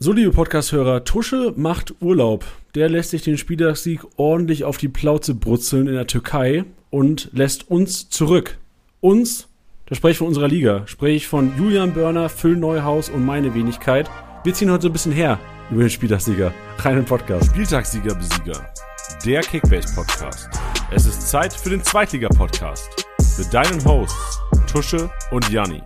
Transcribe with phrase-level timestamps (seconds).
[0.00, 2.44] So, liebe Podcast-Hörer, Tusche macht Urlaub.
[2.76, 7.68] Der lässt sich den Spieltagssieg ordentlich auf die Plauze brutzeln in der Türkei und lässt
[7.68, 8.58] uns zurück.
[9.00, 9.48] Uns,
[9.86, 13.56] da spreche ich von unserer Liga, spreche ich von Julian Börner, Phil Neuhaus und meine
[13.56, 14.08] Wenigkeit.
[14.44, 16.54] Wir ziehen heute so ein bisschen her über den Spieltagssieger.
[16.78, 17.46] Rein im Podcast.
[17.46, 18.72] Spieltagssieger-Besieger.
[19.26, 20.48] Der Kickbase-Podcast.
[20.92, 23.04] Es ist Zeit für den Zweitliga-Podcast.
[23.36, 24.38] Mit deinen Hosts
[24.70, 25.82] Tusche und Janni.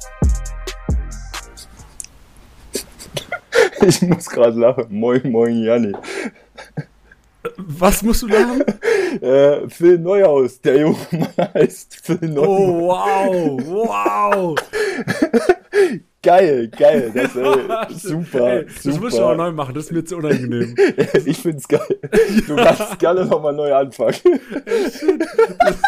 [3.86, 4.86] Ich muss gerade lachen.
[4.90, 5.92] Moin, moin, Janni.
[7.56, 8.64] Was musst du lachen?
[9.20, 12.48] Äh, Phil Neuhaus, der junge Mann heißt Phil Neuhaus.
[12.48, 14.56] Oh, wow, wow.
[16.24, 17.10] Geil, geil.
[17.12, 19.00] Das, äh, super, Ey, das super.
[19.00, 20.76] musst du auch neu machen, das ist mir zu unangenehm.
[21.26, 21.80] ich find's geil.
[22.46, 24.14] Du kannst gerne nochmal neu anfangen.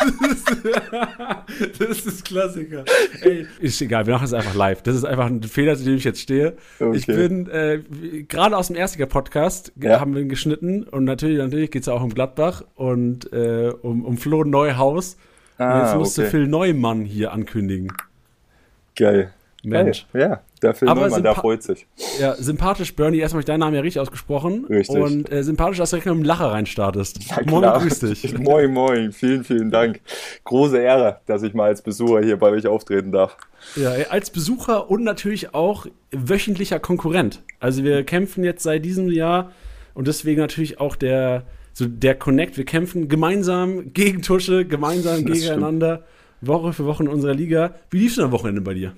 [1.78, 2.84] das ist Klassiker.
[3.22, 4.82] Ey, ist egal, wir machen es einfach live.
[4.82, 6.54] Das ist einfach ein Fehler, zu dem ich jetzt stehe.
[6.80, 6.96] Okay.
[6.96, 7.80] Ich bin äh,
[8.28, 10.00] gerade aus dem Erstiger-Podcast ge- Ja.
[10.00, 14.04] haben wir ihn geschnitten und natürlich, natürlich geht es auch um Gladbach und äh, um,
[14.04, 15.16] um Flo Neuhaus.
[15.58, 16.30] und Ah, jetzt musste okay.
[16.32, 17.92] Phil Neumann hier ankündigen.
[18.96, 19.32] Geil.
[19.64, 20.06] Mensch.
[20.12, 20.22] Geil.
[20.22, 21.86] Ja, der Phil Neumann, der freut sich.
[22.20, 23.18] Ja, sympathisch, Bernie.
[23.18, 24.66] Erstmal habe ich deinen Namen ja richtig ausgesprochen.
[24.66, 24.96] Richtig.
[24.96, 27.20] Und äh, sympathisch, dass du direkt mit einem Lacher reinstartest.
[27.30, 27.80] Na Moin, klar.
[27.80, 28.38] grüß dich.
[28.38, 29.12] Moin, moin.
[29.12, 30.00] Vielen, vielen Dank.
[30.44, 33.36] Große Ehre, dass ich mal als Besucher hier bei euch auftreten darf.
[33.76, 37.42] Ja, als Besucher und natürlich auch wöchentlicher Konkurrent.
[37.60, 39.52] Also wir kämpfen jetzt seit diesem Jahr
[39.94, 42.56] und deswegen natürlich auch der, so der Connect.
[42.56, 46.04] Wir kämpfen gemeinsam gegen Tusche, gemeinsam Das gegeneinander,
[46.40, 47.74] Woche für Woche in unserer Liga.
[47.90, 48.94] Wie lief's denn am Wochenende bei dir?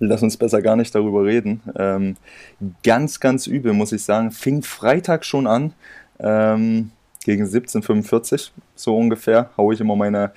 [0.00, 1.60] Lass uns besser gar nicht darüber reden.
[1.76, 2.16] Ähm,
[2.84, 4.30] ganz, ganz übel, muss ich sagen.
[4.30, 5.72] Fing Freitag schon an,
[6.20, 6.90] ähm,
[7.24, 10.32] gegen 17.45 so ungefähr, haue ich immer meine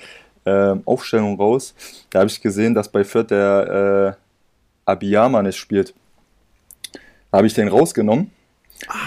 [0.46, 1.76] ähm, Aufstellung raus.
[2.10, 5.94] Da habe ich gesehen, dass bei Fürth der äh, Abiyama nicht spielt.
[7.32, 8.32] Da habe ich den rausgenommen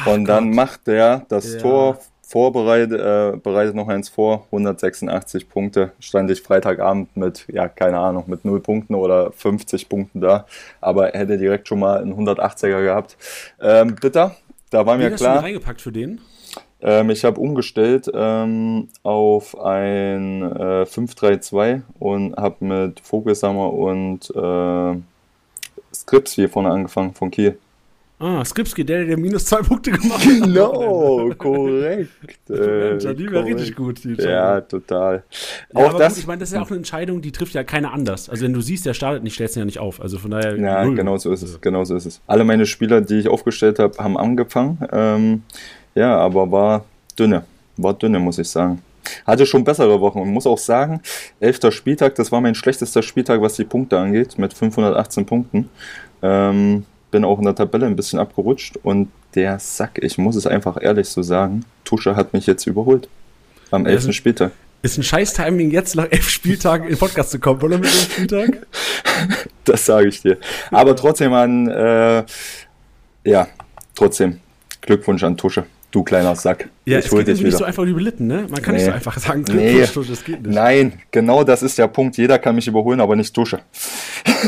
[0.06, 1.60] und dann macht der das Ja.
[1.60, 1.98] Tor
[2.34, 5.92] vorbereitet, äh, bereitet noch eins vor, 186 Punkte.
[6.00, 10.44] Stand ich Freitagabend mit, ja, keine Ahnung, mit 0 Punkten oder 50 Punkten da,
[10.80, 13.16] aber er hätte direkt schon mal einen 180er gehabt.
[13.60, 14.34] Ähm, bitter,
[14.70, 16.20] da war Wie mir hast du klar, reingepackt für den?
[16.82, 25.00] ähm, ich habe umgestellt ähm, auf ein äh, 5-3-2 und habe mit Vogelsammer und äh,
[25.94, 27.60] Skrips hier vorne angefangen von Kiel.
[28.24, 30.42] Ah, Skripski, der, der minus zwei Punkte gemacht hat.
[30.42, 32.10] Genau, korrekt.
[32.48, 34.04] Äh, die war richtig gut.
[34.04, 35.24] Die Ja, total.
[35.74, 36.14] Ja, auch das.
[36.14, 38.28] Gut, ich meine, das ist ja auch eine Entscheidung, die trifft ja keiner anders.
[38.28, 40.00] Also wenn du siehst, der startet nicht, stellst du ihn ja nicht auf.
[40.00, 40.56] Also von daher.
[40.56, 40.94] ja, null.
[40.94, 41.60] genau so ist es.
[41.60, 42.20] Genau so ist es.
[42.26, 44.78] Alle meine Spieler, die ich aufgestellt habe, haben angefangen.
[44.92, 45.42] Ähm,
[45.94, 46.84] ja, aber war
[47.18, 47.44] dünne.
[47.76, 48.82] War dünne, muss ich sagen.
[49.26, 51.00] Hatte schon bessere Wochen und muss auch sagen,
[51.40, 55.68] elfter Spieltag, das war mein schlechtester Spieltag, was die Punkte angeht, mit 518 Punkten.
[56.22, 56.84] Ähm,
[57.14, 60.76] bin auch in der Tabelle ein bisschen abgerutscht und der Sack, ich muss es einfach
[60.82, 63.08] ehrlich so sagen, Tusche hat mich jetzt überholt.
[63.70, 64.50] Am Ja, elften das- Spieltag.
[64.82, 67.86] Ist ein scheiß Timing, jetzt nach elf Spieltagen in den Podcast zu kommen, oder mit
[67.86, 68.66] dem Spieltag?
[69.64, 70.38] Das sage ich dir.
[70.72, 72.24] Aber trotzdem an, äh,
[73.24, 73.46] ja,
[73.94, 74.40] trotzdem
[74.82, 75.64] Glückwunsch an Tusche.
[75.94, 76.70] Du kleiner Sack.
[76.86, 77.68] Ja, ich es geht dich irgendwie nicht so wieder.
[77.68, 78.48] einfach überlitten, ne?
[78.50, 78.88] Man kann nicht Nee.
[78.90, 79.78] so einfach sagen, Nee.
[79.94, 80.52] Das geht nicht.
[80.52, 82.16] Nein, genau das ist der Punkt.
[82.16, 83.60] Jeder kann mich überholen, aber nicht Tusche.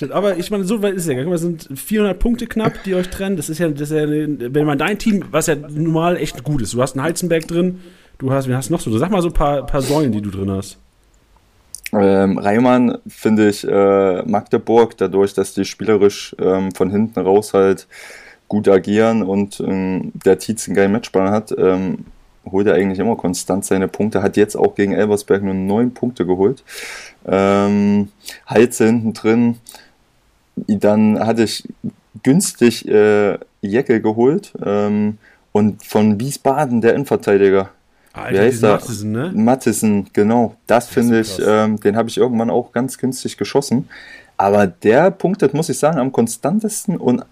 [0.00, 0.10] Ja.
[0.12, 1.18] Aber ich meine, so weit ist es ja.
[1.18, 3.36] Guck mal, es sind 400 Punkte knapp, die euch trennen.
[3.36, 6.62] Das ist ja, das ist ja wenn man dein Team, was ja normal echt gut
[6.62, 7.80] ist, du hast einen Heizenberg drin,
[8.16, 8.96] du hast, wen hast du noch so?
[8.96, 10.78] Sag mal so ein paar, paar Säulen, die du drin hast.
[11.92, 17.86] Ähm, Reimann finde ich äh, Magdeburg, dadurch, dass die spielerisch ähm, von hinten raus halt
[18.50, 22.04] gut agieren und ähm, der Tietz einen geilen Matchball hat, ähm,
[22.44, 24.22] holt er eigentlich immer konstant seine Punkte.
[24.22, 26.64] Hat jetzt auch gegen Elversberg nur neun Punkte geholt.
[27.24, 28.08] Ähm,
[28.46, 29.58] Halze hinten drin.
[30.56, 31.68] Dann hatte ich
[32.24, 35.18] günstig äh, Jeckel geholt ähm,
[35.52, 37.70] und von Wiesbaden der Innenverteidiger.
[38.12, 38.72] Alter, Wie heißt diesen er?
[38.72, 39.32] Mattisen, ne?
[39.32, 40.56] Mattison, genau.
[40.66, 43.88] Das ist finde ich, ähm, den habe ich irgendwann auch ganz günstig geschossen.
[44.36, 47.22] Aber der punktet, muss ich sagen, am konstantesten und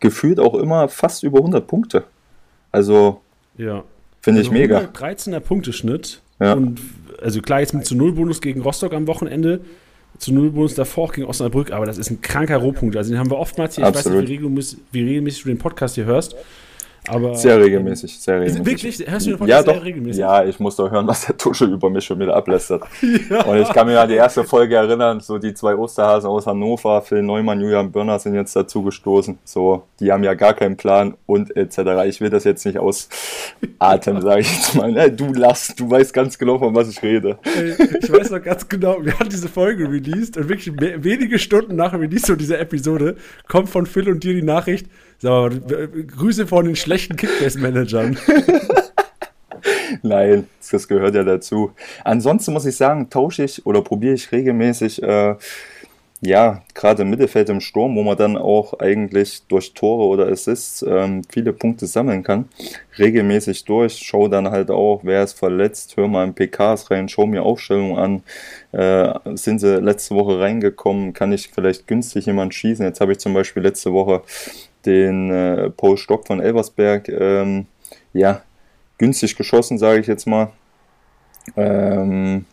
[0.00, 2.04] gefühlt auch immer fast über 100 Punkte.
[2.72, 3.20] Also
[3.56, 3.84] Ja.
[4.20, 4.78] finde ich Also mega.
[4.80, 6.20] 13er Punkteschnitt.
[6.40, 6.52] Ja.
[6.54, 6.80] Und
[7.22, 9.60] also klar, jetzt mit zu Null Bonus gegen Rostock am Wochenende.
[10.18, 12.96] Zu Null Bonus davor auch gegen Osnabrück, aber das ist ein kranker Rohpunkt.
[12.96, 13.84] Also den haben wir oftmals hier.
[13.84, 14.20] Ich weiß Absolut.
[14.22, 16.34] nicht, wie regelmäßig, wie regelmäßig du den Podcast hier hörst.
[17.08, 18.66] Aber, sehr regelmäßig, sehr regelmäßig.
[18.66, 19.10] Wirklich?
[19.10, 19.84] Hörst du den ja, sehr doch.
[19.84, 20.20] regelmäßig?
[20.20, 22.82] Ja, ich muss doch hören, was der Tusche über mich schon wieder ablästert.
[23.46, 27.02] Und ich kann mich an die erste Folge erinnern, so die zwei Osterhasen aus Hannover,
[27.02, 29.38] Phil Neumann, Julian Börner sind jetzt dazu gestoßen.
[29.44, 31.78] So, die haben ja gar keinen Plan und etc.
[32.06, 35.10] Ich will das jetzt nicht ausatmen, sage ich jetzt mal.
[35.10, 37.38] Du lachst, du weißt ganz genau, von was ich rede.
[37.42, 41.76] Ey, Ich weiß noch ganz genau, wir haben diese Folge released und wirklich wenige Stunden
[41.76, 43.16] nach dem Release von dieser Episode
[43.46, 44.86] kommt von Phil und dir die Nachricht,
[45.18, 48.18] sag mal, Grüße von den schlechten Kickbase-Managern.
[50.02, 51.72] Nein, das gehört ja dazu.
[52.04, 55.36] Ansonsten muss ich sagen, tausche ich oder probiere ich regelmäßig, äh,
[56.20, 60.82] ja, gerade im Mittelfeld im Sturm, wo man dann auch eigentlich durch Tore oder Assists
[60.82, 62.48] ähm, viele Punkte sammeln kann,
[62.98, 64.02] regelmäßig durch.
[64.04, 67.98] Schau dann halt auch, wer ist verletzt, hör mal in PKs rein, schau mir Aufstellungen
[67.98, 68.22] an.
[68.72, 72.84] Äh, sind sie letzte Woche reingekommen, kann ich vielleicht günstig jemand schießen?
[72.84, 74.22] Jetzt habe ich zum Beispiel letzte Woche
[74.88, 77.66] den äh, Paul Stock von Elversberg, ähm,
[78.12, 78.42] ja,
[78.96, 80.50] günstig geschossen, sage ich jetzt mal.
[81.56, 82.46] Ähm,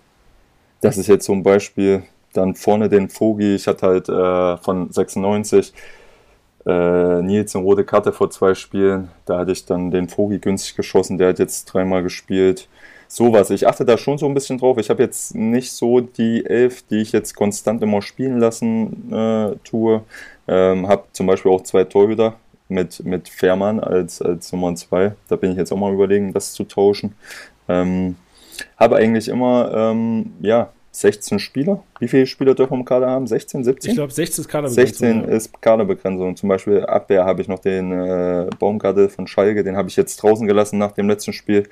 [0.82, 2.04] das ist jetzt so ein Beispiel.
[2.34, 5.74] Dann vorne den Vogi, ich hatte halt äh, von 96
[6.66, 9.10] äh, Nils eine rote Karte vor zwei Spielen.
[9.26, 12.68] Da hatte ich dann den Vogi günstig geschossen, der hat jetzt dreimal gespielt.
[13.08, 13.52] Sowas.
[13.52, 14.78] Ich achte da schon so ein bisschen drauf.
[14.78, 19.56] Ich habe jetzt nicht so die Elf, die ich jetzt konstant immer spielen lassen äh,
[19.64, 20.02] tue.
[20.48, 22.36] Ähm, habe zum Beispiel auch zwei Torhüter
[22.68, 25.14] mit, mit Fährmann als, als Nummer zwei.
[25.28, 27.16] Da bin ich jetzt auch mal überlegen, das zu tauschen.
[27.68, 28.16] Ähm,
[28.78, 31.84] habe eigentlich immer, ähm, ja, 16 Spieler.
[32.00, 33.28] Wie viele Spieler dürfen wir im Kader haben?
[33.28, 33.92] 16, 17?
[33.92, 36.38] Ich glaube, 16 ist Kader 16 ist Kaderbegrenzung.
[36.38, 40.16] Zum Beispiel Abwehr habe ich noch den äh, Baumgartel von Schalke, den habe ich jetzt
[40.24, 41.68] draußen gelassen nach dem letzten Spiel.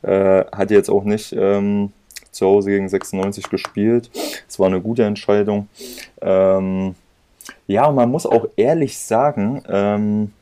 [0.00, 1.92] Äh, hat jetzt auch nicht ähm,
[2.30, 4.10] zu Hause gegen 96 gespielt.
[4.48, 5.68] Es war eine gute Entscheidung.
[6.22, 6.94] Ähm,
[7.66, 10.32] ja, und man muss auch ehrlich sagen, ähm,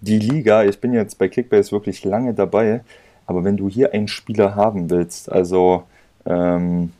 [0.00, 2.82] die Liga, ich bin jetzt bei Kickbase wirklich lange dabei,
[3.26, 5.84] aber wenn du hier einen Spieler haben willst, also
[6.26, 6.92] ähm,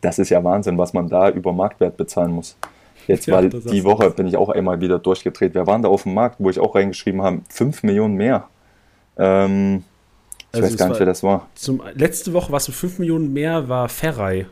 [0.00, 2.56] das ist ja Wahnsinn, was man da über Marktwert bezahlen muss.
[3.06, 4.16] Jetzt Ja, das hast die du Woche, gesagt.
[4.16, 5.54] bin ich auch einmal wieder durchgedreht.
[5.54, 8.48] Wir waren da auf dem Markt, wo ich auch reingeschrieben habe, 5 Millionen mehr.
[9.18, 9.84] Ähm,
[10.52, 11.48] ich Also weiß gar nicht, wer das war.
[11.54, 14.46] Zum, letzte Woche, was für 5 Millionen mehr war, Ferrei.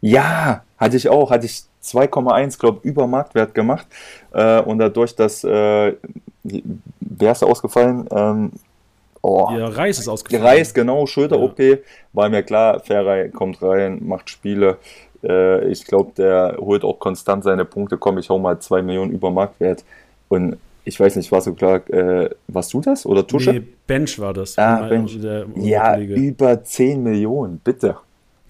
[0.00, 3.86] Ja, hatte ich auch, hatte ich 2,1, glaube über Marktwert gemacht.
[4.32, 5.94] Äh, und dadurch, dass, äh,
[6.42, 8.06] wer ist da ausgefallen?
[8.10, 8.52] Ähm,
[9.22, 10.44] oh, Ja, Reis ist ausgefallen.
[10.44, 11.58] Reis, genau, Schulter-OP,
[12.12, 14.78] war mir klar, Ferrei kommt rein, macht Spiele.
[15.22, 17.96] Äh, ich glaube, der holt auch konstant seine Punkte.
[17.98, 19.84] Komm, ich hau mal 2 Millionen über Marktwert.
[20.28, 23.52] Und ich weiß nicht, war so klar, äh, warst du das oder Tusche?
[23.52, 24.58] Nee, Bench war das.
[24.58, 25.20] Ah, Bench.
[25.20, 27.96] Der, unser ja, über 10 Millionen, bitte.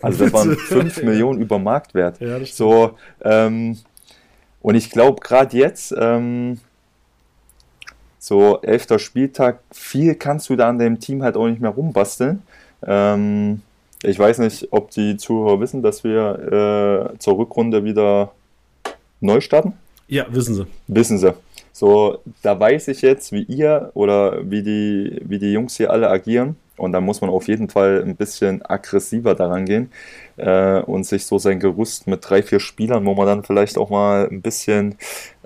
[0.03, 2.21] Also das waren 5 Millionen über Marktwert.
[2.21, 2.45] Ja.
[2.45, 2.93] So,
[3.23, 3.79] ähm,
[4.63, 6.61] und ich glaube, gerade jetzt, ähm,
[8.19, 12.43] so elfter Spieltag, viel kannst du da an dem Team halt auch nicht mehr rumbasteln.
[12.87, 13.63] Ähm,
[14.03, 18.33] ich weiß nicht, ob die Zuhörer wissen, dass wir äh, zur Rückrunde wieder
[19.21, 19.75] neu starten.
[20.09, 20.67] Ja, wissen sie.
[20.87, 21.35] Wissen sie.
[21.73, 26.11] So, da weiß ich jetzt, wie ihr oder wie die, wie die Jungs hier alle
[26.11, 26.57] agieren.
[26.81, 29.93] Und da muss man auf jeden Fall ein bisschen aggressiver daran gehen
[30.37, 33.91] äh, und sich so sein Gerüst mit drei, vier Spielern, wo man dann vielleicht auch
[33.91, 34.97] mal ein bisschen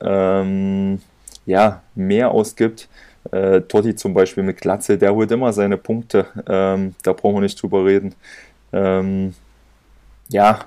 [0.01, 1.01] ähm,
[1.47, 2.89] ja, mehr ausgibt.
[3.33, 6.27] Äh, Totti zum Beispiel mit Glatze, der holt immer seine Punkte.
[6.49, 8.15] Ähm, da brauchen wir nicht drüber reden.
[8.73, 9.35] Ähm,
[10.29, 10.61] ja,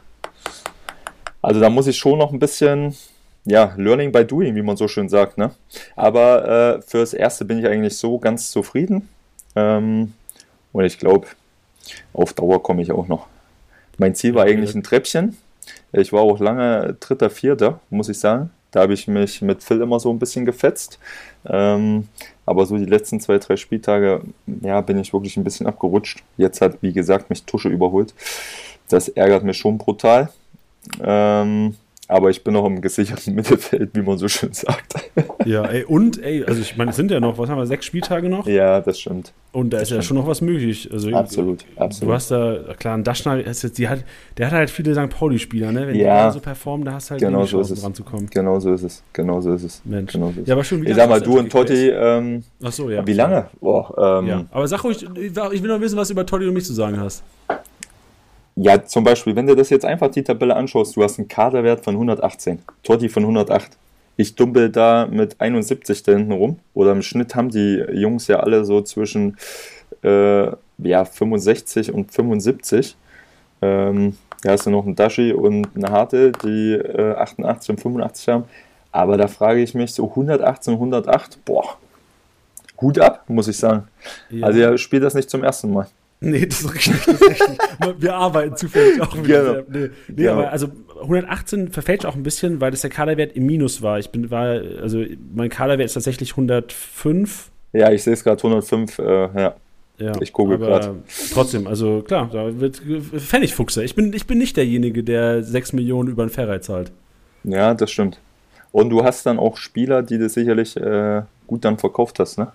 [1.41, 2.95] also da muss ich schon noch ein bisschen
[3.45, 5.37] ja, Learning by Doing, wie man so schön sagt.
[5.37, 5.51] Ne?
[5.95, 9.07] Aber äh, fürs Erste bin ich eigentlich so ganz zufrieden.
[9.55, 10.13] Ähm,
[10.71, 11.27] und ich glaube,
[12.13, 13.27] auf Dauer komme ich auch noch.
[13.97, 15.37] Mein Ziel war eigentlich ein Treppchen.
[15.91, 18.51] Ich war auch lange Dritter, Vierter, muss ich sagen.
[18.71, 20.99] Da habe ich mich mit Phil immer so ein bisschen gefetzt.
[21.45, 22.07] Ähm,
[22.45, 24.21] aber so die letzten zwei, drei Spieltage,
[24.61, 26.23] ja, bin ich wirklich ein bisschen abgerutscht.
[26.37, 28.13] Jetzt hat, wie gesagt, mich Tusche überholt.
[28.89, 30.29] Das ärgert mich schon brutal.
[31.01, 31.75] Ähm,
[32.07, 34.93] aber ich bin noch im gesicherten Mittelfeld, wie man so schön sagt.
[35.45, 37.85] Ja, ey, und, ey, also ich meine, es sind ja noch, was haben wir, sechs
[37.85, 38.45] Spieltage noch?
[38.47, 39.31] ja, das stimmt.
[39.53, 40.03] Und da ist ja stimmt.
[40.03, 40.89] schon noch was möglich.
[40.91, 42.13] Also, Absolut, Du absolut.
[42.15, 44.03] hast da, klar, ein Daschner, ist die hat,
[44.37, 45.09] der hat halt viele St.
[45.09, 45.87] Pauli-Spieler, ne?
[45.87, 46.27] Wenn Ja.
[46.27, 47.81] die so performen, da hast du halt Genau so ist Chancen es.
[47.81, 48.27] dran zu kommen.
[48.29, 49.03] Genau so ist es.
[49.13, 49.81] Genau so ist es.
[49.85, 50.11] Mensch.
[50.11, 50.89] Genau so ist Ja, aber schon es.
[50.89, 53.07] Ich sag mal, du und Totti, ähm, Ach so, ja.
[53.07, 53.45] wie lange?
[53.61, 54.45] Boah, ähm, Ja.
[54.51, 55.33] Aber sag ruhig, ich
[55.63, 57.23] will noch wissen, was du über Totti und mich zu sagen hast.
[58.59, 61.83] Ja, zum Beispiel, wenn du das jetzt einfach die Tabelle anschaust, du hast einen Kaderwert
[61.83, 63.77] von 118, Totti von 108.
[64.15, 66.57] Ich dumpel da mit 71 da hinten rum.
[66.73, 69.37] Oder im Schnitt haben die Jungs ja alle so zwischen
[70.03, 70.47] äh,
[70.79, 72.97] ja, 65 und 75.
[73.61, 78.27] Ähm, da hast du noch einen Dashi und eine Harte, die äh, 88 und 85
[78.27, 78.43] haben.
[78.91, 81.77] Aber da frage ich mich so 118, 108, boah,
[82.81, 83.87] Hut ab, muss ich sagen.
[84.31, 84.47] Ja.
[84.47, 85.87] Also er spielt das nicht zum ersten Mal.
[86.19, 87.05] Nee, das ist richtig.
[87.05, 87.57] Das ist richtig.
[87.99, 89.53] Wir arbeiten zufällig auch mit genau.
[89.69, 90.33] Nee, nee genau.
[90.33, 90.67] aber also
[91.01, 93.99] 118 verfälscht auch ein bisschen, weil das der Kaderwert im Minus war.
[93.99, 97.51] Ich bin, war, also mein Kaderwert ist tatsächlich 105.
[97.73, 99.55] Ja, ich sehe es gerade 105, äh, ja.
[99.99, 100.95] Ja, ich gucke gerade.
[101.33, 102.81] Trotzdem, also klar, da wird
[103.17, 103.83] Pfennigfuchser.
[103.83, 106.91] Ich bin, ich bin nicht derjenige, der 6 Millionen über einen Ferrei zahlt.
[107.43, 108.19] Ja, das stimmt.
[108.71, 112.51] Und du hast dann auch Spieler, die du sicherlich äh, gut dann verkauft hast, ne?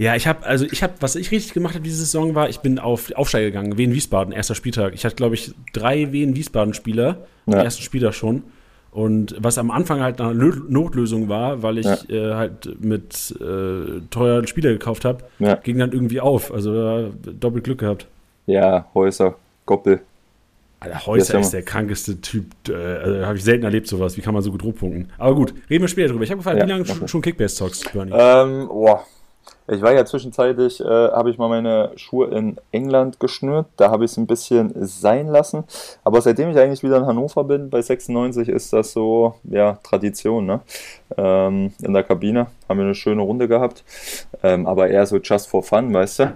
[0.00, 2.60] Ja, ich habe, also ich habe, was ich richtig gemacht habe diese Saison war, ich
[2.60, 4.94] bin auf Aufsteiger gegangen, Wien Wiesbaden, erster Spieltag.
[4.94, 7.62] Ich hatte, glaube ich, drei Wien Wiesbaden-Spieler, ja.
[7.62, 8.44] ersten Spieler schon.
[8.92, 11.98] Und was am Anfang halt eine Notlösung war, weil ich ja.
[12.08, 15.56] äh, halt mit äh, teuren Spieler gekauft habe, ja.
[15.56, 16.50] ging dann irgendwie auf.
[16.50, 18.06] Also äh, doppelt Glück gehabt.
[18.46, 19.34] Ja, Häuser,
[19.66, 20.00] Goppel.
[20.80, 22.46] Alter, Häuser ist der krankeste Typ.
[22.70, 24.16] Äh, also, habe ich selten erlebt, sowas.
[24.16, 25.10] Wie kann man so gut rohpunkten?
[25.18, 26.24] Aber gut, reden wir später drüber.
[26.24, 28.12] Ich habe gefragt, ja, wie lange schon, schon Kickbase zockst, Bernie?
[28.14, 29.04] Ähm, boah,
[29.72, 33.66] ich war ja zwischenzeitlich, äh, habe ich mal meine Schuhe in England geschnürt.
[33.76, 35.64] Da habe ich es ein bisschen sein lassen.
[36.02, 40.46] Aber seitdem ich eigentlich wieder in Hannover bin, bei 96, ist das so, ja, Tradition,
[40.46, 40.60] ne?
[41.16, 43.84] Ähm, in der Kabine haben wir eine schöne Runde gehabt.
[44.42, 46.34] Ähm, aber eher so just for fun, weißt du?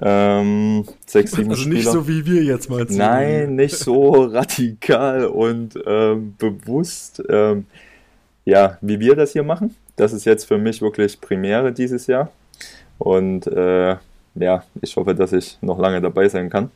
[0.00, 2.84] Ähm, sechs, sieben also nicht so wie wir jetzt mal.
[2.88, 7.22] Nein, nicht so radikal und ähm, bewusst.
[7.28, 7.66] Ähm,
[8.44, 9.76] ja, wie wir das hier machen.
[9.94, 12.32] Das ist jetzt für mich wirklich Premiere dieses Jahr.
[13.02, 13.96] Und äh,
[14.36, 16.70] ja, ich hoffe, dass ich noch lange dabei sein kann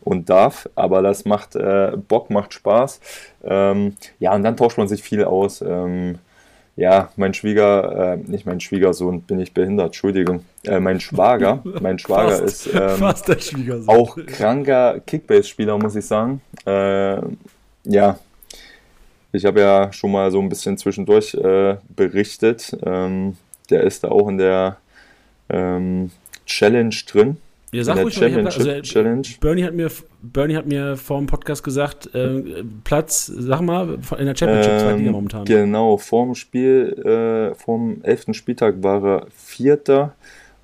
[0.00, 0.66] und darf.
[0.74, 3.00] Aber das macht äh, Bock, macht Spaß.
[3.44, 5.60] Ähm, ja, und dann tauscht man sich viel aus.
[5.60, 6.20] Ähm,
[6.74, 10.46] ja, mein Schwieger, äh, nicht mein Schwiegersohn, bin ich behindert, Entschuldigung.
[10.64, 16.40] Äh, mein Schwager, mein Schwager fast, ist ähm, auch kranker Kickbase-Spieler, muss ich sagen.
[16.64, 17.18] Äh,
[17.84, 18.18] ja,
[19.32, 22.74] ich habe ja schon mal so ein bisschen zwischendurch äh, berichtet.
[22.86, 23.36] Ähm,
[23.68, 24.78] der ist da auch in der
[25.48, 26.10] ähm,
[26.46, 27.36] Challenge drin.
[27.70, 29.28] Ja, sag ruhig mal, also, Challenge.
[29.40, 29.90] Bernie hat mir
[30.22, 34.80] Bernie hat mir vor dem Podcast gesagt, äh, Platz, sag mal, in der Championship ähm,
[34.80, 35.44] 2 Liga momentan.
[35.44, 38.32] Genau, vorm Spiel, äh, vorm 11.
[38.32, 40.14] Spieltag war er Vierter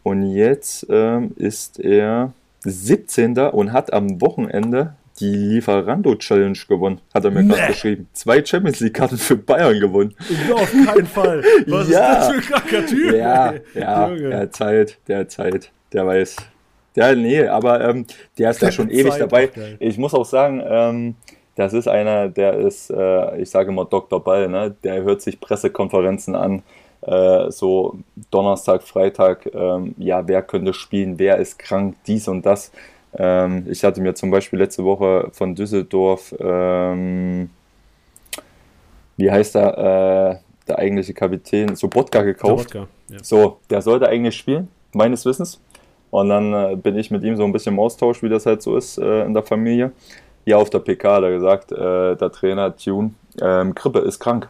[0.03, 3.37] und jetzt ähm, ist er 17.
[3.39, 7.55] und hat am Wochenende die Lieferando-Challenge gewonnen, hat er mir nee.
[7.55, 8.09] gerade geschrieben.
[8.13, 10.15] Zwei Champions League-Karten für Bayern gewonnen.
[10.49, 11.43] Ja, auf keinen Fall.
[11.67, 12.13] Was ja.
[12.13, 13.15] ist das für ein kranker Typ?
[13.15, 16.37] Ja, ja, der hat Zeit, der hat Zeit, der weiß.
[16.97, 18.07] Ja, nee, aber ähm,
[18.39, 19.51] der ist ja schon ewig Zeit dabei.
[19.79, 21.15] Ich muss auch sagen, ähm,
[21.57, 24.23] das ist einer, der ist, äh, ich sage immer Dr.
[24.23, 24.75] Ball, ne?
[24.83, 26.63] der hört sich Pressekonferenzen an,
[27.03, 27.99] äh, so
[28.31, 32.73] Donnerstag, Freitag, ähm, ja, wer könnte spielen, wer ist krank, dies und das.
[33.17, 37.51] Ähm, ich hatte mir zum Beispiel letzte Woche von Düsseldorf, ähm,
[39.17, 42.71] wie heißt er, äh, der eigentliche Kapitän, Sobotka gekauft.
[42.71, 43.19] Sobotka, ja.
[43.23, 45.61] So, der sollte eigentlich spielen, meines Wissens.
[46.11, 48.63] Und dann äh, bin ich mit ihm so ein bisschen im Austausch, wie das halt
[48.63, 49.93] so ist äh, in der Familie.
[50.45, 54.49] Ja, auf der PK hat er gesagt, äh, der Trainer Tune, ähm, Krippe ist krank.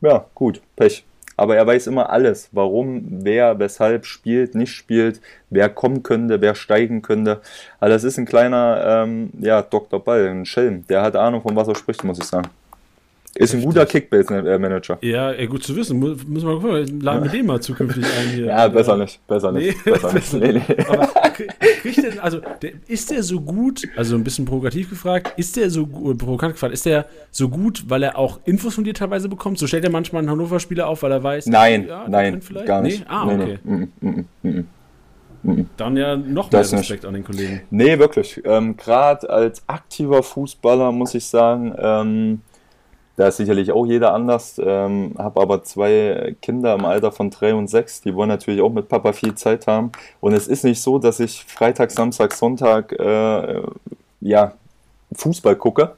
[0.00, 1.04] Ja, gut, Pech.
[1.36, 6.54] Aber er weiß immer alles, warum, wer, weshalb spielt, nicht spielt, wer kommen könnte, wer
[6.54, 7.40] steigen könnte.
[7.78, 10.02] Also das ist ein kleiner, ähm, ja, Dr.
[10.02, 10.86] Ball, ein Schelm.
[10.88, 12.48] Der hat Ahnung, von was er spricht, muss ich sagen.
[13.36, 14.98] Ist ein guter Kickbase-Manager.
[15.02, 15.98] Ja, gut zu wissen.
[15.98, 17.00] Müssen wir mal gucken.
[17.02, 18.46] Laden wir den mal zukünftig ein hier.
[18.46, 19.24] Ja, besser nicht.
[19.26, 19.76] Besser nicht.
[19.84, 20.32] Nee, besser nicht.
[20.32, 20.76] Nee, nee.
[20.88, 25.56] Aber kriegt der, also, der, ist der so gut, also ein bisschen provokativ gefragt, ist
[25.56, 28.94] der so äh, provokant gefragt, ist der so gut, weil er auch Infos von dir
[28.94, 29.58] teilweise bekommt?
[29.58, 33.00] So stellt er manchmal einen Hannover-Spieler auf, weil er weiß, nein, ja, nein, gar nicht.
[33.00, 33.06] Nee?
[33.08, 33.58] Ah, okay.
[33.64, 34.64] Nee, mm, mm,
[35.42, 37.62] mm, Dann ja noch mehr Respekt an den Kollegen.
[37.70, 38.40] Nee, wirklich.
[38.44, 42.40] Ähm, Gerade als aktiver Fußballer muss ich sagen, ähm,
[43.16, 44.60] da ist sicherlich auch jeder anders.
[44.62, 48.72] Ähm, habe aber zwei Kinder im Alter von drei und sechs, die wollen natürlich auch
[48.72, 49.92] mit Papa viel Zeit haben.
[50.20, 53.62] Und es ist nicht so, dass ich Freitag, Samstag, Sonntag äh,
[54.20, 54.52] ja,
[55.14, 55.92] Fußball gucke.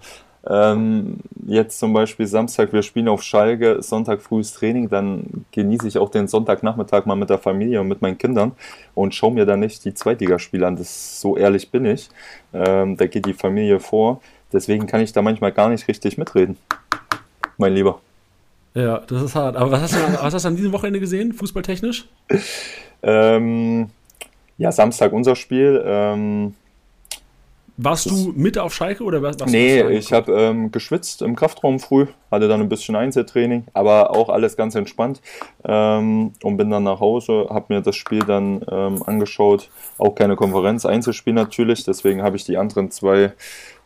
[0.49, 5.99] Ähm, jetzt zum Beispiel Samstag, wir spielen auf Schalke, Sonntag frühes Training, dann genieße ich
[5.99, 8.53] auch den Sonntagnachmittag mal mit der Familie und mit meinen Kindern
[8.95, 10.77] und schaue mir dann nicht die Zweitligaspiele an.
[10.77, 12.09] Das so ehrlich bin ich.
[12.55, 14.21] Ähm, da geht die Familie vor.
[14.53, 16.57] Deswegen kann ich da manchmal gar nicht richtig mitreden
[17.59, 18.01] mein Lieber.
[18.75, 19.57] Ja, das ist hart.
[19.57, 22.09] Aber was hast du, was hast du an diesem Wochenende gesehen, fußballtechnisch?
[23.03, 23.91] ähm,
[24.57, 25.83] ja, Samstag unser Spiel.
[25.85, 26.55] Ähm,
[27.79, 31.79] warst du mit auf Schalke oder warst, warst Nee, ich habe ähm, geschwitzt im Kraftraum
[31.79, 35.23] früh, hatte dann ein bisschen Einzeltraining, aber auch alles ganz entspannt
[35.65, 39.71] ähm, und bin dann nach Hause, habe mir das Spiel dann ähm, angeschaut.
[39.97, 43.33] Auch keine Konferenz, Einzelspiel natürlich, deswegen habe ich die anderen zwei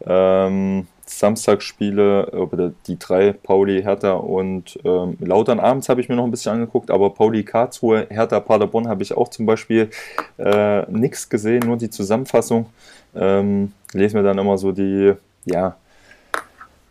[0.05, 6.25] Ähm, Samstagsspiele, oder die drei, Pauli, Hertha und ähm, Lautern abends habe ich mir noch
[6.25, 9.91] ein bisschen angeguckt, aber Pauli, Karlsruhe, Hertha, Paderborn habe ich auch zum Beispiel
[10.39, 12.67] äh, nichts gesehen, nur die Zusammenfassung.
[13.15, 15.77] Ähm, lese mir dann immer so die, ja,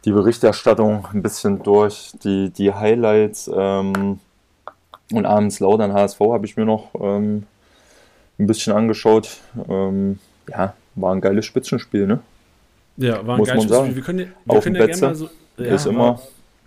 [0.06, 4.20] die Berichterstattung ein bisschen durch, die, die Highlights ähm,
[5.12, 7.44] und abends Lautern HSV habe ich mir noch ähm,
[8.39, 9.38] ein bisschen angeschaut.
[9.70, 12.20] Ähm, ja, war ein geiles Spitzenspiel, ne?
[12.98, 13.63] Ja, war ein geiles.
[13.63, 13.95] Spiel.
[13.95, 15.29] Wir können, ja- wir Auf können ja gerne mal so.
[15.57, 16.21] ist war, immer-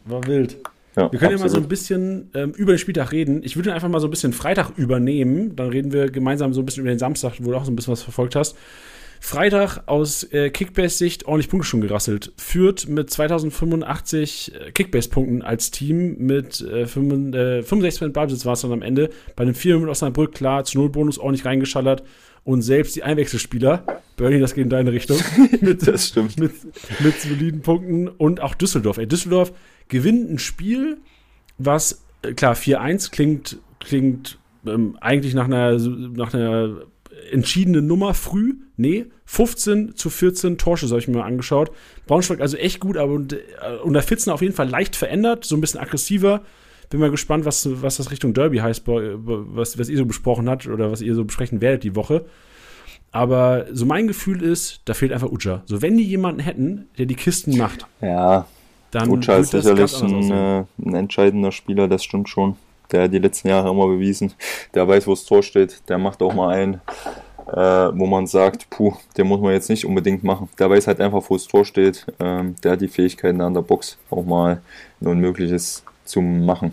[0.06, 0.56] War wild.
[0.96, 1.68] Ja, Wir können ja mal so ein absolut.
[1.68, 3.42] bisschen ähm, über den Spieltag reden.
[3.42, 5.56] Ich würde einfach mal so ein bisschen Freitag übernehmen.
[5.56, 7.76] Dann reden wir gemeinsam so ein bisschen über den Samstag, wo du auch so ein
[7.76, 8.56] bisschen was verfolgt hast.
[9.20, 12.32] Freitag aus äh, Kickbase-Sicht ordentlich Punkte schon gerasselt.
[12.36, 18.60] Führt mit 2085 äh, Kickbase-Punkten als Team mit äh, 65 äh, 65% Ballbesitz war es
[18.60, 19.10] dann am Ende.
[19.36, 22.02] Bei einem 4 mit Osnabrück, klar, zu Null Bonus ordentlich reingeschallert.
[22.44, 25.18] Und selbst die Einwechselspieler, Bernie, das geht in deine Richtung,
[25.60, 26.38] mit, Das stimmt.
[26.38, 26.52] mit,
[27.00, 28.08] mit soliden Punkten.
[28.08, 28.98] Und auch Düsseldorf.
[28.98, 29.52] Ey, Düsseldorf
[29.88, 30.98] gewinnt ein Spiel,
[31.58, 36.82] was, äh, klar, 4-1 klingt, klingt ähm, eigentlich nach einer, nach einer
[37.30, 38.54] entschiedenen Nummer früh.
[38.76, 41.70] Nee, 15 zu 14 Torschüsse habe ich mir mal angeschaut.
[42.06, 45.60] Braunschweig also echt gut, aber äh, unter Fitzen auf jeden Fall leicht verändert, so ein
[45.60, 46.42] bisschen aggressiver.
[46.94, 50.68] Bin mal gespannt, was, was das Richtung Derby heißt, was, was ihr so besprochen habt
[50.68, 52.24] oder was ihr so besprechen werdet die Woche.
[53.10, 55.64] Aber so mein Gefühl ist, da fehlt einfach Uja.
[55.66, 58.46] So, wenn die jemanden hätten, der die Kisten macht, Ja,
[58.92, 62.54] dann Ucha ist sicherlich ein, äh, ein entscheidender Spieler, das stimmt schon.
[62.92, 64.32] Der hat die letzten Jahre immer bewiesen.
[64.72, 65.82] Der weiß, wo das Tor steht.
[65.88, 66.74] Der macht auch mal einen,
[67.48, 70.48] äh, wo man sagt, puh, den muss man jetzt nicht unbedingt machen.
[70.60, 72.06] Der weiß halt einfach, wo das Tor steht.
[72.20, 74.62] Ähm, der hat die Fähigkeiten an der Box auch mal
[75.00, 76.70] ein Unmögliches zu machen.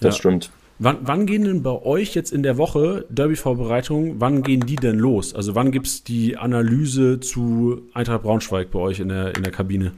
[0.00, 0.18] Das Ja.
[0.20, 0.50] stimmt.
[0.80, 4.96] Wann, wann gehen denn bei euch jetzt in der Woche Derby-Vorbereitungen, wann gehen die denn
[4.96, 5.34] los?
[5.34, 9.50] Also wann gibt es die Analyse zu Eintracht Braunschweig bei euch in der, in der
[9.50, 9.92] Kabine?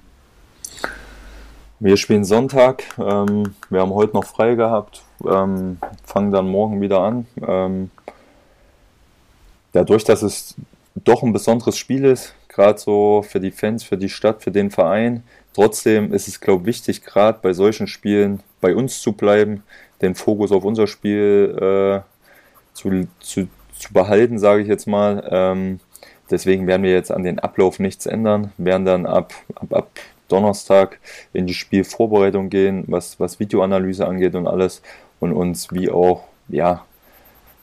[1.80, 2.84] Wir spielen Sonntag.
[2.98, 5.02] Ähm, wir haben heute noch frei gehabt.
[5.26, 7.26] Ähm, fangen dann morgen wieder an.
[7.46, 7.90] Ähm,
[9.72, 10.54] dadurch, dass es
[10.94, 14.70] doch ein besonderes Spiel ist, gerade so für die Fans, für die Stadt, für den
[14.70, 15.22] Verein.
[15.54, 19.62] Trotzdem ist es, glaube ich, wichtig, gerade bei solchen Spielen bei uns zu bleiben,
[20.02, 22.00] den Fokus auf unser Spiel äh,
[22.72, 25.28] zu, zu, zu behalten, sage ich jetzt mal.
[25.30, 25.80] Ähm,
[26.30, 29.90] deswegen werden wir jetzt an den Ablauf nichts ändern, werden dann ab, ab, ab
[30.28, 31.00] Donnerstag
[31.32, 34.82] in die Spielvorbereitung gehen, was, was Videoanalyse angeht und alles
[35.18, 36.84] und uns wie auch ja,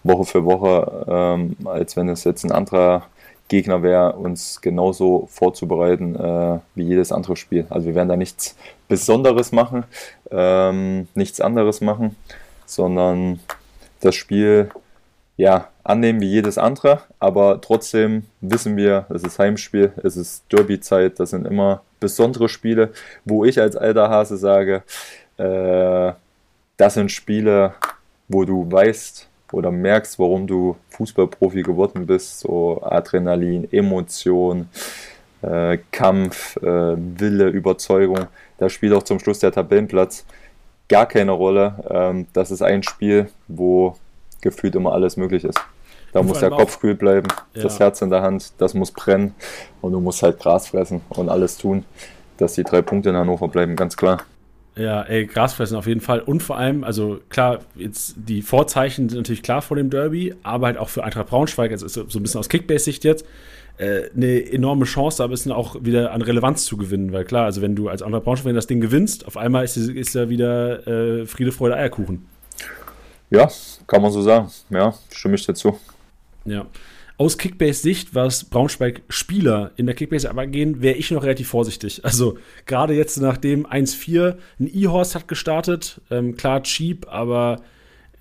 [0.04, 3.08] Woche für Woche, ähm, als wenn es jetzt ein anderer
[3.48, 7.66] Gegner wäre, uns genauso vorzubereiten äh, wie jedes andere Spiel.
[7.70, 8.56] Also wir werden da nichts
[8.88, 9.86] Besonderes machen,
[10.32, 12.16] ähm, nichts anderes machen,
[12.66, 13.40] sondern
[14.02, 14.70] das Spiel
[15.38, 21.20] ja, annehmen wie jedes andere, aber trotzdem wissen wir, es ist Heimspiel, es ist Derby-Zeit,
[21.20, 22.92] das sind immer besondere Spiele,
[23.24, 24.84] wo ich als alter Hase sage,
[25.38, 26.12] äh,
[26.76, 27.74] das sind Spiele,
[28.28, 34.70] wo du weißt oder merkst, warum du Fußballprofi geworden bist, so Adrenalin, Emotion,
[35.42, 36.64] äh, Kampf, äh,
[36.98, 40.26] Wille, Überzeugung, da spielt auch zum Schluss der Tabellenplatz
[40.90, 41.76] gar keine Rolle.
[41.90, 43.96] Ähm, das ist ein Spiel, wo
[44.42, 45.60] gefühlt immer alles möglich ist.
[46.14, 47.64] Da muss der Kopf kühl bleiben, Ja.
[47.64, 49.36] das Herz in der Hand, das muss brennen
[49.82, 51.84] und du musst halt Gras fressen und alles tun,
[52.38, 54.24] dass die drei Punkte in Hannover bleiben, ganz klar.
[54.78, 56.20] Ja, ey, Grasfressen auf jeden Fall.
[56.20, 60.68] Und vor allem, also klar, jetzt die Vorzeichen sind natürlich klar vor dem Derby, aber
[60.68, 63.26] halt auch für Eintracht Braunschweig, ist so ein bisschen aus Kickbase-Sicht jetzt,
[63.78, 67.12] äh, eine enorme Chance, da ein bisschen auch wieder an Relevanz zu gewinnen.
[67.12, 70.14] Weil klar, also wenn du als Eintracht Braunschweig das Ding gewinnst, auf einmal ist, ist
[70.14, 72.28] ja wieder äh, Friede, Freude, Eierkuchen.
[73.30, 73.50] Ja,
[73.88, 74.50] kann man so sagen.
[74.70, 75.80] Ja, stimme ich dazu.
[76.46, 76.66] Ja.
[77.20, 82.06] Aus Kickbase-Sicht, was Braunschweig-Spieler in der Kickbase aber gehen, wäre ich noch relativ vorsichtig.
[82.06, 87.62] Also gerade jetzt nachdem 1-4, ein E-Horse hat gestartet, ähm, klar cheap, aber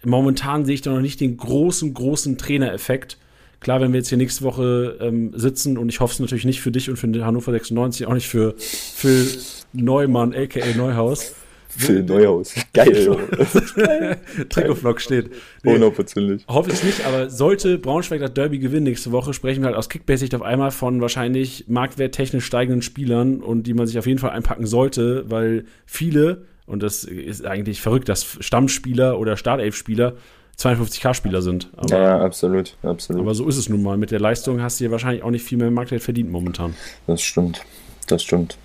[0.02, 3.18] momentan sehe ich da noch nicht den großen, großen Trainereffekt.
[3.60, 6.62] Klar, wenn wir jetzt hier nächste Woche ähm, sitzen und ich hoffe es natürlich nicht
[6.62, 9.26] für dich und für Hannover 96, auch nicht für Phil
[9.74, 10.74] Neumann, a.k.a.
[10.74, 11.34] Neuhaus.
[11.76, 12.54] Phil Neuhaus.
[12.72, 13.16] Geil.
[14.48, 15.30] Trikotvlog steht.
[15.62, 16.44] Nee, Hundertprozentig.
[16.48, 19.88] Hoffe ich nicht, aber sollte Braunschweig das Derby gewinnen nächste Woche, sprechen wir halt aus
[19.88, 24.30] Kickbase-Sicht auf einmal von wahrscheinlich marktwerttechnisch steigenden Spielern und die man sich auf jeden Fall
[24.30, 30.14] einpacken sollte, weil viele, und das ist eigentlich verrückt, dass Stammspieler oder Startelf-Spieler
[30.58, 31.70] 52k-Spieler sind.
[31.76, 33.20] Aber, Ja, ja, absolut, absolut.
[33.22, 33.96] aber so ist es nun mal.
[33.98, 36.74] Mit der Leistung hast du dir wahrscheinlich auch nicht viel mehr Marktwert verdient momentan.
[37.06, 37.62] Das stimmt.
[38.06, 38.56] Das stimmt.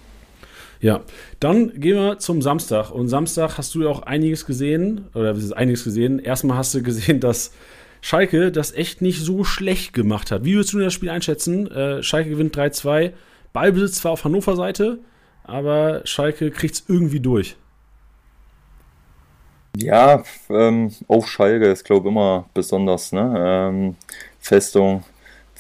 [0.82, 1.02] Ja,
[1.40, 2.90] dann gehen wir zum Samstag.
[2.90, 6.18] Und Samstag hast du ja auch einiges gesehen, oder einiges gesehen.
[6.18, 7.54] Erstmal hast du gesehen, dass
[8.02, 10.44] Schalke das echt nicht so schlecht gemacht hat.
[10.44, 11.70] Wie würdest du das Spiel einschätzen?
[11.72, 13.14] Äh, Schalke gewinnt 3-2.
[13.54, 14.98] Ballbesitz zwar auf Hannover Seite,
[15.44, 17.58] aber Schalke kriegt es irgendwie durch.
[19.78, 23.12] Ja, ähm, auf Schalke ist, glaube ich, immer besonders.
[23.12, 23.34] Ne?
[23.38, 23.96] Ähm,
[24.40, 25.04] Festung,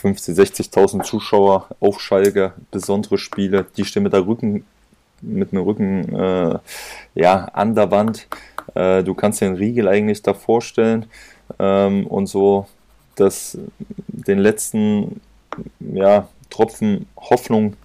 [0.01, 3.67] 50.000, 60.000 Zuschauer auf Schalke, besondere Spiele.
[3.77, 4.65] Die stehen mit der Rücken,
[5.21, 6.59] mit dem Rücken äh,
[7.15, 8.27] ja, an der Wand.
[8.75, 11.05] Äh, du kannst den Riegel eigentlich da vorstellen
[11.59, 12.67] ähm, und so,
[13.15, 13.57] dass
[14.07, 15.21] den letzten
[15.79, 17.75] ja, Tropfen Hoffnung,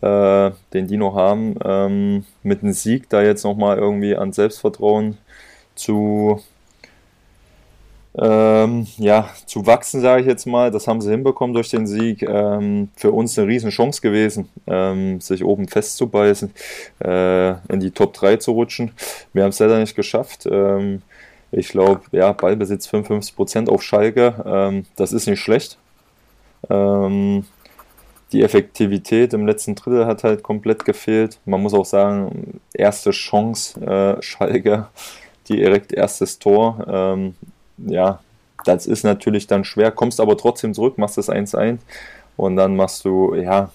[0.00, 5.18] äh, den die noch haben, ähm, mit einem Sieg da jetzt nochmal irgendwie an Selbstvertrauen
[5.74, 6.42] zu,
[8.20, 10.70] ähm, ja, zu wachsen, sage ich jetzt mal.
[10.70, 12.22] Das haben sie hinbekommen durch den Sieg.
[12.22, 16.52] Ähm, für uns eine riesen Chance gewesen, ähm, sich oben festzubeißen,
[17.04, 18.92] äh, in die Top 3 zu rutschen.
[19.32, 20.48] Wir haben es leider nicht geschafft.
[20.50, 21.02] Ähm,
[21.52, 25.78] ich glaube, ja, Ballbesitz 55% auf Schalke, ähm, das ist nicht schlecht.
[26.68, 27.44] Ähm,
[28.32, 31.38] die Effektivität im letzten Drittel hat halt komplett gefehlt.
[31.46, 34.88] Man muss auch sagen, erste Chance äh, Schalke
[35.48, 36.84] direkt erstes Tor.
[37.86, 38.20] Ja,
[38.64, 41.78] das ist natürlich dann schwer, kommst aber trotzdem zurück, machst das 1-1
[42.36, 43.70] und dann machst du, ja,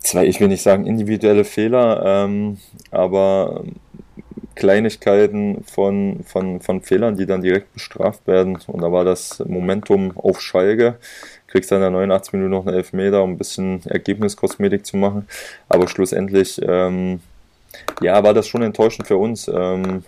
[0.00, 2.58] zwei, ich will nicht sagen individuelle Fehler, ähm,
[2.90, 3.64] aber
[4.54, 8.58] Kleinigkeiten von, von, von Fehlern, die dann direkt bestraft werden.
[8.66, 10.96] Und da war das Momentum auf Schalke.
[11.46, 15.28] Kriegst dann in der 89 Minuten noch einen Elfmeter, um ein bisschen Ergebniskosmetik zu machen.
[15.68, 17.20] Aber schlussendlich ähm,
[18.00, 19.46] ja, war das schon enttäuschend für uns.
[19.46, 20.04] Ähm,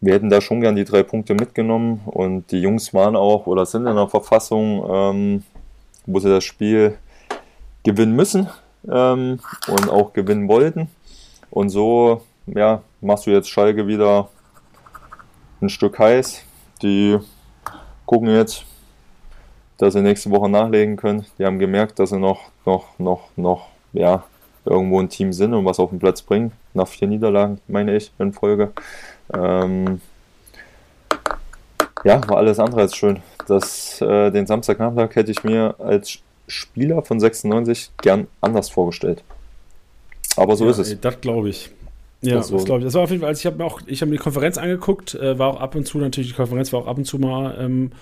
[0.00, 3.66] wir hätten da schon gern die drei Punkte mitgenommen und die Jungs waren auch oder
[3.66, 5.42] sind in einer Verfassung, ähm,
[6.06, 6.98] wo sie das Spiel
[7.82, 8.48] gewinnen müssen
[8.88, 10.88] ähm, und auch gewinnen wollten.
[11.50, 14.28] Und so ja, machst du jetzt Schalke wieder
[15.60, 16.42] ein Stück heiß.
[16.82, 17.18] Die
[18.04, 18.64] gucken jetzt,
[19.78, 21.26] dass sie nächste Woche nachlegen können.
[21.38, 24.24] Die haben gemerkt, dass sie noch, noch, noch, noch, ja,
[24.64, 26.52] irgendwo ein Team sind und was auf den Platz bringen.
[26.74, 28.72] Nach vier Niederlagen, meine ich, in Folge.
[29.32, 30.00] Ähm,
[32.04, 33.20] ja, war alles andere als schön.
[33.46, 39.22] Das, äh, den Samstagnachmittag hätte ich mir als Spieler von 96 gern anders vorgestellt.
[40.36, 40.90] Aber so ja, ist es.
[40.90, 41.70] Ey, das glaube ich.
[42.22, 42.56] Ja, das, so.
[42.56, 42.84] das glaube ich.
[42.86, 44.58] Das war auf jeden Fall, also ich habe mir auch, ich habe mir die Konferenz
[44.58, 47.18] angeguckt, äh, war auch ab und zu natürlich, die Konferenz war auch ab und zu
[47.18, 47.92] mal ähm,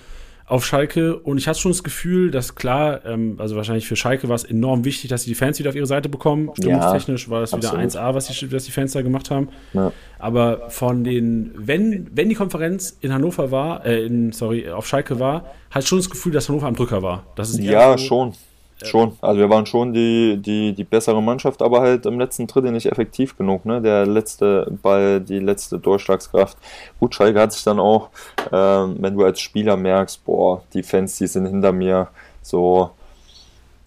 [0.46, 4.28] auf Schalke und ich hatte schon das Gefühl, dass klar, ähm, also wahrscheinlich für Schalke
[4.28, 6.50] war es enorm wichtig, dass sie die Fans wieder auf ihre Seite bekommen.
[6.54, 7.78] Stimmungstechnisch ja, war das absolut.
[7.78, 9.48] wieder 1A, was die, was die Fans da gemacht haben.
[9.72, 9.92] Ja.
[10.18, 15.18] Aber von den, wenn, wenn die Konferenz in Hannover war, äh, in, sorry, auf Schalke
[15.18, 17.24] war, hatte ich schon das Gefühl, dass Hannover am Drücker war.
[17.36, 18.32] Das ist ja, so, schon.
[18.86, 22.72] Schon, also wir waren schon die, die, die bessere Mannschaft, aber halt im letzten Drittel
[22.72, 23.64] nicht effektiv genug.
[23.64, 23.80] Ne?
[23.80, 26.56] Der letzte Ball, die letzte Durchschlagskraft.
[27.00, 28.10] Gut, Schalke hat sich dann auch,
[28.52, 32.08] ähm, wenn du als Spieler merkst, boah, die Fans, die sind hinter mir,
[32.42, 32.90] so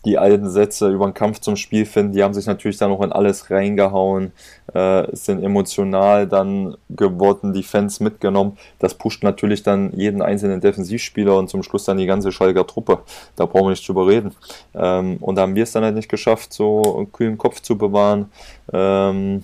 [0.08, 3.02] die alten Sätze über den Kampf zum Spiel finden, die haben sich natürlich dann auch
[3.02, 4.32] in alles reingehauen,
[4.74, 8.58] äh, sind emotional dann geworden, die Fans mitgenommen.
[8.80, 13.00] Das pusht natürlich dann jeden einzelnen Defensivspieler und zum Schluss dann die ganze Schalker Truppe.
[13.36, 14.34] Da brauchen wir nicht drüber reden.
[14.74, 17.78] Ähm, und da haben wir es dann halt nicht geschafft, so einen kühlen Kopf zu
[17.78, 18.32] bewahren.
[18.72, 19.44] Ähm,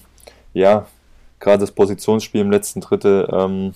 [0.53, 0.85] ja,
[1.41, 3.73] gerade das Positionsspiel im letzten Drittel, ähm,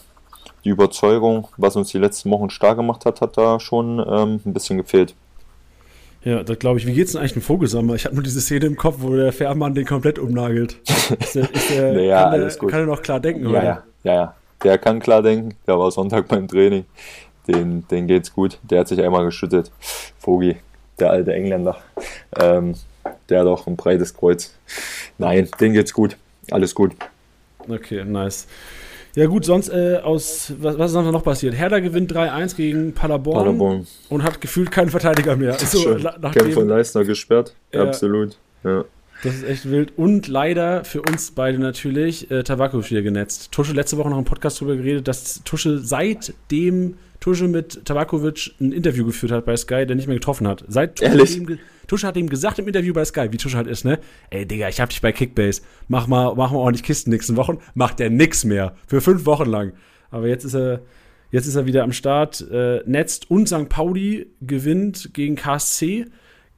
[0.63, 4.53] die Überzeugung, was uns die letzten Wochen stark gemacht hat, hat da schon ähm, ein
[4.53, 5.15] bisschen gefehlt.
[6.23, 6.87] Ja, das glaube ich.
[6.87, 7.95] Wie geht's denn eigentlich dem Vogelsammer?
[7.95, 10.77] Ich habe nur diese Szene im Kopf, wo der Fährmann den komplett umnagelt.
[11.19, 13.63] Ist der, ist der, naja, kann, der, kann er noch klar denken, ja, oder?
[13.63, 14.35] Ja, ja, ja.
[14.63, 15.55] Der kann klar denken.
[15.67, 16.85] Der war Sonntag beim Training.
[17.47, 18.59] Den, den geht's gut.
[18.63, 19.71] Der hat sich einmal geschüttet.
[20.19, 20.57] Vogi,
[20.99, 21.77] der alte Engländer.
[22.35, 22.75] Ähm,
[23.29, 24.53] der hat auch ein breites Kreuz.
[25.17, 26.17] Nein, den geht's gut.
[26.51, 26.93] Alles gut.
[27.69, 28.47] Okay, nice.
[29.17, 31.55] Ja gut, sonst äh, aus, was, was ist noch passiert?
[31.55, 35.53] Herder gewinnt 3-1 gegen Paderborn, Paderborn, und hat gefühlt keinen Verteidiger mehr.
[35.53, 36.07] Also, Schön.
[36.33, 38.37] Kevin von Leistner gesperrt, ja, absolut.
[38.63, 38.85] Ja.
[39.23, 39.93] Das ist echt wild.
[39.97, 43.51] Und leider für uns beide natürlich äh, Tabakovic wieder genetzt.
[43.51, 48.71] Tusche letzte Woche noch im Podcast darüber geredet, dass Tusche seitdem Tusche mit Tabakovic ein
[48.71, 50.63] Interview geführt hat bei Sky, der nicht mehr getroffen hat.
[50.67, 53.85] Seit Tusche, ihm, Tusche hat ihm gesagt im Interview bei Sky, wie Tusche halt ist,
[53.85, 53.99] ne?
[54.29, 55.61] Ey, Digga, ich hab dich bei Kickbase.
[55.87, 57.57] Mach mal, mach mal ordentlich Kisten nächsten Wochen.
[57.73, 58.75] Macht der nix mehr.
[58.87, 59.73] Für fünf Wochen lang.
[60.11, 60.81] Aber jetzt ist er,
[61.31, 62.45] jetzt ist er wieder am Start.
[62.51, 63.69] Äh, netzt und St.
[63.69, 66.05] Pauli gewinnt gegen KSC.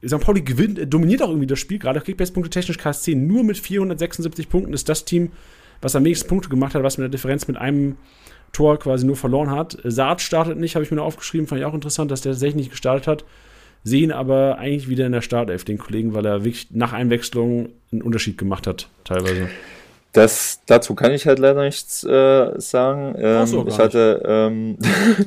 [0.06, 0.20] St.
[0.20, 4.72] Pauli gewinnt, dominiert auch irgendwie das Spiel, gerade Kickbase-Punkte technisch KSC nur mit 476 Punkten
[4.72, 5.30] ist das Team,
[5.80, 7.96] was am wenigsten Punkte gemacht hat, was mit der Differenz mit einem
[8.52, 9.78] Tor quasi nur verloren hat.
[9.84, 12.56] Saad startet nicht, habe ich mir nur aufgeschrieben, fand ich auch interessant, dass der tatsächlich
[12.56, 13.24] nicht gestartet hat.
[13.82, 18.02] Sehen aber eigentlich wieder in der Startelf, den Kollegen, weil er wirklich nach Einwechslung einen
[18.02, 19.48] Unterschied gemacht hat, teilweise.
[20.12, 23.14] Das, dazu kann ich halt leider nichts äh, sagen.
[23.16, 24.76] Ähm, ich hatte, ähm,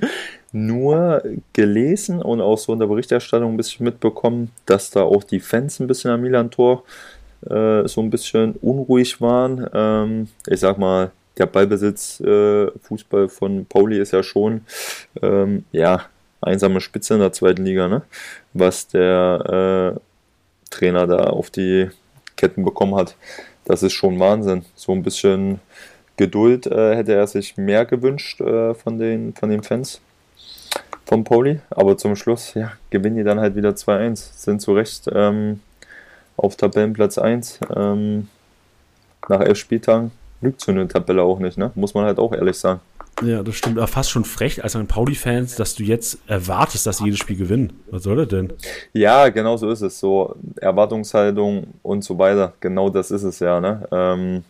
[0.53, 5.39] nur gelesen und auch so in der Berichterstattung ein bisschen mitbekommen, dass da auch die
[5.39, 6.89] Fans ein bisschen am Milan-Tor äh,
[7.45, 9.67] so ein bisschen unruhig waren.
[9.73, 14.61] Ähm, ich sag mal, der Ballbesitz äh, Fußball von Pauli ist ja schon
[15.21, 16.05] ähm, ja
[16.41, 18.03] einsame Spitze in der zweiten Liga, ne?
[18.53, 19.99] was der äh,
[20.69, 21.89] Trainer da auf die
[22.35, 23.15] Ketten bekommen hat.
[23.65, 24.65] Das ist schon Wahnsinn.
[24.75, 25.59] So ein bisschen
[26.17, 30.01] Geduld äh, hätte er sich mehr gewünscht äh, von, den, von den Fans
[31.05, 31.59] von Pauli.
[31.69, 34.15] Aber zum Schluss ja, gewinnen die dann halt wieder 2-1.
[34.33, 35.61] Sind zu Recht ähm,
[36.43, 37.59] auf Tabellenplatz 1.
[37.75, 38.27] Ähm,
[39.29, 41.71] nach elf Spieltagen lügt so eine Tabelle auch nicht, ne?
[41.75, 42.81] muss man halt auch ehrlich sagen.
[43.21, 43.77] Ja, das stimmt.
[43.77, 47.37] Aber fast schon frech als ein Pauli-Fans, dass du jetzt erwartest, dass sie jedes Spiel
[47.37, 47.79] gewinnen.
[47.91, 48.51] Was soll das denn?
[48.91, 49.99] Ja, genau so ist es.
[49.99, 52.53] So Erwartungshaltung und so weiter.
[52.59, 53.59] Genau das ist es ja.
[53.61, 53.87] Ne?
[53.91, 54.43] Ähm,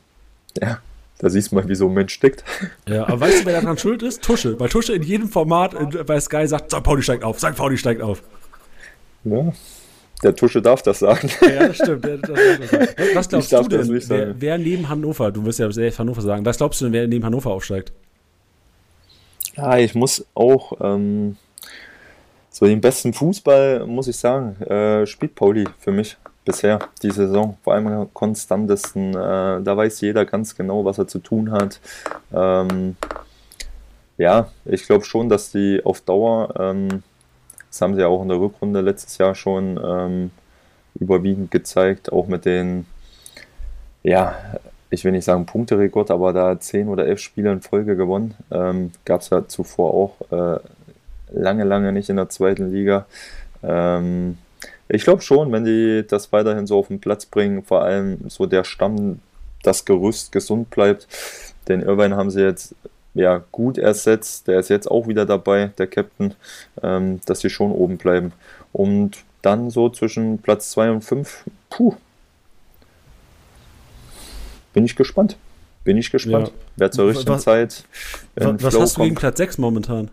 [0.60, 0.80] ja,
[1.20, 2.44] da siehst du mal, wie so ein Mensch steckt.
[2.88, 4.24] Ja, aber weißt du, wer daran schuld ist?
[4.24, 4.60] Tusche.
[4.60, 5.76] Weil Tusche in jedem Format
[6.06, 6.84] bei Sky sagt, St.
[6.84, 7.56] Pauli steigt auf, St.
[7.56, 8.24] Pauli steigt auf.
[9.26, 9.54] Ja,
[10.24, 11.30] der Tusche darf das sagen.
[11.42, 12.06] Ja, das stimmt.
[12.06, 12.32] Das, das,
[13.16, 16.58] was glaubst du denn, wer, wer, neben Hannover, du wirst ja selbst Hannover sagen, was
[16.58, 17.92] glaubst du denn, wer neben Hannover aufsteigt?
[19.56, 21.38] Ja, ich muss auch ähm,
[22.50, 27.58] so den besten Fußball, muss ich sagen, äh, spielt Pauli für mich bisher die Saison.
[27.64, 29.12] Vor allem am konstantesten.
[29.12, 31.80] Äh, da weiß jeder ganz genau, was er zu tun hat.
[32.34, 32.96] Ähm,
[34.18, 37.04] ja, ich glaube schon, dass die auf Dauer, ähm,
[37.74, 40.30] das haben sie auch in der Rückrunde letztes Jahr schon ähm,
[40.94, 42.86] überwiegend gezeigt, auch mit den
[44.04, 44.36] ja,
[44.92, 48.36] ich will nicht sagen Punkterekord, aber da zehn oder elf Spiele in Folge gewonnen.
[48.52, 50.60] Ähm, Gab es ja zuvor auch äh,
[51.32, 53.08] lange, lange nicht in der zweiten Liga.
[53.64, 54.38] Ähm,
[54.90, 58.46] ich glaube schon, wenn die das weiterhin so auf den Platz bringen, vor allem so
[58.46, 59.20] der Stamm,
[59.64, 61.08] das Gerüst gesund bleibt.
[61.70, 62.76] Den Irvine haben sie jetzt
[63.13, 64.47] ja gut ersetzt.
[64.47, 66.34] Der ist jetzt auch wieder dabei, der Captain,
[66.82, 68.34] ähm, dass sie schon oben bleiben.
[68.71, 71.95] Und dann so zwischen Platz 2 und 5, puh,
[74.73, 75.38] bin ich gespannt.
[75.84, 76.47] Bin ich gespannt.
[76.47, 76.54] Ja.
[76.78, 77.84] Wer zur richtigen was, Zeit.
[78.36, 80.10] Was, was hast du gegen Platz 6 momentan?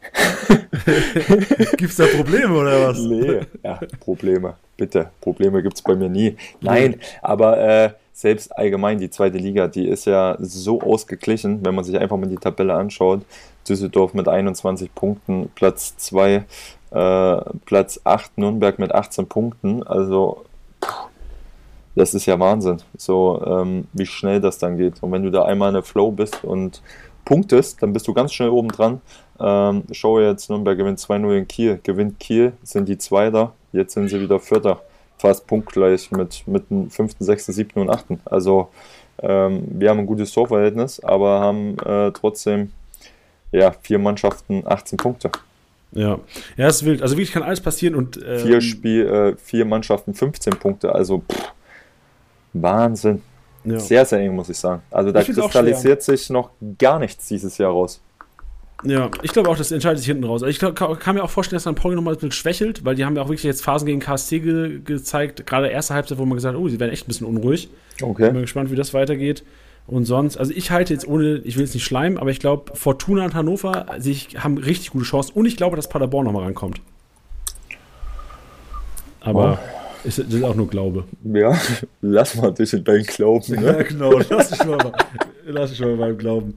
[1.76, 2.98] gibt es da Probleme oder was?
[2.98, 4.56] Nee, ja, Probleme.
[4.76, 5.10] Bitte.
[5.20, 6.36] Probleme gibt es bei mir nie.
[6.60, 11.84] Nein, aber äh, selbst allgemein die zweite Liga, die ist ja so ausgeglichen, wenn man
[11.84, 13.20] sich einfach mal die Tabelle anschaut.
[13.68, 16.44] Düsseldorf mit 21 Punkten, Platz 2,
[16.90, 19.84] äh, Platz 8, Nürnberg mit 18 Punkten.
[19.84, 20.44] Also
[21.94, 25.00] das ist ja Wahnsinn, so ähm, wie schnell das dann geht.
[25.00, 26.82] Und wenn du da einmal in der Flow bist und
[27.24, 29.00] punktest, dann bist du ganz schnell oben dran.
[29.38, 34.08] Ähm, schau jetzt, Nürnberg gewinnt 2-0 in Kiel, gewinnt Kiel, sind die Zweiter, jetzt sind
[34.08, 34.82] sie wieder Vierter,
[35.18, 37.80] fast punktgleich mit, mit dem 5., 6., 7.
[37.80, 38.06] und 8.
[38.24, 38.68] Also
[39.20, 42.72] ähm, wir haben ein gutes Torverhältnis, aber haben äh, trotzdem
[43.50, 45.30] ja, vier Mannschaften 18 Punkte.
[45.92, 46.18] Ja,
[46.56, 47.02] ja, ist wild.
[47.02, 50.94] Also wirklich kann alles passieren und ähm, vier Spiel, äh, vier Mannschaften 15 Punkte.
[50.94, 51.52] Also pff,
[52.52, 53.22] Wahnsinn.
[53.64, 53.78] Ja.
[53.78, 54.82] Sehr, sehr eng, muss ich sagen.
[54.90, 58.00] Also da kristallisiert sich noch gar nichts dieses Jahr raus.
[58.84, 60.42] Ja, ich glaube auch, das entscheidet sich hinten raus.
[60.42, 62.94] Also ich glaub, kann, mir auch vorstellen, dass dann Pauli nochmal ein bisschen schwächelt, weil
[62.94, 66.24] die haben ja auch wirklich jetzt Phasen gegen KSC ge gezeigt, gerade erste Halbzeit, wo
[66.24, 67.70] man gesagt hat, oh, sie werden echt ein bisschen unruhig.
[68.00, 68.26] Okay.
[68.26, 69.42] Ich bin gespannt, wie das weitergeht.
[69.88, 72.76] Und sonst, also ich halte jetzt ohne, ich will jetzt nicht schleimen, aber ich glaube,
[72.76, 76.80] Fortuna und Hannover sich, haben richtig gute Chancen und ich glaube, dass Paderborn nochmal rankommt.
[79.20, 79.58] Aber.
[79.60, 79.87] Oh.
[80.04, 81.04] Ist, das ist auch nur Glaube.
[81.24, 81.58] Ja,
[82.00, 83.54] lass mal dich in deinen Glauben.
[83.54, 83.62] Ne?
[83.78, 84.92] Ja, genau, lass dich mal,
[85.44, 86.56] lass dich mal meinem Glauben.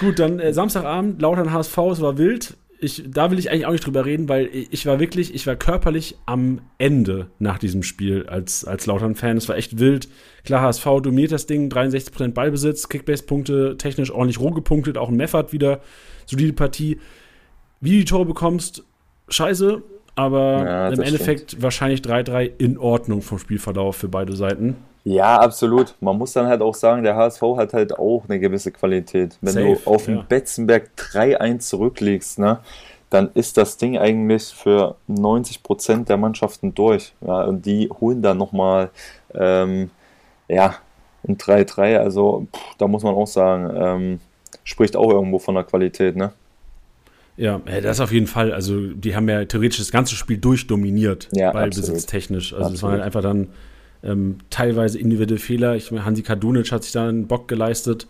[0.00, 2.56] Gut, dann äh, Samstagabend, Lautern HSV, es war wild.
[2.78, 5.56] Ich, da will ich eigentlich auch nicht drüber reden, weil ich war wirklich, ich war
[5.56, 9.38] körperlich am Ende nach diesem Spiel als, als Lautern-Fan.
[9.38, 10.08] Es war echt wild.
[10.44, 15.52] Klar, HSV dominiert das Ding, 63% Ballbesitz, Kickbase-Punkte, technisch ordentlich roh gepunktet, auch ein Meffert
[15.54, 15.80] wieder,
[16.26, 17.00] solide Partie.
[17.80, 18.84] Wie du die Tore bekommst,
[19.28, 19.82] scheiße,
[20.16, 21.62] aber ja, im Endeffekt stimmt.
[21.62, 24.76] wahrscheinlich 3-3 in Ordnung vom Spielverlauf für beide Seiten.
[25.04, 25.94] Ja, absolut.
[26.00, 29.38] Man muss dann halt auch sagen, der HSV hat halt auch eine gewisse Qualität.
[29.40, 30.14] Wenn Safe, du auf ja.
[30.14, 32.58] den Betzenberg 3-1 zurücklegst, ne,
[33.10, 37.12] dann ist das Ding eigentlich für 90 Prozent der Mannschaften durch.
[37.20, 38.90] Ja, und die holen dann nochmal
[39.32, 39.90] ähm,
[40.48, 40.74] ja,
[41.28, 41.98] ein 3-3.
[41.98, 44.20] Also pff, da muss man auch sagen, ähm,
[44.64, 46.32] spricht auch irgendwo von der Qualität, ne?
[47.36, 48.52] Ja, das auf jeden Fall.
[48.52, 52.54] Also, die haben ja theoretisch das ganze Spiel durchdominiert, ja, ballbesitztechnisch.
[52.54, 53.48] Also, es waren halt einfach dann
[54.02, 55.76] ähm, teilweise individuelle Fehler.
[55.76, 58.06] Ich meine, Hansi Kadunic hat sich da einen Bock geleistet,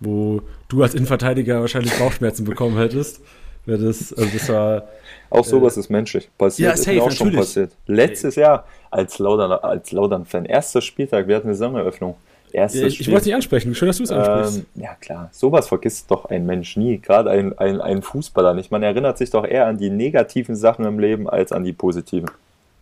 [0.00, 3.20] wo du als Innenverteidiger wahrscheinlich Bauchschmerzen bekommen hättest.
[3.66, 4.88] Das, also das war,
[5.30, 6.28] auch sowas äh, ist menschlich.
[6.36, 7.72] Passiert, ja, safe, ist mir auch schon passiert.
[7.86, 12.16] Letztes Jahr als Laudern, als Laudern-Fan, erster Spieltag, wir hatten eine Sommeröffnung.
[12.54, 13.74] Erstes ich, ich wollte es nicht ansprechen.
[13.74, 14.58] Schön, dass du es ansprichst.
[14.58, 15.28] Ähm, ja, klar.
[15.32, 16.98] Sowas vergisst doch ein Mensch nie.
[16.98, 18.70] Gerade ein, ein, ein Fußballer nicht.
[18.70, 22.30] Man erinnert sich doch eher an die negativen Sachen im Leben als an die positiven.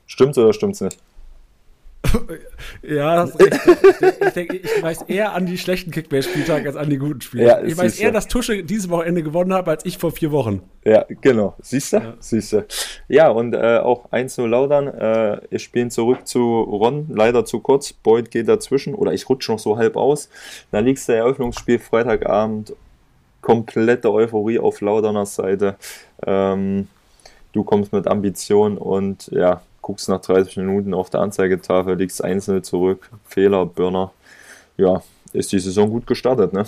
[0.07, 0.99] Stimmt's oder stimmt's nicht?
[2.83, 3.59] ja, das recht.
[4.27, 7.47] Ich, denke, ich weiß eher an die schlechten Kickbase-Spieltage als an die guten Spiele.
[7.47, 10.63] Ja, ich weiß eher, dass Tusche dieses Wochenende gewonnen hat, als ich vor vier Wochen.
[10.85, 11.55] Ja, genau.
[11.61, 11.97] Siehst du?
[11.99, 12.15] Ja.
[12.21, 12.67] Siehst du.
[13.09, 14.89] Ja, und äh, auch 1-0 Laudern.
[14.89, 17.93] Äh, wir spielen zurück zu Ron, leider zu kurz.
[17.93, 20.29] Boyd geht dazwischen oder ich rutsche noch so halb aus.
[20.71, 22.75] Dann liegst du Eröffnungsspiel Freitagabend.
[23.41, 25.77] Komplette Euphorie auf Lauderners Seite.
[26.27, 26.89] Ähm,
[27.53, 32.63] du kommst mit Ambition und ja, guckst nach 30 Minuten auf der Anzeigetafel, liegst einzeln
[32.63, 34.13] zurück, Fehler, Burner.
[34.77, 36.67] Ja, ist die Saison gut gestartet, ne?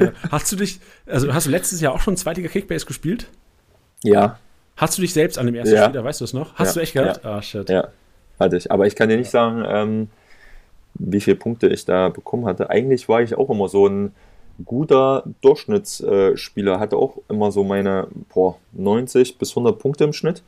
[0.00, 0.12] Ja.
[0.30, 3.26] Hast du dich, also hast du letztes Jahr auch schon Zweitiger Kickbase gespielt?
[4.04, 4.38] Ja.
[4.76, 5.82] Hast du dich selbst an dem ersten ja.
[5.82, 6.54] Spiel, da weißt du es noch?
[6.54, 6.74] Hast ja.
[6.74, 7.24] du echt gehabt?
[7.24, 7.30] Ja.
[7.30, 7.68] Ah, shit.
[7.68, 7.88] Ja,
[8.38, 8.70] hatte ich.
[8.70, 10.08] Aber ich kann dir nicht sagen, ähm,
[10.94, 12.70] wie viele Punkte ich da bekommen hatte.
[12.70, 14.12] Eigentlich war ich auch immer so ein
[14.64, 20.44] guter Durchschnittsspieler, hatte auch immer so meine boah, 90 bis 100 Punkte im Schnitt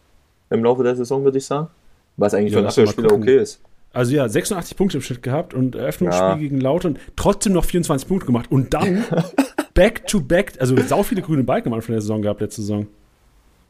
[0.50, 1.68] im Laufe der Saison, würde ich sagen.
[2.16, 3.60] Was eigentlich ja, für einen Abwehrspieler okay ist.
[3.92, 6.36] Also ja, 86 Punkte im Schnitt gehabt und Eröffnungsspiel ja.
[6.36, 9.04] gegen Lautern trotzdem noch 24 Punkte gemacht und dann
[9.74, 12.86] back to back, also sau viele grüne Balken am Anfang der Saison gehabt letzte Saison.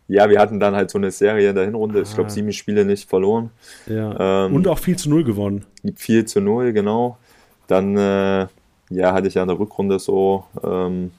[0.08, 2.02] Ja, wir hatten dann halt so eine Serie in der Hinrunde, ah.
[2.02, 3.50] ich glaube sieben Spiele nicht verloren.
[3.86, 4.46] Ja.
[4.46, 5.64] Ähm, und auch 4 zu 0 gewonnen.
[5.94, 7.18] 4 zu 0, genau.
[7.66, 8.46] Dann äh,
[8.90, 11.10] ja, hatte ich ja in der Rückrunde so, ähm,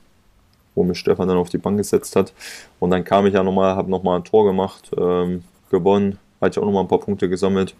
[0.75, 2.33] wo mich Stefan dann auf die Bank gesetzt hat.
[2.79, 6.61] Und dann kam ich ja nochmal, habe nochmal ein Tor gemacht, ähm, gewonnen hatte ich
[6.61, 7.75] auch noch mal ein paar Punkte gesammelt.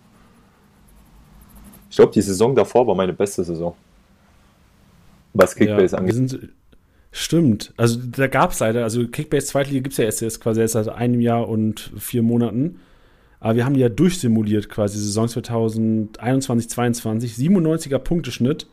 [1.90, 3.76] Ich glaube, die Saison davor war meine beste Saison.
[5.34, 6.16] Was Kickbase ja, angeht.
[6.16, 6.50] Sind,
[7.12, 7.74] stimmt.
[7.78, 10.74] Also da gab es leider, also Kickbase Zweitliga gibt es ja erst, jetzt quasi erst
[10.74, 12.80] seit einem Jahr und vier Monaten.
[13.40, 18.68] Aber wir haben die ja durchsimuliert quasi, Saison 2021, 22, 97er Punkteschnitt.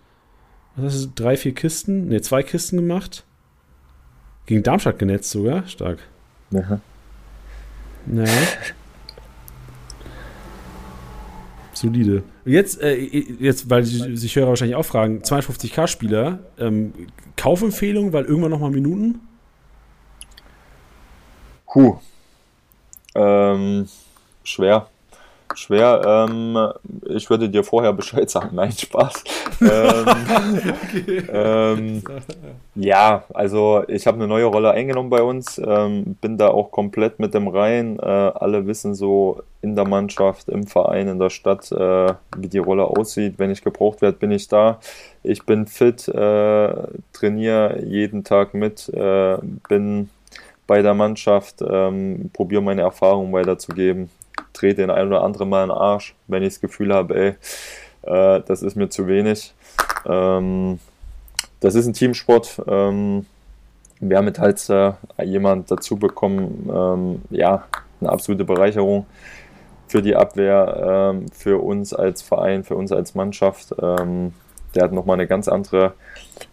[0.76, 2.09] Was ist das, drei, vier Kisten?
[2.09, 3.24] Ne, zwei Kisten gemacht.
[4.46, 5.98] Gegen Darmstadt genetzt sogar, stark.
[6.50, 6.81] Ja.
[8.07, 8.33] Naja.
[11.81, 12.23] Solide.
[12.45, 16.93] Jetzt, äh, jetzt weil sich Hörer wahrscheinlich auch fragen, 52k-Spieler, ähm,
[17.37, 19.21] Kaufempfehlung, weil irgendwann nochmal Minuten?
[21.66, 21.99] Puh.
[23.14, 23.88] Ähm,
[24.45, 24.88] schwer
[25.55, 26.03] schwer.
[26.05, 26.57] Ähm,
[27.09, 28.51] ich würde dir vorher Bescheid sagen.
[28.55, 29.25] Nein, Spaß.
[29.61, 30.07] ähm,
[31.33, 32.03] ähm,
[32.75, 35.61] ja, also ich habe eine neue Rolle eingenommen bei uns.
[35.65, 37.99] Ähm, bin da auch komplett mit dem Rein.
[37.99, 42.59] Äh, alle wissen so in der Mannschaft, im Verein, in der Stadt, äh, wie die
[42.59, 43.35] Rolle aussieht.
[43.39, 44.81] Wenn ich gebraucht werde, bin ich da.
[45.23, 46.75] Ich bin fit, äh,
[47.13, 49.37] trainiere jeden Tag mit, äh,
[49.69, 50.09] bin
[50.67, 54.09] bei der Mannschaft, ähm, probiere meine Erfahrungen weiterzugeben
[54.53, 57.29] trete den ein oder anderen Mal in den Arsch, wenn ich das Gefühl habe, ey,
[58.03, 59.55] äh, das ist mir zu wenig.
[60.07, 60.79] Ähm,
[61.61, 62.62] das ist ein Teamsport.
[62.66, 63.26] Ähm,
[64.00, 67.64] wir haben mit halt äh, jemand dazu bekommen, ähm, ja,
[68.00, 69.07] eine absolute Bereicherung
[69.87, 73.74] für die Abwehr, ähm, für uns als Verein, für uns als Mannschaft.
[73.81, 74.33] Ähm,
[74.74, 75.94] der hat nochmal eine ganz andere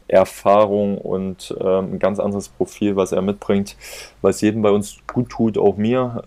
[0.08, 3.78] Erfahrung und ähm, ein ganz anderes Profil, was er mitbringt,
[4.22, 6.24] was jedem bei uns gut tut, auch mir.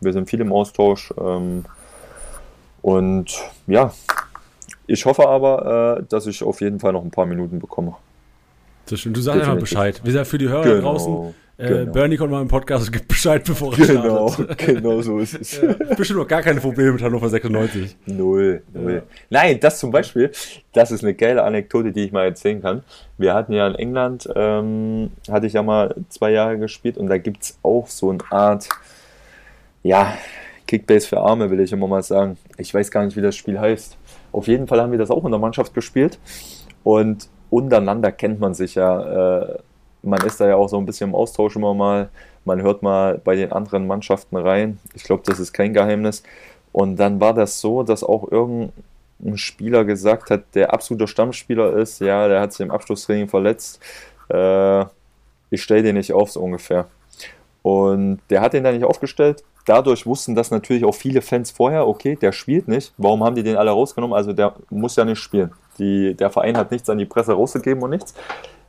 [0.00, 1.12] Wir sind viel im Austausch.
[1.18, 1.64] Ähm,
[2.82, 3.92] und ja,
[4.86, 7.96] ich hoffe aber, äh, dass ich auf jeden Fall noch ein paar Minuten bekomme.
[8.86, 9.16] Das stimmt.
[9.16, 10.00] Du sagst einfach Bescheid.
[10.02, 11.34] Wir sind für die Hörer genau, draußen.
[11.58, 11.92] Äh, genau.
[11.92, 14.58] Bernie kommt mal im Podcast und gibt Bescheid, bevor er genau, startet.
[14.66, 15.60] Genau, so ist es.
[15.60, 17.96] ja, bestimmt noch gar keine Probleme mit Hannover 96.
[18.06, 18.94] Null, null.
[18.94, 19.02] Ja.
[19.28, 20.30] Nein, das zum Beispiel,
[20.72, 22.84] das ist eine geile Anekdote, die ich mal erzählen kann.
[23.18, 27.18] Wir hatten ja in England, ähm, hatte ich ja mal zwei Jahre gespielt und da
[27.18, 28.68] gibt es auch so eine Art,
[29.82, 30.14] ja,
[30.66, 32.36] Kickbase für Arme, will ich immer mal sagen.
[32.58, 33.96] Ich weiß gar nicht, wie das Spiel heißt.
[34.32, 36.18] Auf jeden Fall haben wir das auch in der Mannschaft gespielt.
[36.84, 39.40] Und untereinander kennt man sich ja.
[39.40, 39.58] Äh,
[40.02, 42.10] man ist da ja auch so ein bisschen im Austausch immer mal.
[42.44, 44.78] Man hört mal bei den anderen Mannschaften rein.
[44.94, 46.22] Ich glaube, das ist kein Geheimnis.
[46.70, 48.72] Und dann war das so, dass auch irgendein
[49.36, 53.80] Spieler gesagt hat, der absoluter Stammspieler ist, ja, der hat sich im Abschlusstraining verletzt.
[54.30, 54.84] Äh,
[55.50, 56.86] ich stelle den nicht auf, so ungefähr.
[57.62, 61.86] Und der hat den dann nicht aufgestellt dadurch wussten das natürlich auch viele Fans vorher,
[61.86, 62.92] okay, der spielt nicht.
[62.96, 64.16] Warum haben die den alle rausgenommen?
[64.16, 65.52] Also der muss ja nicht spielen.
[65.78, 68.14] Die, der Verein hat nichts an die Presse rausgegeben und nichts.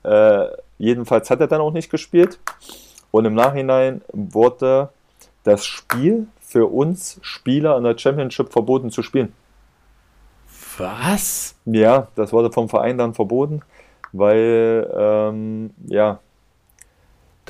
[0.04, 0.46] Äh,
[0.78, 2.40] jedenfalls hat er dann auch nicht gespielt.
[3.12, 4.90] Und im Nachhinein wurde
[5.44, 9.34] das Spiel für uns Spieler in der Championship verboten zu spielen.
[10.78, 11.56] Was?
[11.66, 13.62] Ja, das wurde vom Verein dann verboten,
[14.12, 16.20] weil ähm, ja,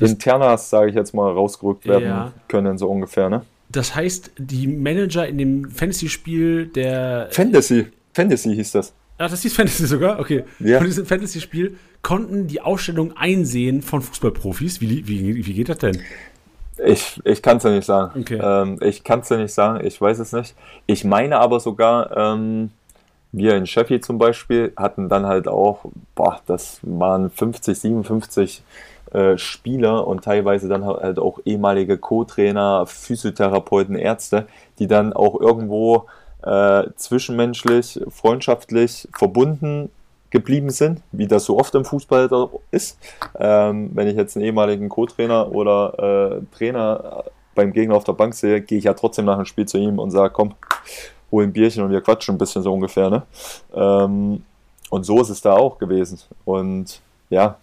[0.00, 2.32] Internas, sage ich jetzt mal, rausgerückt werden ja.
[2.48, 3.42] können, so ungefähr, ne?
[3.68, 7.28] Das heißt, die Manager in dem Fantasy-Spiel der.
[7.30, 8.92] Fantasy, Fantasy hieß das.
[9.18, 10.18] Ach, das hieß Fantasy sogar?
[10.18, 10.44] Okay.
[10.58, 10.78] Ja.
[10.78, 14.80] Von diesem Fantasy-Spiel konnten die Ausstellung einsehen von Fußballprofis.
[14.80, 16.00] Wie, wie, wie geht das denn?
[16.84, 18.20] Ich, ich kann es ja nicht sagen.
[18.20, 18.40] Okay.
[18.42, 20.54] Ähm, ich kann es ja nicht sagen, ich weiß es nicht.
[20.86, 22.70] Ich meine aber sogar, ähm,
[23.32, 28.62] wir in Sheffield zum Beispiel hatten dann halt auch, boah, das waren 50, 57
[29.12, 34.46] äh, Spieler und teilweise dann halt auch ehemalige Co-Trainer, Physiotherapeuten, Ärzte,
[34.78, 36.06] die dann auch irgendwo
[36.42, 39.90] äh, zwischenmenschlich, freundschaftlich verbunden
[40.30, 42.28] geblieben sind, wie das so oft im Fußball
[42.70, 42.98] ist.
[43.38, 48.34] Ähm, wenn ich jetzt einen ehemaligen Co-Trainer oder äh, Trainer beim Gegner auf der Bank
[48.34, 50.54] sehe, gehe ich ja trotzdem nach dem Spiel zu ihm und sage, komm,
[51.32, 53.10] hol ein Bierchen und wir quatschen ein bisschen so ungefähr.
[53.10, 53.22] Ne?
[53.74, 54.44] Ähm,
[54.88, 56.20] und so ist es da auch gewesen.
[56.44, 57.56] Und ja,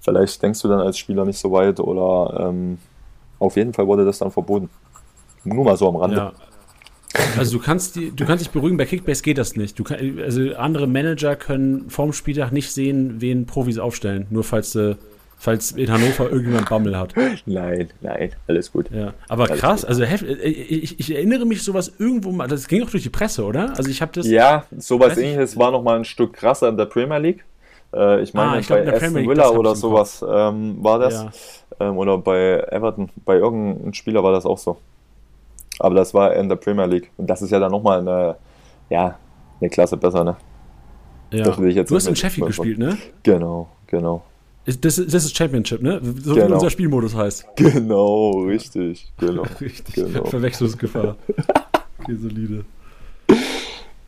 [0.00, 2.78] vielleicht denkst du dann als Spieler nicht so weit oder ähm,
[3.38, 4.68] auf jeden Fall wurde das dann verboten.
[5.44, 6.16] Nur mal so am Rande.
[6.16, 6.32] Ja.
[7.36, 9.82] Also du kannst, die, du kannst dich beruhigen, bei Kickbase geht das nicht.
[9.84, 14.94] Kann, also andere Manager können vorm Spieltag nicht sehen, wen Profis aufstellen, nur falls, äh,
[15.36, 17.14] falls in Hannover irgendjemand Bammel hat.
[17.46, 18.90] Nein, nein, alles gut.
[18.92, 19.14] Ja.
[19.28, 19.88] Aber Alles krass, gut.
[19.88, 23.44] also äh, ich, ich erinnere mich sowas irgendwo mal, das ging auch durch die Presse,
[23.44, 23.76] oder?
[23.76, 24.28] Also ich habe das.
[24.28, 27.44] Ja, sowas ähnliches war noch mal ein Stück krasser in der Premier League.
[27.94, 31.14] Äh, ich meine, Ah, ich glaub, bei der Aston Villa oder sowas ähm, war das.
[31.80, 31.88] Ja.
[31.88, 34.76] Ähm, oder bei Everton, bei irgendeinem Spieler war das auch so.
[35.78, 37.10] Aber das war in der Premier League.
[37.16, 38.36] Und das ist ja dann nochmal eine,
[38.90, 39.16] ja,
[39.60, 40.36] eine Klasse besser, ne?
[41.32, 41.44] ja.
[41.44, 42.98] das will ich jetzt du hast in Sheffield gespielt, ne?
[43.22, 44.22] Genau, genau.
[44.66, 46.00] Das, ist- das ist Championship, ne?
[46.22, 46.54] So wie Genau.
[46.56, 47.46] unser Spielmodus heißt.
[47.56, 49.10] Genau, richtig.
[49.18, 49.94] Genau, Richtig.
[49.94, 50.24] Genau.
[50.24, 51.16] Verwechslungsgefahr.
[52.02, 52.64] Okay, solide.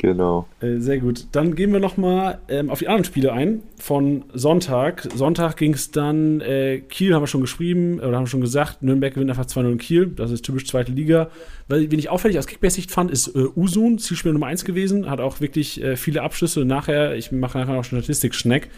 [0.02, 0.46] Genau.
[0.60, 1.26] Äh, sehr gut.
[1.32, 5.08] Dann gehen wir nochmal ähm, auf die anderen Spiele ein von Sonntag.
[5.14, 8.82] Sonntag ging es dann, äh, Kiel haben wir schon geschrieben, oder haben wir schon gesagt,
[8.82, 10.06] Nürnberg gewinnt einfach 2-0 in Kiel.
[10.08, 11.30] Das ist typisch zweite Liga.
[11.68, 15.20] Weil, wen ich auffällig aus Kickbase-Sicht fand, ist äh, Usun, Zielspieler Nummer 1 gewesen, hat
[15.20, 16.64] auch wirklich äh, viele Abschlüsse.
[16.66, 18.68] Nachher, ich mache nachher noch Statistik-Schneck,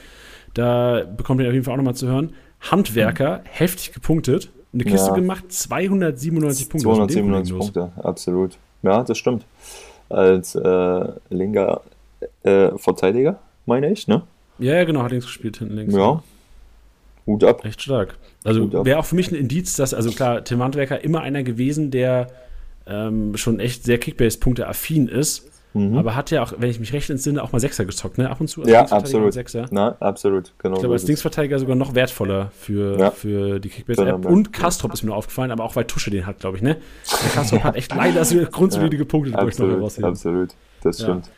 [0.53, 2.33] da bekommt ihr auf jeden Fall auch nochmal zu hören.
[2.61, 4.51] Handwerker, heftig gepunktet.
[4.73, 5.15] Eine Kiste Ja.
[5.15, 6.89] gemacht, 297 Punkte.
[6.89, 7.73] Was ist mit dem 297 Kollegen los?
[7.73, 8.59] Punkte, absolut.
[8.83, 9.47] Ja, das stimmt.
[10.09, 11.83] Als äh, linker
[12.43, 14.23] äh, Verteidiger, meine ich, ne?
[14.59, 15.95] Ja, ja, genau, hat links gespielt, hinten links.
[15.95, 16.23] Ja.
[17.27, 17.65] Hut ab.
[17.65, 18.17] Echt stark.
[18.45, 21.91] Also wäre auch für mich ein Indiz, dass, also klar, Tim Handwerker immer einer gewesen,
[21.91, 22.29] der
[22.87, 25.51] ähm, schon echt sehr Kickbase-Punkte affin ist.
[25.75, 25.97] Mhm.
[25.99, 28.31] Aber hat ja auch, wenn ich mich recht entsinne, auch mal Sechser gezockt, ne?
[28.31, 28.63] Ab und zu.
[28.63, 29.33] als Ja, absolut.
[29.33, 29.67] Sechser.
[29.73, 30.75] Na, absolut, genau.
[30.77, 31.07] Ich glaube, als.
[31.07, 33.11] Linksverteidiger sogar noch wertvoller für, Ja.
[33.11, 34.17] für die Kickbase-App.
[34.17, 34.35] Genau, ja.
[34.35, 36.77] Und Kastrop ist mir nur aufgefallen, aber auch weil Tusche den hat, glaube ich, ne?
[37.25, 40.51] Der Kastrop hat echt leider so grundsolide Punkte, die ich noch Absolut, absolut.
[40.83, 41.05] Das Ja.
[41.07, 41.31] stimmt.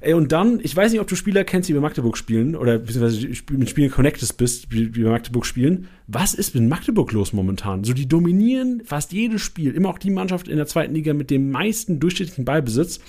[0.00, 2.78] Ey, und dann, ich weiß nicht, ob du Spieler kennst, die bei Magdeburg spielen oder
[2.78, 5.88] beziehungsweise die mit Spielen connected bist, wie bei Magdeburg spielen.
[6.06, 7.82] Was ist mit Magdeburg los momentan?
[7.82, 9.74] So, die dominieren fast jedes Spiel.
[9.74, 13.00] Immer auch die Mannschaft in der zweiten Liga mit dem meisten durchschnittlichen Ballbesitz.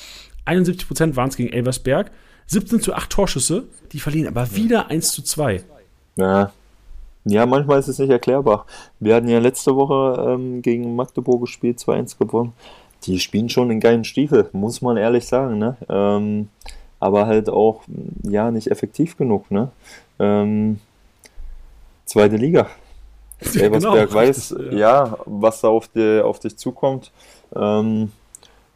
[0.49, 2.11] 71% waren es gegen Elversberg.
[2.47, 3.65] 17 zu 8 Torschüsse.
[3.91, 5.63] Die verlieren aber wieder 1 zu 2.
[6.15, 6.51] Ja.
[7.25, 8.65] ja, manchmal ist es nicht erklärbar.
[8.99, 12.53] Wir hatten ja letzte Woche ähm, gegen Magdeburg gespielt, 2-1 gewonnen.
[13.03, 15.57] Die spielen schon einen geilen Stiefel, muss man ehrlich sagen.
[15.57, 15.77] Ne?
[15.87, 16.49] Ähm,
[16.99, 17.83] aber halt auch,
[18.23, 19.49] ja, nicht effektiv genug.
[19.51, 19.71] Ne?
[20.19, 20.79] Ähm,
[22.05, 22.67] zweite Liga.
[23.39, 25.17] Elversberg weiß, richtig, ja.
[25.25, 27.11] was da auf, die, auf dich zukommt.
[27.55, 28.11] Ähm,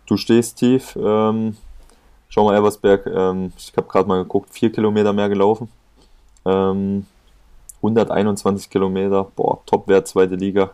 [0.07, 0.95] du stehst tief.
[0.95, 1.57] Ähm,
[2.29, 5.69] schau mal, Elversberg, ähm, ich habe gerade mal geguckt, vier Kilometer mehr gelaufen.
[6.45, 7.05] Ähm,
[7.77, 10.71] 121 Kilometer, boah, Topwert, zweite Liga.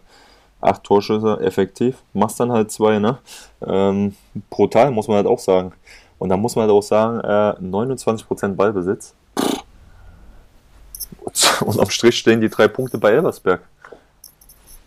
[0.61, 1.97] Acht Torschüsse, effektiv.
[2.13, 3.17] Machst dann halt zwei, ne?
[3.65, 4.15] Ähm,
[4.49, 5.71] brutal, muss man halt auch sagen.
[6.17, 9.15] Und dann muss man halt auch sagen, äh, 29% Ballbesitz.
[11.61, 13.61] Und am Strich stehen die drei Punkte bei Elversberg.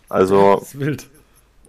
[0.09, 1.07] Also Das ist wild.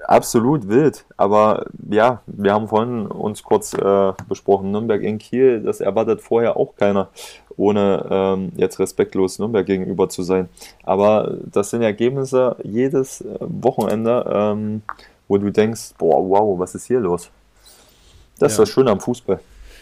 [0.09, 1.05] Absolut wild.
[1.16, 6.57] Aber ja, wir haben vorhin uns kurz äh, besprochen, Nürnberg in Kiel, das erwartet vorher
[6.57, 7.09] auch keiner,
[7.57, 10.48] ohne ähm, jetzt respektlos Nürnberg gegenüber zu sein.
[10.84, 14.82] Aber das sind Ergebnisse jedes äh, Wochenende, ähm,
[15.28, 17.30] wo du denkst, boah, wow, was ist hier los?
[18.38, 18.62] Das ist Ja.
[18.64, 19.40] das Schöne am Fußball.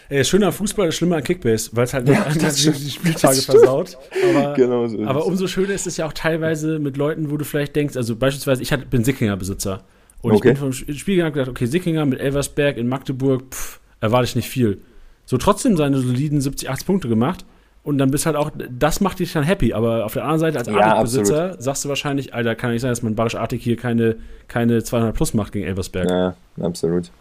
[0.09, 3.97] Ey, schöner Fußball ist schlimmer Kickbase, weil es halt Ja, das die, die Spieltage versaut.
[4.29, 7.37] Aber, Genau so ist aber umso schöner ist es ja auch teilweise mit Leuten, wo
[7.37, 9.81] du vielleicht denkst, also beispielsweise, ich bin Sickinger-Besitzer.
[10.23, 10.49] Und ich Okay.
[10.49, 14.35] bin vom Spiel gegangen und gedacht, okay, Sickinger mit Elversberg in Magdeburg, pff, erwarte ich
[14.35, 14.79] nicht viel.
[15.25, 17.45] So trotzdem seine soliden 70, 80 Punkte gemacht.
[17.83, 19.73] Und dann bist halt auch, das macht dich dann happy.
[19.73, 22.81] Aber auf der anderen Seite, als Ja, Artig-Besitzer, sagst du wahrscheinlich, Alter, kann ja nicht
[22.81, 24.15] sein, dass mein Barisch Artig hier keine,
[24.47, 26.09] keine 200 plus macht gegen Elversberg.
[26.09, 27.11] Ja, absolut.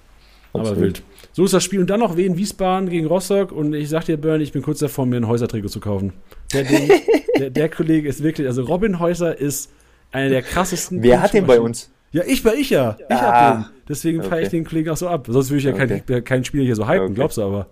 [0.52, 0.82] Aber Absolut.
[0.84, 1.02] wild.
[1.32, 1.80] So ist das Spiel.
[1.80, 3.50] Und dann noch Wien Wiesbaden gegen Rostock.
[3.50, 6.12] Und ich sag dir, Bernie, ich bin kurz davor, mir ein Häuser-Trikot zu kaufen.
[6.52, 6.90] Der, Ding,
[7.38, 9.72] der, der Kollege ist wirklich, also Robin Häuser ist
[10.12, 11.02] einer der krassesten.
[11.02, 11.90] Wer hat den bei uns?
[12.12, 12.96] Ja, ich war ich ja.
[13.08, 13.20] Ich Ah.
[13.20, 13.64] hab den.
[13.88, 14.56] Deswegen feiere ich Okay.
[14.58, 15.26] den Kollegen auch so ab.
[15.28, 16.02] Sonst würde ich ja Okay.
[16.06, 17.14] kein, kein Spieler hier so hypen, Okay.
[17.14, 17.66] glaubst du aber.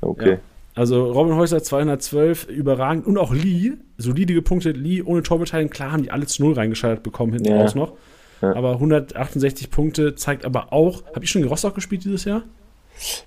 [0.00, 0.38] Okay.
[0.74, 3.06] Also Robin Häuser 212, überragend.
[3.06, 4.76] Und auch Lee, solide gepunktet.
[4.76, 5.70] Lee ohne Torbeteiligung.
[5.70, 7.60] Klar haben die alle zu Null reingeschaltet bekommen, hinten Ja.
[7.60, 7.92] raus noch.
[8.40, 8.56] Ja.
[8.56, 11.04] Aber 168 Punkte zeigt aber auch.
[11.14, 12.42] Habe ich schon in Rostock gespielt dieses Jahr?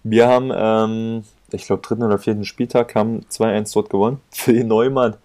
[0.03, 4.19] Wir haben, ähm, ich glaube, dritten oder vierten Spieltag haben 2-1 dort gewonnen.
[4.31, 5.15] Phil Neumann,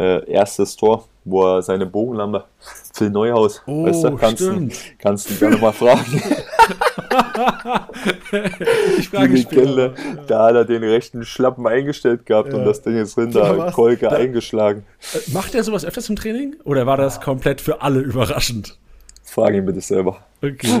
[0.00, 2.44] äh, erstes Tor, wo er seine Bogenlampe,
[2.94, 4.74] Phil Neuhaus, Oh, weißt du, kannst, du, stimmt.
[4.98, 6.22] kannst du gerne mal fragen.
[8.98, 9.94] Ich Die Legende,
[10.26, 12.58] da hat er den rechten Schlappen eingestellt gehabt Ja.
[12.58, 14.84] und das Ding ist drin, Da Kolke eingeschlagen.
[15.14, 16.56] Äh, Macht er sowas öfters im Training?
[16.64, 18.78] Oder war das komplett für alle überraschend?
[19.22, 20.18] Frag ihn bitte selber.
[20.42, 20.80] Okay.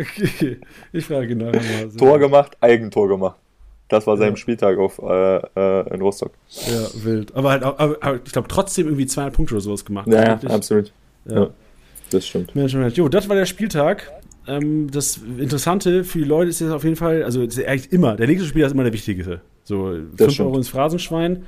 [0.00, 0.60] okay.
[0.92, 1.96] Ich frage nachher mal.
[1.96, 3.36] Tor gemacht, Eigentor gemacht.
[3.92, 4.36] Das war sein Ja.
[4.36, 6.32] Spieltag auf, äh, äh, in Rostock.
[6.66, 7.34] Ja, wild.
[7.36, 10.08] Aber halt, aber, aber ich glaube trotzdem irgendwie 200 Punkte oder sowas gemacht.
[10.08, 10.92] Ja, ja, absolut.
[11.26, 11.50] Ja.
[12.10, 12.54] Das stimmt.
[12.54, 12.96] Mensch, Mensch.
[12.96, 14.10] Jo, das war der Spieltag.
[14.48, 18.28] Ähm, das Interessante für die Leute ist jetzt auf jeden Fall, also eigentlich immer, der
[18.28, 19.42] nächste Spieler ist immer der wichtigste.
[19.64, 20.40] So, 5 stimmt.
[20.48, 21.44] Euro ins Phrasenschwein.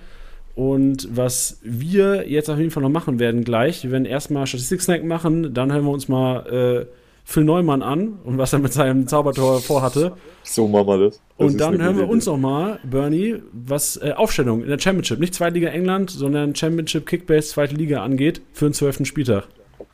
[0.54, 5.02] Und was wir jetzt auf jeden Fall noch machen werden gleich, wir werden erstmal Statistik-Snack
[5.02, 6.86] machen, dann hören wir uns mal äh,
[7.24, 10.12] Phil Neumann an und was er mit seinem Zaubertor vorhatte.
[10.42, 11.20] So machen wir das.
[11.38, 12.32] das Und dann hören wir uns Idee.
[12.32, 17.48] noch mal, Bernie, was äh, Aufstellung in der Championship, nicht Zweitliga England, sondern Championship Kickbase,
[17.48, 19.06] zweite Liga angeht, für den 12.
[19.06, 19.44] Spieltag.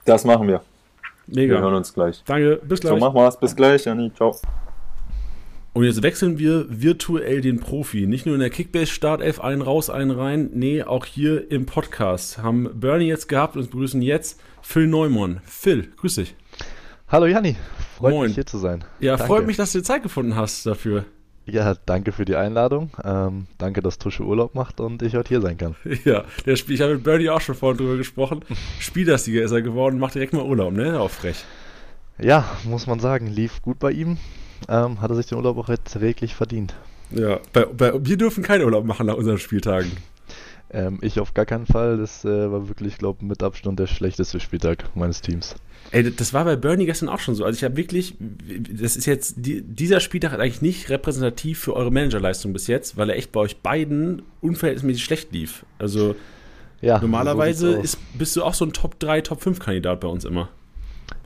[0.04, 0.60] Das machen wir.
[1.28, 1.76] Wir hören Mega.
[1.76, 2.22] uns gleich.
[2.26, 3.00] Danke, bis So, gleich.
[3.00, 3.38] machen wir's.
[3.38, 4.12] Bis gleich, Janni.
[4.14, 4.34] Ciao.
[5.72, 8.08] Und jetzt wechseln wir virtuell den Profi.
[8.08, 10.50] Nicht nur in der Kickbase-Startelf einen raus, einen rein.
[10.52, 12.38] Nee, auch hier im Podcast.
[12.38, 15.40] Haben Bernie jetzt gehabt und begrüßen jetzt Phil Neumann.
[15.44, 16.34] Phil, grüß dich.
[17.10, 17.56] Hallo Janni,
[17.98, 18.26] freut Moin.
[18.28, 18.84] mich hier zu sein.
[19.00, 19.26] Ja, Danke.
[19.26, 21.06] freut mich, dass du Zeit gefunden hast dafür.
[21.44, 22.90] Ja, danke für die Einladung.
[23.02, 25.74] Ähm, danke, dass Tusche Urlaub macht und ich heute hier sein kann.
[26.04, 28.44] Ja, der Spiel, ich habe mit Bernie auch schon vorhin drüber gesprochen.
[28.78, 31.00] Spielersieger ist er geworden, macht direkt mal Urlaub, ne?
[31.00, 31.44] Auch frech.
[32.20, 34.16] Ja, muss man sagen, lief gut bei ihm.
[34.68, 36.76] Ähm, hat er sich den Urlaub auch jetzt reglich verdient.
[37.10, 39.90] Ja, bei, bei, wir dürfen keinen Urlaub machen nach unseren Spieltagen.
[40.72, 41.96] Ähm, ich auf gar keinen Fall.
[41.98, 45.56] Das äh, war wirklich, glaube mit Abstand der schlechteste Spieltag meines Teams.
[45.90, 47.44] Ey, das war bei Bernie gestern auch schon so.
[47.44, 51.74] Also ich habe wirklich, das ist jetzt, die, dieser Spieltag ist eigentlich nicht repräsentativ für
[51.74, 55.64] eure Managerleistung bis jetzt, weil er echt bei euch beiden unverhältnismäßig schlecht lief.
[55.78, 56.14] Also
[56.80, 60.08] Ja, normalerweise so ist, bist du auch so ein Top 3, Top 5 Kandidat bei
[60.08, 60.50] uns immer.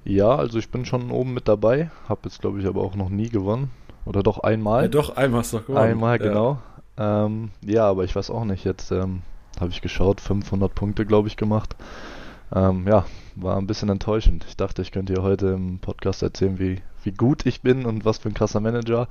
[0.06, 1.90] Ja, also ich bin schon oben mit dabei.
[2.08, 3.70] Hab jetzt, glaube ich, aber auch noch nie gewonnen.
[4.06, 4.82] Oder doch einmal.
[4.82, 5.84] Ja, doch, einmal hast du doch gewonnen.
[5.84, 6.26] Einmal, Ja.
[6.28, 6.62] genau.
[6.96, 8.64] Ähm, ja, aber ich weiß auch nicht.
[8.64, 9.22] Jetzt ähm,
[9.60, 11.76] habe ich geschaut, 500 Punkte, glaube ich, gemacht.
[12.54, 13.04] Ähm, ja,
[13.36, 14.44] war ein bisschen enttäuschend.
[14.48, 18.04] Ich dachte, ich könnte hier heute im Podcast erzählen, wie, wie gut ich bin und
[18.04, 19.08] was für ein krasser Manager.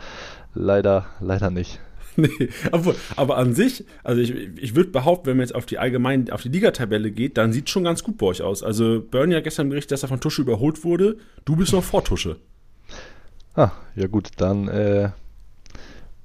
[0.53, 1.79] Leider, leider nicht.
[2.15, 5.79] Nee, obwohl, aber an sich, also ich, ich würde behaupten, wenn man jetzt auf die
[5.79, 8.61] allgemein, auf die Ligatabelle geht, dann sieht schon ganz gut bei euch aus.
[8.61, 11.17] Also Bernie hat gestern berichtet, dass er von Tusche überholt wurde.
[11.43, 12.37] Du bist noch vor Tusche.
[13.55, 15.09] Ah, ja gut, dann äh,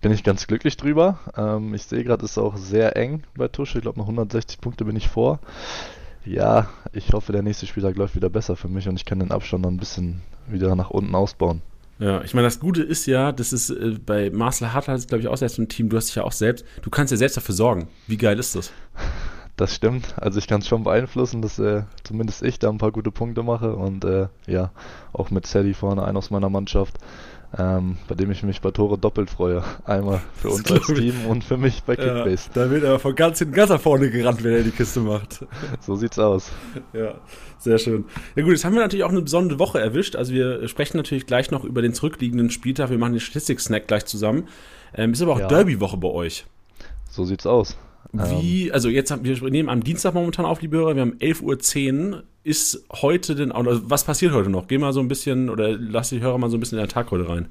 [0.01, 1.19] bin ich ganz glücklich drüber.
[1.37, 3.79] Ähm, ich sehe gerade, es ist auch sehr eng bei Tusche.
[3.79, 5.41] Ich glaube, noch 160 Punkte bin ich vor.
[6.25, 9.31] Ja, ich hoffe, der nächste Spieltag läuft wieder besser für mich und ich kann den
[9.31, 11.63] Abstand noch ein bisschen wieder nach unten ausbauen.
[11.99, 15.23] Ja, ich meine, das Gute ist ja, das ist äh, bei Marcel Hartl, ist glaube
[15.23, 17.37] ich auch selbst ein Team, du hast dich ja auch selbst, du kannst ja selbst
[17.37, 17.89] dafür sorgen.
[18.07, 18.73] Wie geil ist das?
[19.57, 20.15] Das stimmt.
[20.17, 23.43] Also ich kann es schon beeinflussen, dass äh, zumindest ich da ein paar gute Punkte
[23.43, 24.71] mache und äh, ja,
[25.13, 26.99] auch mit Sadie vorne, einer aus meiner Mannschaft,
[27.57, 29.63] ähm, bei dem ich mich bei Tore doppelt freue.
[29.85, 31.13] Einmal für uns als glaub ich.
[31.13, 32.51] Team und für mich bei Kickbase.
[32.53, 35.47] da wird er von ganz hinten ganz nach vorne gerannt, wenn er die Kiste macht.
[35.81, 36.51] So sieht's aus.
[36.93, 37.15] Ja,
[37.59, 38.05] sehr schön.
[38.37, 40.15] Ja gut, jetzt haben wir natürlich auch eine besondere Woche erwischt.
[40.15, 42.91] Also wir sprechen natürlich gleich noch über den zurückliegenden Spieltag.
[42.91, 44.49] Wir machen den Statistik-Snack gleich zusammen.
[44.95, 45.49] Ähm, ist aber auch Ja.
[45.49, 46.45] Derby-Woche bei euch.
[47.11, 47.79] So sieht's aus.
[48.13, 52.11] Wie, also jetzt haben wir nehmen am Dienstag momentan auf, liebe Hörer, wir haben 11.10
[52.13, 52.23] Uhr.
[52.49, 54.69] Ist heute denn, also was passiert heute noch?
[54.69, 56.91] Geh mal so ein bisschen, oder lass die Hörer mal so ein bisschen in den
[56.91, 57.47] Tag heute rein.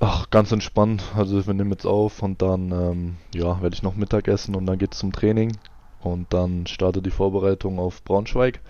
[0.00, 1.02] Ach, ganz entspannt.
[1.14, 4.64] Also wir nehmen jetzt auf und dann ähm, ja, werde ich noch Mittag essen und
[4.64, 5.58] dann geht's zum Training.
[6.02, 8.60] Und dann startet die Vorbereitung auf Braunschweig.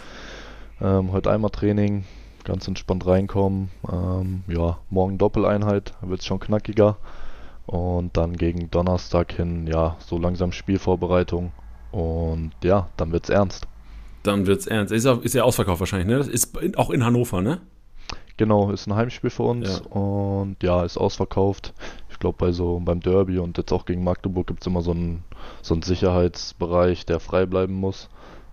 [0.81, 2.05] Ähm, heute einmal Training,
[2.43, 3.71] ganz entspannt reinkommen.
[3.89, 6.97] Ähm, ja, morgen Doppeleinheit, wird's schon knackiger.
[7.65, 11.53] Und dann gegen Donnerstag hin, ja, so langsam Spielvorbereitung.
[11.93, 13.69] Und ja, dann wird's ernst.
[14.23, 14.93] Dann wird's ernst.
[14.93, 16.19] Ist ja, ist ja ausverkauft wahrscheinlich, ne?
[16.19, 17.61] Das ist in, auch in Hannover, ne?
[18.37, 19.91] Genau, ist ein Heimspiel für uns Ja.
[19.93, 21.75] und ja, ist ausverkauft.
[22.11, 24.93] Ich glaube, bei so beim Derby und jetzt auch gegen Magdeburg gibt es immer so
[24.93, 25.25] einen,
[25.63, 28.09] so einen Sicherheitsbereich, der frei bleiben muss.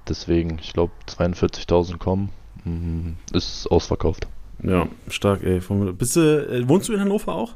[0.08, 2.30] Deswegen, ich glaube, 42.000 kommen.
[2.64, 4.28] Mhm, ist ausverkauft.
[4.64, 5.62] Ja, stark, ey.
[5.94, 7.54] Bist du, äh, wohnst du in Hannover auch?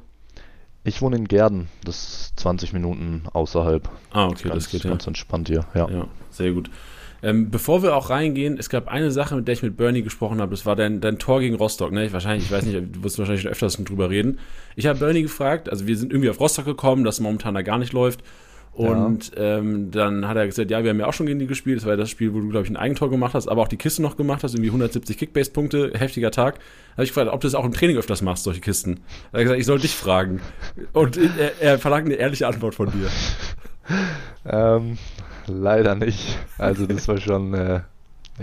[0.84, 3.90] Ich wohne in Gerden, das ist 20 Minuten außerhalb.
[4.12, 4.90] Ah, okay, ganz, das geht ja.
[4.90, 5.88] ganz entspannt hier, ja.
[5.90, 6.70] Ja, sehr gut.
[7.24, 10.42] Ähm, bevor wir auch reingehen, es gab eine Sache, mit der ich mit Bernie gesprochen
[10.42, 11.92] habe, das war dein, dein Tor gegen Rostock.
[11.92, 12.06] Ne?
[12.06, 14.40] Ich, wahrscheinlich, ich weiß nicht, du wirst wahrscheinlich schon öfters drüber reden.
[14.76, 17.78] Ich habe Bernie gefragt, also wir sind irgendwie auf Rostock gekommen, dass momentan da gar
[17.78, 18.24] nicht läuft.
[18.74, 19.58] Und ja.
[19.58, 21.78] ähm, dann hat er gesagt, ja, wir haben ja auch schon gegen die gespielt.
[21.78, 23.68] Das war ja das Spiel, wo du, glaube ich, ein Eigentor gemacht hast, aber auch
[23.68, 26.56] die Kiste noch gemacht hast, irgendwie 170 Kickbase-Punkte, heftiger Tag.
[26.56, 28.96] Da habe ich gefragt, ob du das auch im Training öfters machst, solche Kisten.
[28.96, 30.40] Da hat er gesagt, ich soll dich fragen.
[30.94, 33.10] Und er, er verlangt eine ehrliche Antwort von dir.
[34.46, 34.98] ähm,
[35.52, 36.38] leider nicht.
[36.58, 37.82] Also das war schon, äh,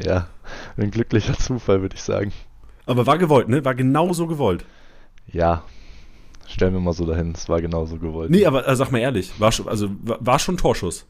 [0.02, 0.28] ja,
[0.76, 2.32] ein glücklicher Zufall, würde ich sagen.
[2.86, 3.64] Aber war gewollt, ne?
[3.64, 4.64] War genau so gewollt.
[5.26, 5.62] Ja,
[6.46, 8.30] stellen wir mal so dahin, es war genauso gewollt.
[8.30, 11.06] Nee, aber also, sag mal ehrlich, war schon, also, war, war schon Torschuss.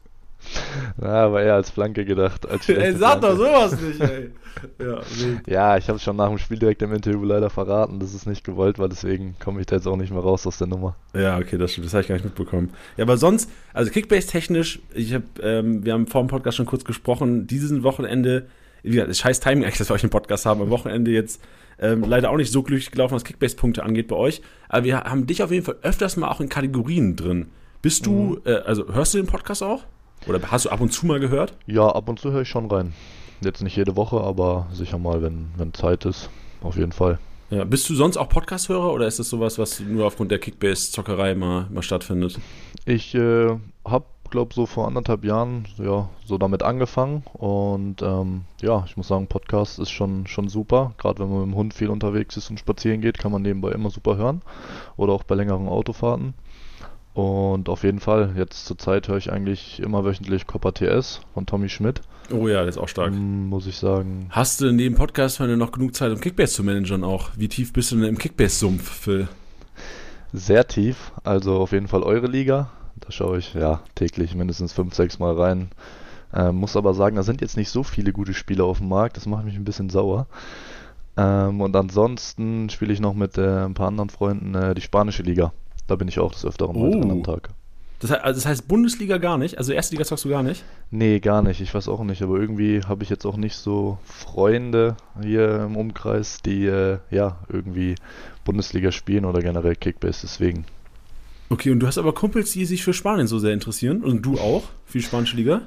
[0.97, 2.47] Na, war eher als Flanke gedacht.
[2.49, 4.31] Als ey, sag doch sowas nicht, ey.
[4.79, 5.01] Ja,
[5.45, 8.25] ja ich habe es schon nach dem Spiel direkt im Interview leider verraten, das ist
[8.25, 10.95] nicht gewollt, weil deswegen komme ich da jetzt auch nicht mehr raus aus der Nummer.
[11.13, 12.71] Ja, okay, das stimmt, das habe ich gar nicht mitbekommen.
[12.97, 16.83] Ja, aber sonst, also Kickbase-technisch, ich habe, ähm, wir haben vor dem Podcast schon kurz
[16.83, 18.47] gesprochen, dieses Wochenende,
[18.83, 21.41] wie gesagt, scheiß Timing eigentlich, dass wir euch einen Podcast haben, am Wochenende jetzt
[21.81, 24.41] ähm, leider auch nicht so glücklich gelaufen, was Kickbase-Punkte angeht bei euch.
[24.67, 27.47] Aber wir haben dich auf jeden Fall öfters mal auch in Kategorien drin.
[27.81, 28.41] Bist du, mhm.
[28.45, 29.83] äh, also hörst du den Podcast auch?
[30.27, 31.53] Oder hast du ab und zu mal gehört?
[31.65, 32.93] Ja, ab und zu höre ich schon rein.
[33.41, 36.29] Jetzt nicht jede Woche, aber sicher mal, wenn, wenn Zeit ist.
[36.61, 37.19] Auf jeden Fall.
[37.49, 41.33] Ja, bist du sonst auch Podcast-Hörer oder ist das sowas, was nur aufgrund der Kickbase-Zockerei
[41.35, 42.37] mal, mal stattfindet?
[42.85, 48.83] Ich äh, habe glaube so vor anderthalb Jahren ja so damit angefangen und ähm, ja,
[48.85, 50.93] ich muss sagen, Podcast ist schon schon super.
[50.97, 53.71] Gerade wenn man mit dem Hund viel unterwegs ist und spazieren geht, kann man nebenbei
[53.71, 54.41] immer super hören
[54.97, 56.33] oder auch bei längeren Autofahrten.
[57.19, 61.45] Und auf jeden Fall, jetzt zur Zeit höre ich eigentlich immer wöchentlich Copper TS von
[61.45, 61.99] Tommy Schmidt.
[62.31, 63.11] Oh ja, der ist auch stark.
[63.11, 64.27] Mm, muss ich sagen.
[64.29, 67.31] Hast du neben Podcast noch genug Zeit, um Kickbase zu managen auch?
[67.35, 69.27] Wie tief bist du denn im Kickbase-Sumpf, Phil?
[70.31, 72.69] Sehr tief, also auf jeden Fall eure Liga.
[73.01, 75.71] Da schaue ich ja täglich mindestens fünf, sechs Mal rein.
[76.33, 79.17] Ähm, muss aber sagen, da sind jetzt nicht so viele gute Spieler auf dem Markt.
[79.17, 80.27] Das macht mich ein bisschen sauer.
[81.17, 85.23] Ähm, und ansonsten spiele ich noch mit äh, ein paar anderen Freunden äh, die spanische
[85.23, 85.51] Liga.
[85.89, 86.79] Da bin ich auch des Öfteren oh.
[86.79, 87.49] mal drin am Tag.
[87.99, 89.57] Das heißt, also das heißt, Bundesliga gar nicht?
[89.57, 90.63] Also erste Liga sagst du gar nicht?
[90.89, 91.59] Nee, gar nicht.
[91.59, 92.21] Ich weiß auch nicht.
[92.21, 97.39] Aber irgendwie habe ich jetzt auch nicht so Freunde hier im Umkreis, die äh, ja
[97.49, 97.95] irgendwie
[98.45, 100.21] Bundesliga spielen oder generell Kickbase.
[100.23, 100.65] Deswegen
[101.51, 104.03] Okay, und du hast aber Kumpels, die sich für Spanien so sehr interessieren.
[104.03, 105.63] Und du auch für die spanische Liga?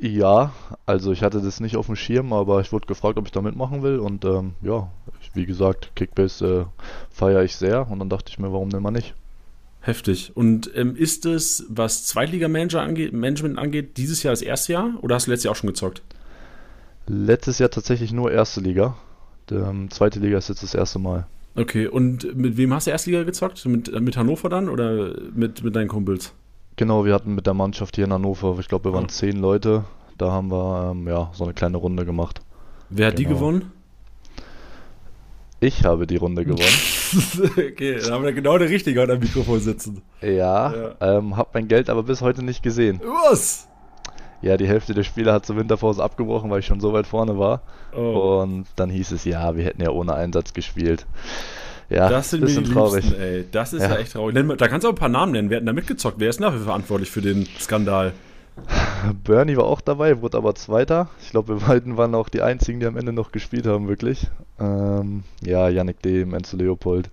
[0.00, 0.52] Ja,
[0.84, 3.40] also ich hatte das nicht auf dem Schirm, aber ich wurde gefragt, ob ich da
[3.40, 4.00] mitmachen will.
[4.00, 4.90] Und ähm, ja,
[5.32, 7.88] wie gesagt, Kickbase äh, feiere ich sehr.
[7.88, 9.14] Und dann dachte ich mir, warum denn mal nicht?
[9.82, 10.30] Heftig.
[10.34, 15.16] Und ähm, ist es, was Zweitliga-Management angeht, Management angeht, dieses Jahr das erste Jahr oder
[15.16, 16.02] hast du letztes Jahr auch schon gezockt?
[17.08, 18.96] Letztes Jahr tatsächlich nur erste Liga.
[19.50, 21.26] Ähm, zweite Liga ist jetzt das erste Mal.
[21.56, 23.66] Okay, und mit wem hast du Erstliga gezockt?
[23.66, 26.32] Mit, mit Hannover dann oder mit, mit deinen Kumpels?
[26.76, 29.08] Genau, wir hatten mit der Mannschaft hier in Hannover, ich glaube, wir waren oh.
[29.08, 29.84] zehn Leute.
[30.16, 32.40] Da haben wir ähm, ja, so eine kleine Runde gemacht.
[32.88, 33.28] Wer hat genau.
[33.28, 33.72] die gewonnen?
[35.62, 37.52] Ich habe die Runde gewonnen.
[37.56, 40.02] okay, dann haben wir genau der Richtige am Mikrofon sitzen.
[40.20, 40.94] Ja, ja.
[41.00, 43.00] Ähm, hab mein Geld aber bis heute nicht gesehen.
[43.04, 43.68] Was?
[44.40, 47.38] Ja, die Hälfte der Spieler hat zur Winterpause abgebrochen, weil ich schon so weit vorne
[47.38, 47.62] war.
[47.94, 48.40] Oh.
[48.42, 51.06] Und dann hieß es, ja, wir hätten ja ohne Einsatz gespielt.
[51.88, 53.04] Ja, das sind bisschen die traurig.
[53.04, 53.44] Liebsten, ey.
[53.52, 53.90] Das ist ja.
[53.90, 54.34] ja echt traurig.
[54.58, 55.48] Da kannst du auch ein paar Namen nennen.
[55.48, 56.18] Wer hat denn da mitgezockt?
[56.18, 58.14] Wer ist dafür verantwortlich für den Skandal?
[59.24, 61.08] Bernie war auch dabei, wurde aber Zweiter.
[61.22, 64.28] Ich glaube, wir beiden waren auch die einzigen, die am Ende noch gespielt haben, wirklich.
[64.60, 67.10] Ähm, ja, Yannick Dehm, Enzo Leopold.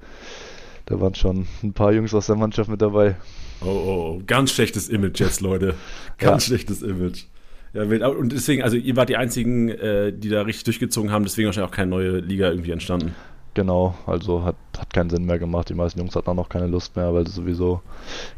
[0.86, 3.16] Da waren schon ein paar Jungs aus der Mannschaft mit dabei.
[3.62, 4.22] Oh, oh, oh.
[4.26, 5.76] ganz schlechtes Image jetzt, Leute.
[6.18, 6.48] Ganz ja.
[6.48, 7.26] schlechtes Image.
[7.74, 11.46] Ja, und deswegen, also ihr wart die einzigen, äh, die da richtig durchgezogen haben, deswegen
[11.46, 13.14] wahrscheinlich auch keine neue Liga irgendwie entstanden.
[13.54, 15.70] Genau, also hat, hat keinen Sinn mehr gemacht.
[15.70, 17.82] Die meisten Jungs hatten auch noch keine Lust mehr, weil sie sowieso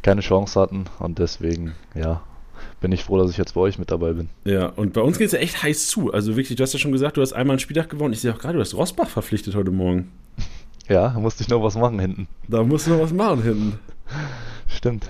[0.01, 0.85] keine Chance hatten.
[0.99, 2.21] Und deswegen, ja,
[2.79, 4.29] bin ich froh, dass ich jetzt bei euch mit dabei bin.
[4.43, 6.11] Ja, und bei uns geht es ja echt heiß zu.
[6.13, 8.13] Also wirklich, du hast ja schon gesagt, du hast einmal einen Spieltag gewonnen.
[8.13, 10.11] Ich sehe auch gerade, du hast Rosbach verpflichtet heute Morgen.
[10.89, 12.27] Ja, da musste ich noch was machen hinten.
[12.49, 13.79] Da musst du noch was machen hinten.
[14.67, 15.07] Stimmt.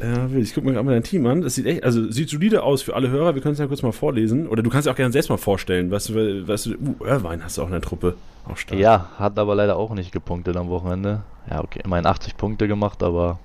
[0.00, 1.40] Ja, ich gucke mir gerade mal dein Team an.
[1.40, 3.34] Das sieht echt, also sieht solide aus für alle Hörer.
[3.34, 4.46] Wir können es ja kurz mal vorlesen.
[4.46, 5.90] Oder du kannst ja auch gerne selbst mal vorstellen.
[5.90, 8.14] Weißt du, weißt du, uh, Irvine hast du auch in der Truppe.
[8.46, 8.78] Auch stark.
[8.78, 11.22] Ja, hat aber leider auch nicht gepunktet am Wochenende.
[11.50, 13.38] Ja, okay, immerhin 80 Punkte gemacht, aber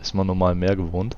[0.00, 1.16] ist man normal mehr gewohnt.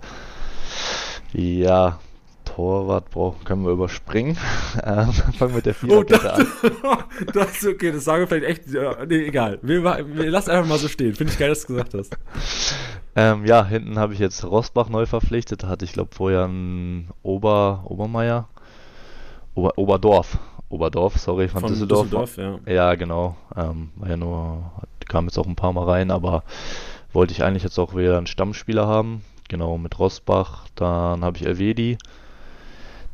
[1.33, 1.99] Ja,
[2.45, 4.37] Torwart brauchen, können wir überspringen.
[4.85, 6.33] Ähm, fangen mit der Viererkette
[6.85, 7.05] oh, an.
[7.35, 8.73] das ist okay, das sagen wir vielleicht echt.
[8.73, 9.59] Ja, nee, egal.
[9.63, 11.17] Wir, wir lassen einfach mal so stehen.
[11.17, 12.17] Finde ich geil, dass du gesagt hast.
[13.17, 15.65] Ähm, ja, hinten habe ich jetzt Rosbach neu verpflichtet.
[15.65, 18.49] Da hatte ich glaube vorher einen Ober, Obermeier.
[19.57, 20.39] Ober, Oberdorf.
[20.69, 22.09] Oberdorf, sorry, von, von Düsseldorf.
[22.09, 22.73] Düsseldorf ja.
[22.73, 23.37] ja, genau.
[23.57, 24.71] Ähm, war ja nur,
[25.09, 26.45] kam jetzt auch ein paar Mal rein, aber
[27.13, 29.25] wollte ich eigentlich jetzt auch wieder einen Stammspieler haben.
[29.51, 30.67] Genau, mit Rosbach.
[30.77, 31.99] Dann habe ich Elvedi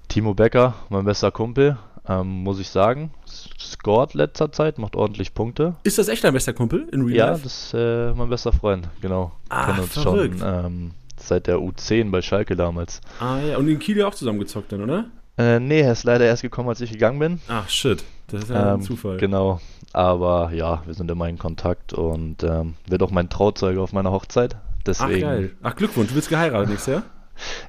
[0.08, 3.10] Timo Becker, mein bester Kumpel, ähm, muss ich sagen.
[3.58, 5.76] Scored letzter Zeit, macht ordentlich Punkte.
[5.82, 7.42] Ist das echt dein bester Kumpel in Real Ja, Life?
[7.44, 9.32] das ist äh, mein bester Freund, genau.
[9.48, 10.38] Ah, Kennen uns verrückt.
[10.38, 13.00] schon ähm, seit der U10 bei Schalke damals.
[13.18, 15.06] Ah ja, und in Kiel ja auch zusammengezockt dann, oder?
[15.38, 17.40] Äh, nee, er ist leider erst gekommen, als ich gegangen bin.
[17.48, 19.16] Ach shit, das ist ja ein Ähm, Zufall.
[19.16, 19.60] Genau.
[19.94, 24.12] Aber ja, wir sind immer in Kontakt und ähm, wird auch mein Trauzeuge auf meiner
[24.12, 24.56] Hochzeit.
[24.88, 25.50] Ach Deswegen geil.
[25.62, 27.02] Ach Glückwunsch, du willst geheiratet nächstes Jahr?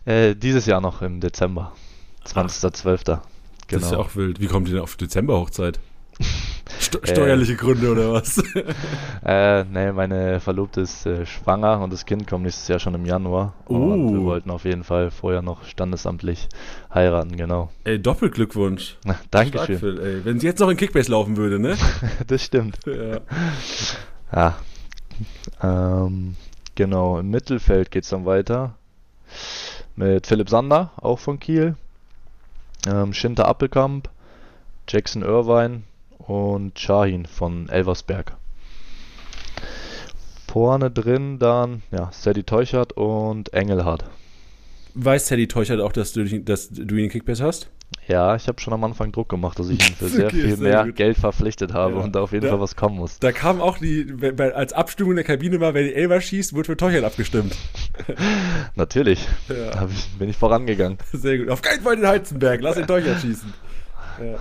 [0.05, 1.73] Äh, dieses Jahr noch im Dezember.
[2.25, 3.03] 20.12.
[3.05, 3.19] Genau.
[3.69, 4.39] Das ist ja auch wild.
[4.39, 5.79] Wie kommt ihr denn auf Dezember-Hochzeit?
[6.79, 7.07] Sto Äh.
[7.07, 8.41] steuerliche Gründe oder was?
[9.25, 13.05] Äh, nee, meine Verlobte ist äh, schwanger und das Kind kommt nächstes Jahr schon im
[13.05, 13.53] Januar.
[13.65, 14.13] Und Oh.
[14.13, 16.47] wir wollten auf jeden Fall vorher noch standesamtlich
[16.93, 17.71] heiraten, genau.
[17.83, 18.95] ey, Doppelglückwunsch.
[19.03, 19.79] Stark, Dankeschön.
[19.79, 20.21] Phil.
[20.23, 21.75] Wenn sie jetzt noch in Kickbase laufen würde, ne?
[22.27, 22.77] das stimmt.
[22.85, 23.19] ja.
[24.33, 24.55] Ja.
[25.61, 26.35] Ähm,
[26.77, 28.75] genau, im Mittelfeld geht's dann weiter.
[29.97, 31.75] Mit Philipp Sander, auch von Kiel.
[32.87, 34.09] Ähm, Schinter Appelkamp,
[34.87, 35.83] Jackson Irvine
[36.19, 38.37] und Shahin von Elversberg.
[40.47, 44.05] Vorne drin dann, ja, Sadie Teuchert und Engelhardt.
[44.93, 47.69] Weiß Teddy Teuchert auch, dass du, dass du ihn Kickbase hast?
[48.07, 50.55] Ja, ich habe schon am Anfang Druck gemacht, dass ich ihn für sehr Okay, viel
[50.55, 50.95] sehr mehr gut.
[50.95, 52.01] Geld verpflichtet habe Ja.
[52.01, 52.51] und da auf jeden Ja.
[52.51, 53.19] Fall was kommen muss.
[53.19, 54.07] Da kam auch die,
[54.37, 57.55] als Abstimmung in der Kabine war, wer die Elber schießt, wurde für Teuchert abgestimmt.
[58.75, 59.71] Natürlich, Ja.
[59.71, 60.97] da bin ich vorangegangen.
[61.11, 61.49] Sehr gut.
[61.49, 63.53] Auf keinen Fall den Heizenberg, lass den Teuchert schießen.
[64.21, 64.37] Ja.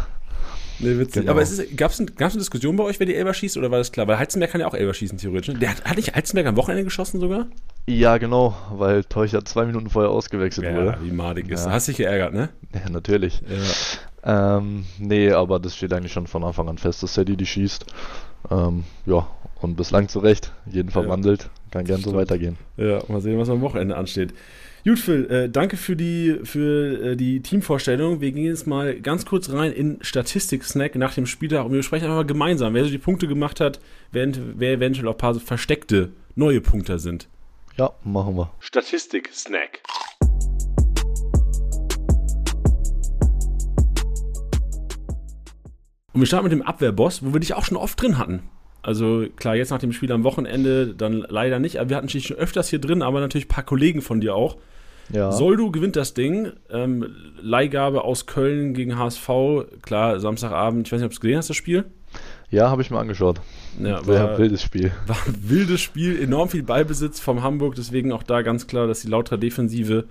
[0.79, 1.23] Nee, witzig.
[1.23, 1.33] Genau.
[1.33, 3.71] Aber es ist, gab's, ein, gab's eine Diskussion bei euch, wer die Elber schießt, oder
[3.71, 4.07] war das klar?
[4.07, 5.55] Weil Heizenberg kann ja auch Elber schießen, theoretisch.
[5.55, 5.61] Ne?
[5.61, 7.47] Der hat, hat nicht Heizenberg am Wochenende geschossen sogar?
[7.89, 10.99] Ja, genau, weil Teuchert zwei Minuten vorher ausgewechselt wurde.
[11.03, 11.67] wie madig ist.
[11.67, 11.73] Ja.
[11.73, 12.49] Hast dich geärgert, ne?
[12.75, 13.43] Ja, natürlich.
[13.43, 14.59] Ja.
[14.59, 17.87] Ähm, nee, aber das steht eigentlich schon von Anfang an fest, dass Sadie die schießt.
[18.51, 19.29] Ähm, ja,
[19.61, 20.53] und bislang zu Recht.
[20.67, 21.49] Jeden verwandelt.
[21.71, 22.57] Kann gern so weitergehen.
[22.77, 24.35] Ja, mal sehen, was am Wochenende ansteht.
[24.85, 28.21] Gut, Phil, äh, danke für die, für äh, die Teamvorstellung.
[28.21, 32.07] Wir gehen jetzt mal ganz kurz rein in Statistik-Snack nach dem Spieltag und wir besprechen
[32.07, 33.81] einfach mal gemeinsam, wer so die Punkte gemacht hat,
[34.13, 37.29] wer, wer eventuell auch ein paar so versteckte neue Punkte sind.
[37.79, 38.51] Ja, machen wir.
[38.59, 39.83] Statistik-Snack.
[46.15, 48.49] Und wir starten mit dem Abwehrboss, wo wir dich auch schon oft drin hatten.
[48.81, 52.29] Also klar, jetzt nach dem Spiel am Wochenende dann leider nicht, aber wir hatten dich
[52.29, 54.57] schon öfters hier drin, aber natürlich ein paar Kollegen von dir auch.
[55.13, 55.31] Ja.
[55.31, 56.53] Soldo gewinnt das Ding.
[56.71, 59.29] Ähm, Leihgabe aus Köln gegen HSV.
[59.83, 60.89] Klar, Samstagabend.
[60.89, 61.85] Ich weiß nicht, ob du es gesehen hast, das Spiel.
[62.51, 63.41] Ja, habe ich mir angeschaut.
[63.83, 64.93] Ja, war, wildes Spiel.
[65.07, 66.21] war ein wildes Spiel.
[66.21, 67.75] Enorm viel Ballbesitz vom Hamburg.
[67.75, 70.05] Deswegen auch da ganz klar, dass die Lauter Defensive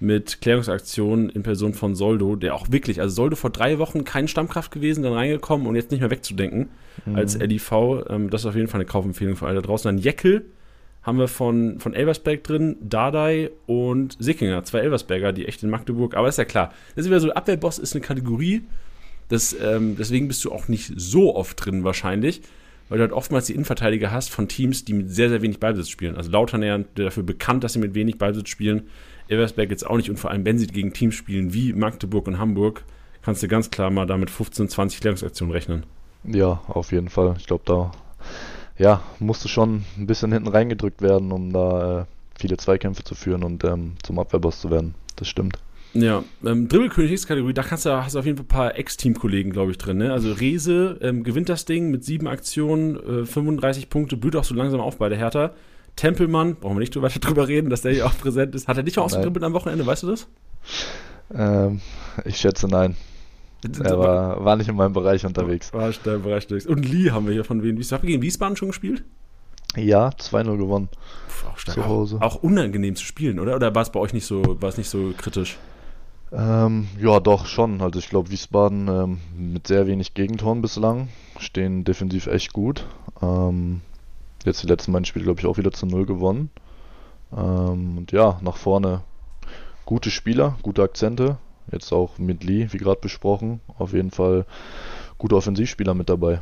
[0.00, 4.28] mit Klärungsaktionen in Person von Soldo, der auch wirklich, also Soldo vor drei Wochen kein
[4.28, 6.68] Stammkraft gewesen, dann reingekommen und jetzt nicht mehr wegzudenken
[7.14, 7.72] als LIV.
[8.08, 9.88] Ähm, das ist auf jeden Fall eine Kaufempfehlung für alle da draußen.
[9.88, 10.44] Dann Jeckel
[11.02, 16.16] haben wir von, von Elversberg drin, Dardai und Sickinger, zwei Elversberger, die echt in Magdeburg,
[16.16, 16.72] aber ist ja klar.
[16.94, 18.62] Das ist wieder so, Abwehrboss ist eine Kategorie,
[19.28, 22.42] das, ähm, deswegen bist du auch nicht so oft drin wahrscheinlich,
[22.88, 25.90] weil du halt oftmals die Innenverteidiger hast von Teams, die mit sehr, sehr wenig Ballbesitz
[25.90, 26.16] spielen.
[26.16, 28.88] Also Lautern der dafür bekannt, dass sie mit wenig Ballbesitz spielen.
[29.28, 32.38] Elversberg jetzt auch nicht und vor allem, wenn sie gegen Teams spielen wie Magdeburg und
[32.38, 32.84] Hamburg,
[33.22, 35.84] kannst du ganz klar mal da mit 15, 20 Klärungsaktionen rechnen.
[36.24, 37.34] Ja, auf jeden Fall.
[37.38, 37.92] Ich glaube, da
[38.78, 42.04] ja, musste schon ein bisschen hinten reingedrückt werden, um da äh,
[42.38, 44.94] viele Zweikämpfe zu führen und ähm, zum Abwehrboss zu werden.
[45.16, 45.58] Das stimmt.
[46.02, 49.72] Ja, ähm, Dribbelkönigskategorie, da kannst du, hast du auf jeden Fall ein paar Ex-Team-Kollegen, glaube
[49.72, 49.98] ich, drin.
[49.98, 50.12] Ne?
[50.12, 54.54] Also Rese ähm, gewinnt das Ding mit sieben Aktionen, äh, 35 Punkte, blüht auch so
[54.54, 55.52] langsam auf bei der Hertha.
[55.96, 58.68] Tempelmann, brauchen wir nicht drüber, drüber reden, dass der hier auch präsent ist.
[58.68, 60.28] Hat er dich auch ausgedribbelt am Wochenende, weißt du das?
[61.34, 61.80] Ähm,
[62.24, 62.96] ich schätze nein.
[63.82, 65.72] Er war, war nicht in meinem Bereich unterwegs.
[65.72, 66.68] War schnell Bereich durch.
[66.68, 67.76] Und Lee haben wir hier von Wien.
[67.76, 69.02] Habt ihr gegen Wiesbaden schon gespielt?
[69.76, 70.88] Ja, 2-0 gewonnen.
[70.90, 71.74] Puh, auch, stark.
[71.74, 72.16] Zu Hause.
[72.20, 73.56] Auch, auch unangenehm zu spielen, oder?
[73.56, 75.58] Oder war es bei euch nicht so, war es nicht so kritisch?
[76.32, 77.80] Ähm, ja, doch, schon.
[77.80, 81.08] Also ich glaube, Wiesbaden ähm, mit sehr wenig Gegentoren bislang
[81.38, 82.86] stehen defensiv echt gut.
[83.22, 83.80] Ähm,
[84.44, 86.50] jetzt die letzten beiden Spiele, glaube ich, auch wieder zu Null gewonnen.
[87.32, 89.02] Ähm, und ja, nach vorne
[89.86, 91.38] gute Spieler, gute Akzente.
[91.72, 93.60] Jetzt auch mit Lee, wie gerade besprochen.
[93.78, 94.46] Auf jeden Fall
[95.18, 96.40] gute Offensivspieler mit dabei.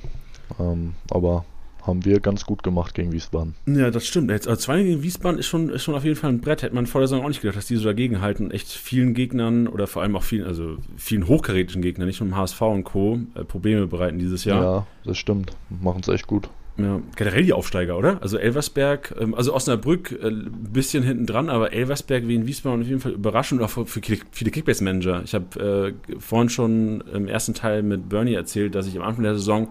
[0.59, 1.45] Ähm, aber
[1.87, 3.55] haben wir ganz gut gemacht gegen Wiesbaden.
[3.67, 4.31] Ja, das stimmt.
[4.31, 6.63] Jetzt, also 2 gegen Wiesbaden ist schon, ist schon auf jeden Fall ein Brett.
[6.63, 8.51] Hätte man vor der Saison auch nicht gedacht, dass die so dagegen halten.
[8.51, 12.37] Echt vielen Gegnern oder vor allem auch vielen, also vielen hochkarätischen Gegnern, nicht nur im
[12.37, 13.21] HSV und Co.
[13.35, 14.63] Äh, Probleme bereiten dieses Jahr.
[14.63, 15.53] Ja, das stimmt.
[15.69, 16.49] Machen es echt gut.
[16.79, 18.21] Ja, generell die Aufsteiger, oder?
[18.21, 22.83] Also Elversberg, ähm, also Osnabrück äh, ein bisschen hinten dran, aber Elversberg wie in Wiesbaden
[22.83, 25.23] auf jeden Fall überraschend, auch für, für viele Kickbase-Manager.
[25.25, 29.25] Ich habe äh, vorhin schon im ersten Teil mit Bernie erzählt, dass ich am Anfang
[29.25, 29.69] der Saison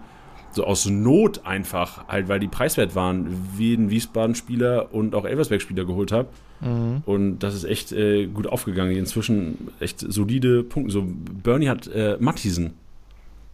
[0.56, 3.28] so aus Not einfach, halt, weil die preiswert waren,
[3.58, 6.30] wie ein Wiesbaden-Spieler und auch Elversberg-Spieler geholt habe.
[6.62, 7.04] Mhm.
[7.06, 8.96] Und das ist echt äh, gut aufgegangen.
[8.96, 10.94] Inzwischen echt solide Punkte.
[10.94, 12.74] So, Bernie hat äh, Mattisen,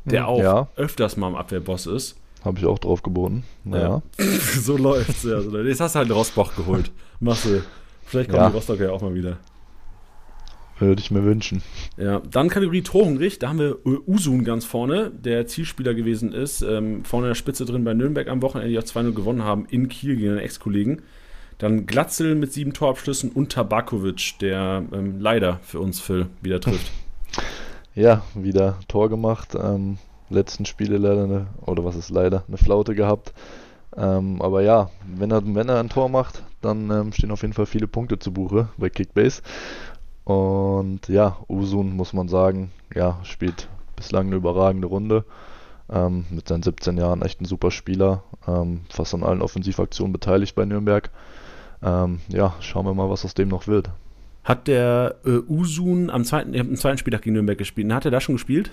[0.06, 0.68] der auch ja.
[0.76, 2.18] öfters mal im Abwehrboss ist.
[2.43, 3.43] Habe ich auch drauf geboten.
[3.64, 4.02] Naja.
[4.20, 4.26] Ja.
[4.62, 5.39] so läuft's, ja.
[5.39, 6.91] Jetzt hast du halt Rosbach geholt.
[7.20, 7.62] Machst du.
[8.06, 8.49] Vielleicht kommen ja.
[8.49, 9.38] die Rostocker ja auch mal wieder.
[10.82, 11.61] Würde ich mir wünschen.
[11.95, 17.05] Ja, dann Kategorie Torhungrig, da haben wir Usun ganz vorne, der Zielspieler gewesen ist, ähm,
[17.05, 19.89] vorne in der Spitze drin bei Nürnberg am Wochenende, die auch 2-0 gewonnen haben, in
[19.89, 21.03] Kiel gegen einen Ex-Kollegen.
[21.59, 26.91] Dann Glatzel mit sieben Torabschlüssen und Tabakovic, der ähm, leider für uns, Phil, wieder trifft.
[27.93, 29.49] Ja, wieder Tor gemacht.
[29.53, 29.97] Ähm,
[30.29, 33.34] letzten Spiele leider eine, oder was ist leider, eine Flaute gehabt.
[33.97, 37.53] Ähm, aber ja, wenn er, wenn er ein Tor macht, dann ähm, stehen auf jeden
[37.53, 39.41] Fall viele Punkte zu Buche bei Kickbase.
[40.24, 45.26] Und ja, Usun muss man sagen, ja, spielt bislang eine überragende Runde.
[45.89, 48.24] Ähm, mit seinen 17 Jahren echt ein super Spieler.
[48.47, 51.09] Ähm, fast an allen Offensivaktionen beteiligt bei Nürnberg.
[51.84, 53.89] Ähm, ja, schauen wir mal, was aus dem noch wird.
[54.43, 57.91] Hat der äh, Usun am zweiten, am zweiten Spieltag gegen Nürnberg gespielt?
[57.91, 58.72] Hat er da schon gespielt?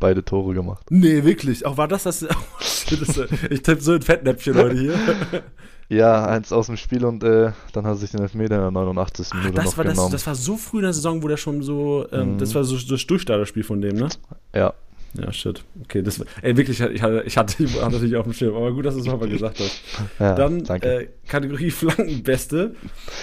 [0.00, 0.84] Beide Tore gemacht.
[0.90, 1.64] Nee, wirklich.
[1.64, 2.20] Auch war das das.
[2.60, 3.20] das
[3.50, 4.94] ich tippe so ein Fettnäpfchen, Leute, hier.
[5.88, 8.70] Ja, eins aus dem Spiel und äh, dann hat er sich den Elfmeter in der
[8.70, 9.28] 89.
[9.30, 10.12] Ach, Minute das noch war genommen.
[10.12, 12.38] Das, das war so früh in der Saison, wo der schon so, ähm, mhm.
[12.38, 14.08] das war so das Durchstarterspiel von dem, ne?
[14.54, 14.74] Ja.
[15.16, 15.62] Ja, shit.
[15.84, 18.72] Okay, das ey, wirklich, ich hatte, ich hatte, ich hatte nicht auf dem Schirm, aber
[18.72, 19.80] gut, dass du es nochmal gesagt hast.
[20.18, 22.74] Ja, Dann äh, Kategorie Flankenbeste.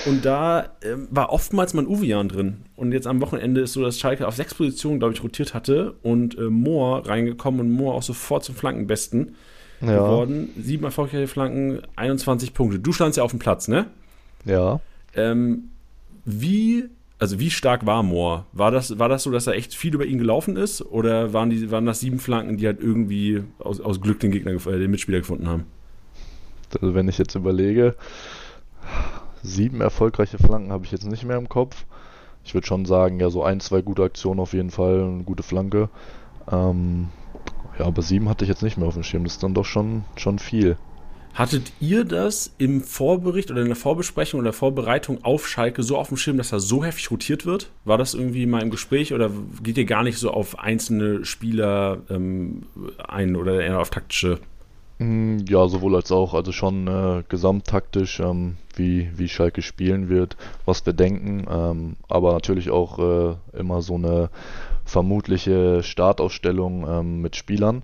[0.06, 2.64] Und da äh, war oftmals mein Uvian drin.
[2.76, 5.96] Und jetzt am Wochenende ist so, dass Schalke auf sechs Positionen, glaube ich, rotiert hatte
[6.02, 9.36] und äh, Mohr reingekommen und Mohr auch sofort zum Flankenbesten
[9.82, 9.98] ja.
[9.98, 10.50] geworden.
[10.60, 12.80] Sieben erfolgreiche Flanken, 21 Punkte.
[12.80, 13.88] Du standst ja auf dem Platz, ne?
[14.46, 14.80] Ja.
[15.16, 15.70] Ähm,
[16.26, 16.86] wie,
[17.20, 18.46] also wie stark war Moore?
[18.54, 20.82] War das, war das so, dass er echt viel über ihn gelaufen ist?
[20.82, 24.52] Oder waren, die, waren das sieben Flanken, die halt irgendwie aus, aus Glück den Gegner,
[24.52, 25.66] äh, den Mitspieler gefunden haben?
[26.80, 27.96] Also wenn ich jetzt überlege,
[29.44, 31.86] sieben erfolgreiche Flanken habe ich jetzt nicht mehr im Kopf.
[32.44, 35.44] Ich würde schon sagen, ja, so ein, zwei gute Aktionen auf jeden Fall, eine gute
[35.44, 35.90] Flanke.
[36.52, 37.10] Ähm,
[37.82, 39.24] ja, aber sieben hatte ich jetzt nicht mehr auf dem Schirm.
[39.24, 40.78] Das ist dann doch schon, schon viel.
[41.34, 46.10] Hattet ihr das im Vorbericht oder in der Vorbesprechung oder Vorbereitung auf Schalke so auf
[46.10, 47.72] dem Schirm, dass er so heftig rotiert wird?
[47.84, 49.32] War das irgendwie mal im Gespräch oder
[49.64, 52.64] geht ihr gar nicht so auf einzelne Spieler ähm,
[53.00, 54.38] ein oder eher auf taktische?
[55.00, 56.36] Mm, ja, sowohl als auch.
[56.36, 62.34] Also schon äh, gesamttaktisch, ähm, wie, wie Schalke spielen wird, was wir denken, ähm, aber
[62.34, 64.30] natürlich auch äh, immer so eine
[64.86, 67.84] vermutliche Startausstellung ähm, mit Spielern.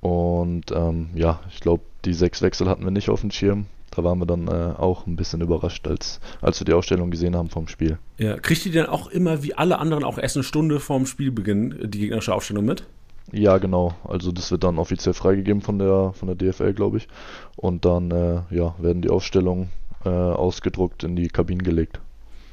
[0.00, 3.66] Und ähm, ja, ich glaube, die sechs Wechsel hatten wir nicht auf dem Schirm.
[3.94, 7.36] Da waren wir dann äh, auch ein bisschen überrascht, als, als wir die Ausstellung gesehen
[7.36, 7.98] haben vom Spiel.
[8.16, 11.78] Ja, kriegt ihr dann auch immer wie alle anderen auch erst eine Stunde vorm Spielbeginn
[11.90, 12.84] die gegnerische Aufstellung mit?
[13.30, 13.94] Ja, genau.
[14.04, 17.08] Also das wird dann offiziell freigegeben von der von der DFL, glaube ich.
[17.56, 19.70] Und dann äh, ja, werden die Aufstellungen
[20.04, 22.00] äh, ausgedruckt in die Kabinen gelegt.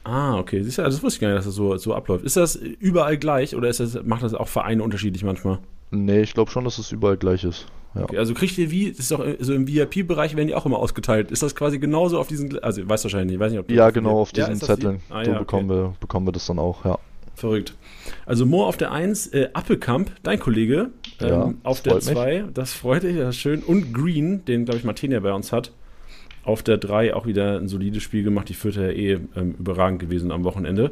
[0.10, 0.62] Ah, okay.
[0.62, 2.26] Du, also das wusste ich gar nicht, dass das so, so abläuft.
[2.26, 5.60] Ist das überall gleich oder ist das, macht das auch Vereine unterschiedlich manchmal?
[5.92, 7.68] Nee, ich glaube schon, dass es überall gleich ist.
[7.94, 8.04] Ja.
[8.04, 10.78] Okay, also kriegt ihr wie, das ist doch so im VIP-Bereich werden die auch immer
[10.78, 11.30] ausgeteilt.
[11.30, 13.92] Ist das quasi genauso auf diesen, also weißt wahrscheinlich nicht, weiß nicht, ob du Ja,
[13.92, 15.02] genau, auf diesen ja, Zetteln.
[15.10, 15.80] Ah, so ja, bekommen, okay.
[15.80, 16.98] wir, bekommen wir das dann auch, ja.
[17.36, 17.76] Verrückt.
[18.26, 20.90] Also Moor auf der 1, äh, Appelkamp, dein Kollege,
[21.22, 23.62] ähm, auf der 2, das freut dich, das ist schön.
[23.62, 25.72] Und Green, den, glaube ich, Martina bei uns hat.
[26.50, 28.50] Auf der 3 auch wieder ein solides Spiel gemacht.
[28.50, 30.90] Die vierte ja eh ähm, überragend gewesen am Wochenende.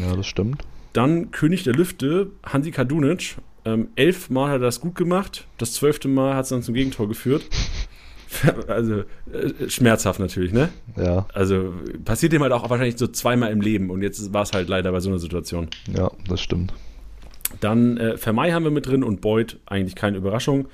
[0.00, 0.62] Ja, das stimmt.
[0.92, 3.34] Dann König der Lüfte, Hansi Kadunic.
[3.64, 5.48] Ähm, elfmal hat er das gut gemacht.
[5.58, 7.42] Das zwölfte Mal hat es dann zum Gegentor geführt.
[8.68, 9.00] also
[9.32, 10.68] äh, schmerzhaft natürlich, ne?
[10.96, 11.26] Ja.
[11.34, 14.68] Also passiert dem halt auch wahrscheinlich so zweimal im Leben und jetzt war es halt
[14.68, 15.70] leider bei so einer Situation.
[15.92, 16.72] Ja, das stimmt.
[17.58, 20.68] Dann äh, Vermei haben wir mit drin und Beuth, eigentlich keine Überraschung.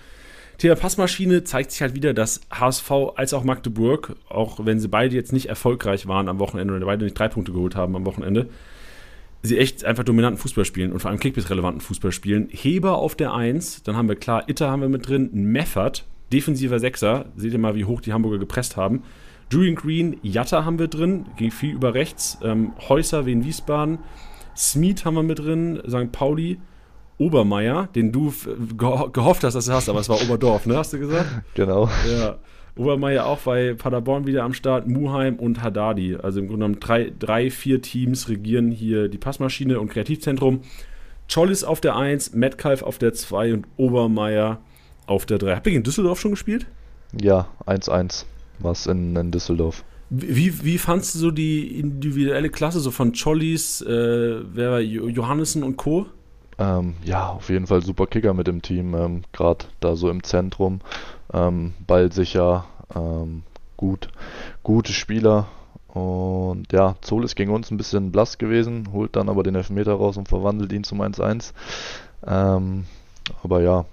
[0.58, 5.14] Thema Passmaschine zeigt sich halt wieder, dass HSV als auch Magdeburg, auch wenn sie beide
[5.14, 8.48] jetzt nicht erfolgreich waren am Wochenende oder beide nicht drei Punkte geholt haben am Wochenende,
[9.42, 12.48] sie echt einfach dominanten Fußball spielen und vor allem Kickbiss-relevanten Fußball spielen.
[12.50, 16.80] Heber auf der 1, dann haben wir klar, Itter haben wir mit drin, Meffert, defensiver
[16.80, 19.02] Sechser, seht ihr mal, wie hoch die Hamburger gepresst haben.
[19.52, 23.98] Julian Green, Jatta haben wir drin, ging viel über rechts, ähm, Häuser wie in Wiesbaden,
[24.56, 26.10] Smith haben wir mit drin, St.
[26.10, 26.58] Pauli,
[27.18, 28.32] Obermeier, den du
[28.76, 30.76] gehofft hast, dass du hast, aber es war Oberdorf, ne?
[30.76, 31.26] Hast du gesagt?
[31.54, 31.88] Genau.
[32.10, 32.36] Ja.
[32.76, 36.16] Obermeier auch bei Paderborn wieder am Start, Muheim und Haddadi.
[36.16, 40.60] Also im Grunde genommen drei, drei, vier Teams regieren hier die Passmaschine und Kreativzentrum.
[41.32, 44.60] Chollis auf der 1, Metcalf auf der 2 und Obermeier
[45.06, 45.56] auf der 3.
[45.56, 46.66] Habt ihr in Düsseldorf schon gespielt?
[47.18, 48.26] Ja, 1-1
[48.58, 49.82] war es in, in Düsseldorf.
[50.10, 55.62] Wie, wie fandst du so die individuelle Klasse so von Chollis, äh, wer war Johannessen
[55.62, 56.06] und Co.?
[56.58, 60.22] Ähm, ja, auf jeden Fall super Kicker mit dem Team, ähm, gerade da so im
[60.22, 60.80] Zentrum.
[61.32, 63.42] Ähm, ballsicher, ähm,
[63.76, 64.08] gut,
[64.62, 65.48] gute Spieler.
[65.88, 69.94] Und ja, Zoll ist gegen uns ein bisschen blass gewesen, holt dann aber den Elfmeter
[69.94, 71.52] raus und verwandelt ihn zum 1-1.
[72.26, 72.84] Ähm,
[73.42, 73.86] aber ja,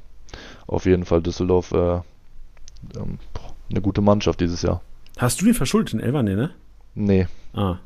[0.67, 1.95] auf jeden Fall Düsseldorf äh,
[2.95, 3.19] ähm,
[3.69, 4.81] eine gute Mannschaft dieses Jahr.
[5.17, 6.51] Hast du den verschuldet, den Elfer, ne?
[6.95, 7.27] Nee.
[7.53, 7.77] Ah.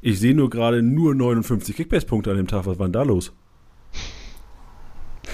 [0.00, 2.66] Ich sehe nur gerade nur 59 Kickbase-Punkte an dem Tag.
[2.66, 3.32] Was war denn da los?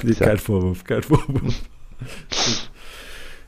[0.02, 1.54] Nee, kein Vorwurf, kein Vorwurf.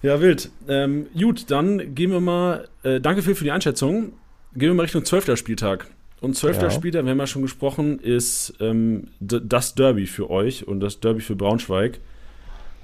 [0.03, 0.51] ja, wild.
[0.69, 2.69] Ähm, gut, dann gehen wir mal.
[2.83, 4.13] Äh, danke Phil für die Einschätzung.
[4.55, 5.37] Gehen wir mal Richtung 12.
[5.39, 5.87] Spieltag.
[6.21, 6.63] Und 12.
[6.63, 6.71] Ja.
[6.71, 11.21] Spieltag, wir haben ja schon gesprochen, ist ähm, das Derby für euch und das Derby
[11.21, 12.01] für Braunschweig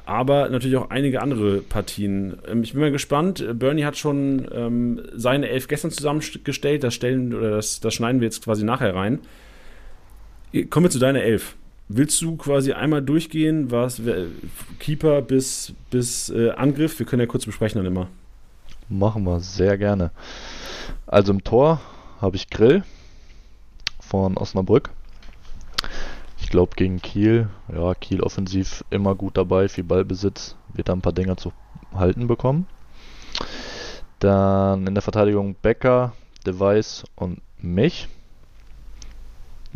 [0.09, 2.39] aber natürlich auch einige andere Partien.
[2.49, 3.45] Ähm, ich bin mal gespannt.
[3.53, 6.83] Bernie hat schon ähm, seine elf gestern zusammengestellt.
[6.83, 9.19] Das stellen oder das, das schneiden wir jetzt quasi nachher rein.
[10.71, 11.57] Kommen wir zu deiner elf.
[11.89, 14.03] Willst du quasi einmal durchgehen, was
[14.79, 16.99] Keeper bis, bis äh, Angriff?
[16.99, 18.09] Wir können ja kurz besprechen dann immer.
[18.91, 20.11] Machen wir, sehr gerne.
[21.07, 21.81] Also im Tor
[22.21, 22.85] habe ich Grill
[24.01, 24.91] von Osnabrück.
[26.41, 31.03] Ich glaube gegen Kiel, ja, Kiel offensiv immer gut dabei, viel Ballbesitz, wird da ein
[31.03, 31.53] paar Dinger zu
[31.95, 32.67] halten bekommen.
[34.19, 36.13] Dann in der Verteidigung Becker,
[36.47, 38.09] Device und mich.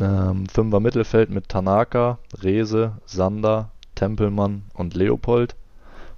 [0.03, 5.55] Ähm, Fünfer Mittelfeld mit Tanaka, Rese, Sander, Tempelmann und Leopold.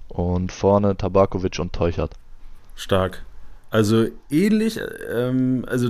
[0.07, 2.13] Und vorne Tabakovic und Teuchert.
[2.75, 3.25] Stark.
[3.69, 4.79] Also ähnlich,
[5.13, 5.89] ähm, also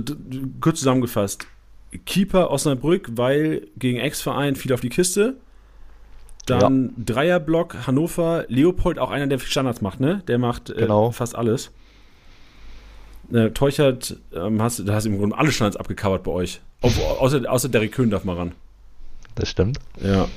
[0.60, 1.46] kurz zusammengefasst,
[2.04, 5.36] Keeper Osnabrück, weil gegen Ex-Verein viel auf die Kiste.
[6.46, 7.04] Dann ja.
[7.04, 10.22] Dreierblock Hannover, Leopold, auch einer, der Standards macht, ne?
[10.28, 11.10] Der macht äh, genau.
[11.10, 11.70] fast alles.
[13.32, 16.60] Äh, Teuchert, ähm, hast, du hast im Grunde alle Standards abgecovert bei euch.
[16.80, 18.52] Auf, außer, außer Derek Köhn darf mal ran.
[19.34, 19.78] Das stimmt.
[20.02, 20.28] Ja.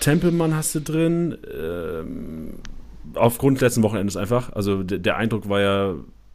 [0.00, 1.36] Tempelmann hast du drin.
[1.52, 2.54] Ähm,
[3.14, 4.52] aufgrund letzten Wochenendes einfach.
[4.52, 5.94] Also der, Eindruck war ja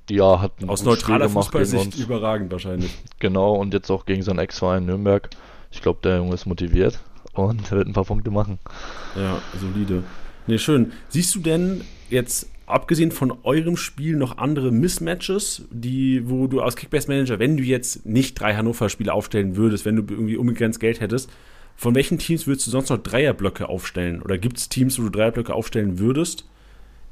[0.10, 2.92] ja, hat aus neutraler Fußballsicht überragend wahrscheinlich.
[3.20, 5.30] Genau, und jetzt auch gegen seinen Ex-Verein Nürnberg.
[5.72, 7.00] Ich glaube, der Junge ist motiviert
[7.34, 8.60] und wird ein paar Punkte machen.
[9.16, 10.04] Ja, solide.
[10.48, 10.94] Ne, schön.
[11.10, 16.76] Siehst du denn jetzt, abgesehen von eurem Spiel, noch andere Mismatches, die, wo du als
[16.76, 21.32] Kickbase-Manager, wenn du jetzt nicht drei Hannover-Spiele aufstellen würdest, wenn du irgendwie unbegrenzt Geld hättest,
[21.78, 24.22] von welchen Teams würdest du sonst noch Dreierblöcke aufstellen?
[24.22, 26.46] Oder gibt es Teams, wo du Dreierblöcke aufstellen würdest?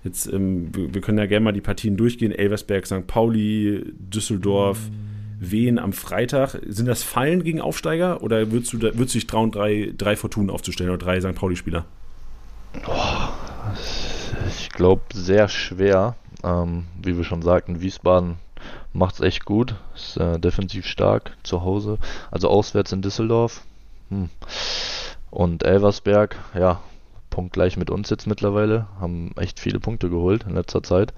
[0.04, 2.32] Jetzt, ähm, wir, können ja gerne mal die Partien durchgehen.
[2.32, 3.08] Elversberg, St.
[3.08, 4.80] Pauli, Düsseldorf,
[5.40, 6.60] Wien am Freitag.
[6.68, 10.50] Sind das Fallen gegen Aufsteiger oder würdest du, würdest du dich trauen, drei, drei Fortunen
[10.50, 11.36] aufzustellen oder drei St.
[11.36, 11.86] Pauli-Spieler?
[12.88, 13.30] Oh,
[14.60, 16.16] ich glaube, sehr schwer.
[16.44, 18.36] Ähm, wie wir schon sagten, Wiesbaden
[18.94, 19.76] macht es echt gut.
[19.96, 21.98] Ist äh, defensiv stark zu Hause.
[22.32, 23.64] Also auswärts in Düsseldorf.
[24.10, 24.30] Hm.
[25.32, 26.82] Und Elversberg, ja,
[27.30, 31.14] punktgleich mit uns jetzt mittlerweile, haben echt viele Punkte geholt in letzter Zeit.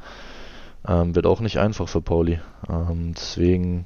[0.87, 2.39] Ähm, wird auch nicht einfach für Pauli.
[2.69, 3.85] Ähm, deswegen,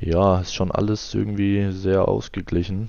[0.00, 2.88] ja, ist schon alles irgendwie sehr ausgeglichen.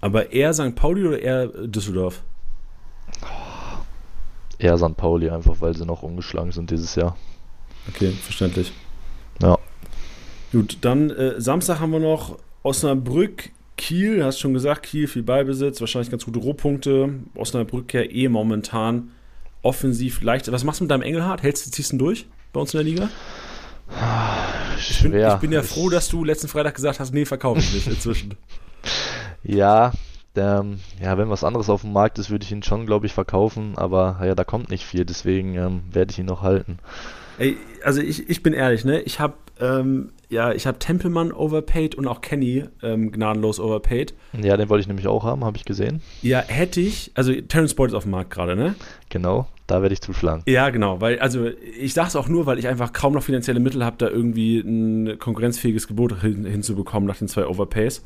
[0.00, 0.76] Aber eher St.
[0.76, 2.22] Pauli oder eher Düsseldorf?
[4.58, 4.96] Eher St.
[4.96, 7.16] Pauli, einfach weil sie noch umgeschlagen sind dieses Jahr.
[7.88, 8.72] Okay, verständlich.
[9.42, 9.58] Ja.
[10.52, 15.80] Gut, dann äh, Samstag haben wir noch Osnabrück Kiel, hast schon gesagt, Kiel viel Ballbesitz,
[15.80, 17.10] wahrscheinlich ganz gute Rohpunkte.
[17.34, 19.10] Osnabrück ja eh momentan
[19.62, 20.50] offensiv leicht.
[20.50, 21.42] Was machst du mit deinem Engelhardt?
[21.42, 23.08] Hältst du, ziehst du durch bei uns in der Liga?
[24.78, 27.72] Ich bin, ich bin, ja froh, dass du letzten Freitag gesagt hast, nee, verkaufe ich
[27.72, 28.34] nicht inzwischen.
[29.44, 29.92] ja,
[30.36, 33.12] ähm, ja, wenn was anderes auf dem Markt ist, würde ich ihn schon, glaube ich,
[33.12, 36.78] verkaufen, aber ja, da kommt nicht viel, deswegen ähm, werde ich ihn noch halten.
[37.38, 39.00] Ey, also ich, ich bin ehrlich, ne?
[39.02, 44.14] Ich habe ähm, ja, ich habe Tempelmann overpaid und auch Kenny ähm, gnadenlos overpaid.
[44.32, 46.02] Ja, den wollte ich nämlich auch haben, habe ich gesehen.
[46.22, 48.74] Ja, hätte ich, also Terrence Boyd ist auf dem Markt gerade, ne?
[49.08, 50.42] Genau, da werde ich zuschlagen.
[50.46, 53.60] Ja, genau, weil, also ich sage es auch nur, weil ich einfach kaum noch finanzielle
[53.60, 58.02] Mittel habe, da irgendwie ein konkurrenzfähiges Gebot hin, hinzubekommen nach den zwei Overpays.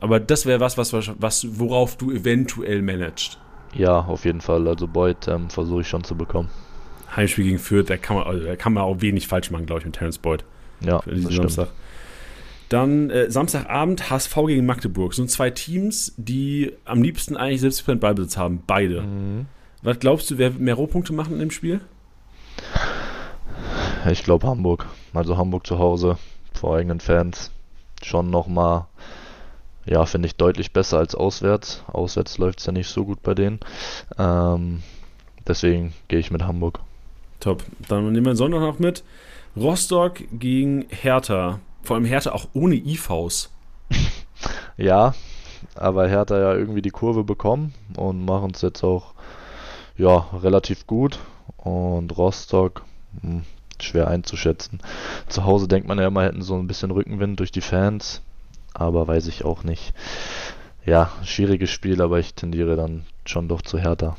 [0.00, 3.38] Aber das wäre was, was, was, worauf du eventuell managst.
[3.74, 4.68] Ja, auf jeden Fall.
[4.68, 6.50] Also Boyd ähm, versuche ich schon zu bekommen.
[7.14, 9.80] Heimspiel gegen Fürth, da kann man, also, da kann man auch wenig falsch machen, glaube
[9.80, 10.44] ich, mit Terence Boyd.
[10.80, 11.68] Ja, diesen Samstag.
[12.68, 15.14] Dann äh, Samstagabend HSV gegen Magdeburg.
[15.14, 18.62] So sind zwei Teams, die am liebsten eigentlich 70% Ballbesitz haben.
[18.66, 19.02] Beide.
[19.02, 19.46] Mhm.
[19.82, 21.80] Was glaubst du, wer mehr Rohpunkte machen in dem Spiel?
[24.10, 24.86] Ich glaube Hamburg.
[25.12, 26.16] Also Hamburg zu Hause
[26.52, 27.50] vor eigenen Fans.
[28.02, 28.86] Schon nochmal,
[29.86, 31.84] ja, finde ich deutlich besser als auswärts.
[31.86, 33.60] Auswärts läuft es ja nicht so gut bei denen.
[34.18, 34.82] Ähm,
[35.46, 36.80] deswegen gehe ich mit Hamburg.
[37.40, 37.62] Top.
[37.88, 39.04] Dann nehmen wir Sonntag noch mit.
[39.56, 41.60] Rostock gegen Hertha.
[41.82, 43.50] Vor allem Hertha auch ohne IVs.
[44.76, 45.14] ja,
[45.74, 49.12] aber Hertha ja irgendwie die Kurve bekommen und machen es jetzt auch
[49.96, 51.18] ja, relativ gut.
[51.58, 52.82] Und Rostock,
[53.22, 53.42] mh, hm,
[53.80, 54.80] schwer einzuschätzen.
[55.28, 58.22] Zu Hause denkt man ja immer, hätten so ein bisschen Rückenwind durch die Fans,
[58.74, 59.94] aber weiß ich auch nicht.
[60.84, 64.16] Ja, schwieriges Spiel, aber ich tendiere dann schon doch zu Hertha.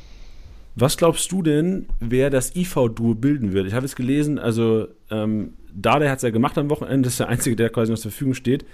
[0.75, 3.67] Was glaubst du denn, wer das IV-Duo bilden wird?
[3.67, 7.19] Ich habe es gelesen, also ähm, Dada hat es ja gemacht am Wochenende, das ist
[7.19, 8.65] der Einzige, der quasi noch zur Verfügung steht.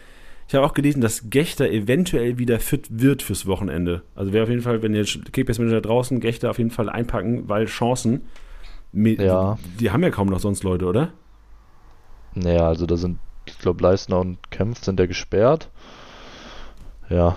[0.48, 4.02] Ich habe auch gelesen, dass Gechter eventuell wieder fit wird fürs Wochenende.
[4.16, 7.66] Also wäre auf jeden Fall, wenn ihr Kickbase-Manager draußen, Gechter auf jeden Fall einpacken, weil
[7.66, 8.22] Chancen.
[8.94, 9.58] Ja.
[9.64, 11.14] Die, die haben ja kaum noch sonst Leute, oder?
[12.34, 15.70] Naja, also da sind, ich glaube, Leistner und Kempf sind ja gesperrt.
[17.10, 17.36] Ja,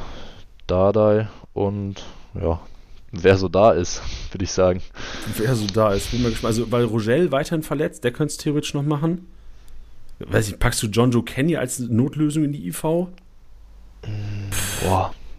[0.67, 2.05] Dardai und
[2.41, 2.61] ja,
[3.13, 4.03] wer so da ist,
[4.33, 4.81] würde ich sagen.
[5.37, 6.57] Wer so da ist, bin mal gespannt.
[6.57, 9.27] Also, weil Rogel weiterhin verletzt, der könnte es theoretisch noch machen.
[10.21, 12.83] Weiß ich, packst du John Joe Kenny als Notlösung in die IV?
[12.83, 13.11] Boah.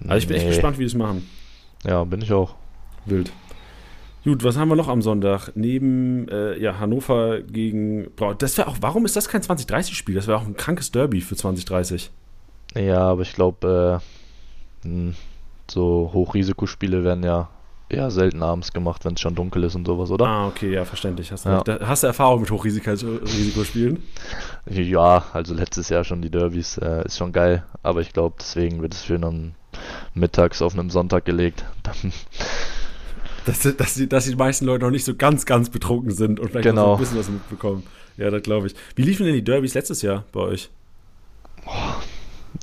[0.08, 0.44] Also ich bin nee.
[0.44, 1.28] echt gespannt, wie die es machen.
[1.86, 2.56] Ja, bin ich auch.
[3.06, 3.32] Wild.
[4.26, 5.52] Gut, was haben wir noch am Sonntag?
[5.54, 8.08] Neben äh, ja, Hannover gegen.
[8.40, 8.78] Das wäre auch.
[8.82, 10.16] Warum ist das kein 2030-Spiel?
[10.16, 12.10] Das wäre auch ein krankes Derby für 2030.
[12.74, 14.02] Ja, aber ich glaube,
[14.84, 15.16] äh, hm,
[15.70, 17.50] so Hochrisikospiele werden ja
[17.88, 20.26] eher selten abends gemacht, wenn es schon dunkel ist und sowas, oder?
[20.26, 21.32] Ah, okay, ja, verständlich.
[21.32, 21.64] Hast du, ja.
[21.82, 24.02] hast du Erfahrung mit Hochrisikospielen?
[24.68, 28.82] ja, also letztes Jahr schon die Derbys, äh, ist schon geil, aber ich glaube, deswegen
[28.82, 29.54] wird es für einen
[30.16, 31.64] mittags auf einem Sonntag gelegt.
[33.46, 36.50] dass, dass, die, dass die meisten Leute noch nicht so ganz, ganz betrunken sind und
[36.50, 36.82] vielleicht genau.
[36.82, 37.84] noch so ein bisschen was mitbekommen.
[38.18, 38.76] Ja, das glaube ich.
[38.96, 40.70] Wie liefen denn die Derbys letztes Jahr bei euch?
[41.66, 41.72] Oh,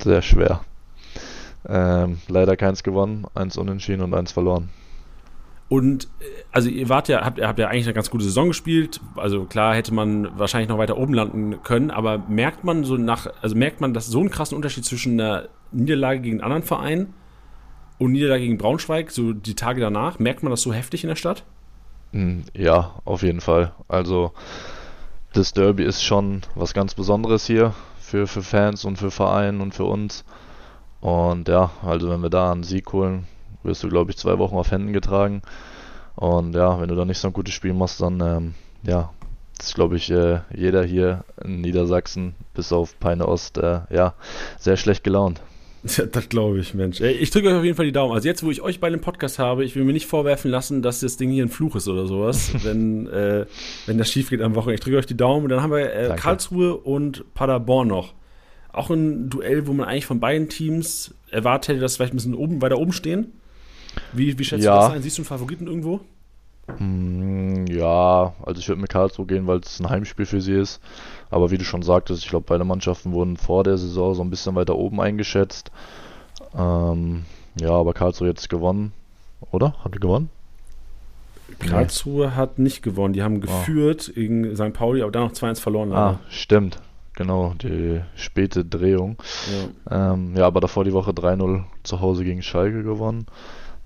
[0.01, 0.61] sehr schwer.
[1.67, 4.69] Ähm, leider keins gewonnen, eins unentschieden und eins verloren.
[5.69, 8.99] Und äh, also ihr wart ja, habt, habt ja eigentlich eine ganz gute Saison gespielt.
[9.15, 13.27] Also klar hätte man wahrscheinlich noch weiter oben landen können, aber merkt man so nach,
[13.41, 17.13] also merkt man, dass so einen krassen Unterschied zwischen einer Niederlage gegen einen anderen Verein
[17.99, 21.15] und Niederlage gegen Braunschweig, so die Tage danach, merkt man das so heftig in der
[21.15, 21.43] Stadt?
[22.11, 23.73] Hm, ja, auf jeden Fall.
[23.87, 24.31] Also
[25.33, 29.73] das Derby ist schon was ganz Besonderes hier für, für Fans und für Verein und
[29.73, 30.23] für uns.
[31.01, 33.27] Und ja, also wenn wir da einen Sieg holen,
[33.63, 35.41] wirst du, glaube ich, zwei Wochen auf Händen getragen.
[36.15, 39.09] Und ja, wenn du da nicht so ein gutes Spiel machst, dann ähm, ja,
[39.59, 44.13] ist, glaube ich, äh, jeder hier in Niedersachsen bis auf Peine Ost äh, ja,
[44.59, 45.41] sehr schlecht gelaunt.
[45.83, 47.01] Ja, das glaube ich, Mensch.
[47.01, 48.13] Ey, ich drücke euch auf jeden Fall die Daumen.
[48.13, 50.81] Also jetzt, wo ich euch bei dem Podcast habe, ich will mir nicht vorwerfen lassen,
[50.81, 53.45] dass das Ding hier ein Fluch ist oder sowas, wenn, äh,
[53.85, 54.75] wenn das schief geht am Wochenende.
[54.75, 58.13] Ich drücke euch die Daumen und dann haben wir äh, Karlsruhe und Paderborn noch.
[58.71, 62.17] Auch ein Duell, wo man eigentlich von beiden Teams erwartet hätte, dass sie vielleicht ein
[62.17, 63.33] bisschen oben, weiter oben stehen.
[64.13, 64.75] Wie, wie schätzt ja.
[64.75, 65.01] du das ein?
[65.03, 65.99] Siehst du einen Favoriten irgendwo?
[66.79, 70.81] Mm, ja, also ich würde mit Karlsruhe gehen, weil es ein Heimspiel für sie ist.
[71.33, 74.29] Aber wie du schon sagtest, ich glaube, beide Mannschaften wurden vor der Saison so ein
[74.29, 75.71] bisschen weiter oben eingeschätzt.
[76.55, 77.25] Ähm,
[77.59, 78.93] ja, aber Karlsruhe jetzt gewonnen,
[79.49, 79.73] oder?
[79.83, 80.29] Hat die gewonnen?
[81.57, 82.33] Karlsruhe nee.
[82.33, 83.13] hat nicht gewonnen.
[83.13, 83.39] Die haben ah.
[83.39, 84.13] geführt ah.
[84.13, 84.73] gegen St.
[84.73, 85.89] Pauli, aber dann noch 2-1 verloren.
[85.89, 86.01] Leider.
[86.01, 86.79] Ah, stimmt.
[87.15, 89.17] Genau, die späte Drehung.
[89.89, 93.25] Ja, ähm, ja aber davor die Woche 3-0 zu Hause gegen Schalke gewonnen.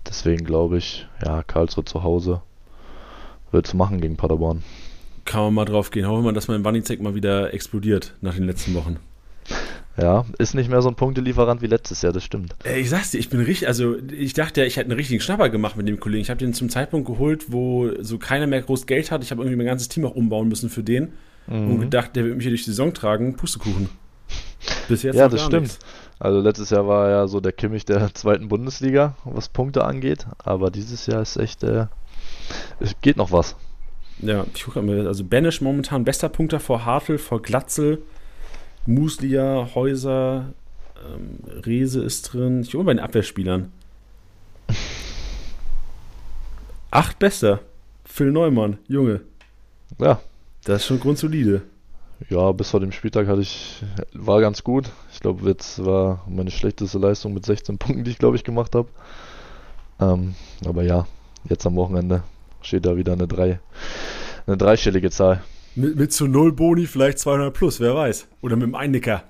[0.05, 2.41] Deswegen glaube ich, ja, Karlsruhe zu Hause
[3.51, 4.63] wird es machen gegen Paderborn.
[5.27, 6.07] Kann man mal drauf gehen.
[6.07, 8.97] Hoffen wir mal, dass mein Wanizek mal wieder explodiert nach den letzten Wochen.
[9.97, 12.55] Ja, ist nicht mehr so ein Punktelieferant wie letztes Jahr, das stimmt.
[12.63, 15.49] Ich sag's dir, ich bin richtig, also ich dachte ja, ich hätte einen richtigen Schnapper
[15.49, 16.21] gemacht mit dem Kollegen.
[16.21, 19.21] Ich habe den zum Zeitpunkt geholt, wo so keiner mehr groß Geld hat.
[19.21, 21.09] Ich habe irgendwie mein ganzes Team auch umbauen müssen für den
[21.47, 21.71] mhm.
[21.71, 23.35] und gedacht, der wird mich hier durch die Saison tragen.
[23.35, 23.89] Pustekuchen.
[24.87, 25.63] Bis jetzt ja, das stimmt.
[25.63, 25.79] Nichts.
[26.19, 30.25] Also letztes Jahr war er ja so der Kimmich der zweiten Bundesliga, was Punkte angeht.
[30.37, 31.87] Aber dieses Jahr ist echt, äh,
[32.79, 33.55] es geht noch was.
[34.19, 38.01] Ja, ich gucke mal, also Banish momentan bester Punkter vor Hartl, vor Glatzel,
[38.85, 40.53] Muslia, Häuser,
[41.05, 42.61] ähm, Rese ist drin.
[42.61, 43.71] Ich gucke mal bei den Abwehrspielern.
[46.91, 47.59] Acht bester.
[48.05, 49.21] Phil Neumann, Junge.
[49.99, 50.19] Ja.
[50.63, 51.61] Das ist schon grundsolide.
[52.29, 53.81] Ja, bis vor dem Spieltag hatte ich,
[54.13, 54.89] war ganz gut.
[55.13, 58.75] Ich glaube, jetzt war meine schlechteste Leistung mit 16 Punkten, die ich glaube ich gemacht
[58.75, 58.89] habe.
[60.01, 61.07] Ähm, aber ja,
[61.47, 62.23] jetzt am Wochenende
[62.67, 63.59] steht da wieder eine, drei,
[64.45, 65.41] eine dreistellige Zahl.
[65.75, 68.27] Mit, mit zu null Boni vielleicht 200 plus, wer weiß.
[68.41, 69.23] Oder mit dem Einnicker.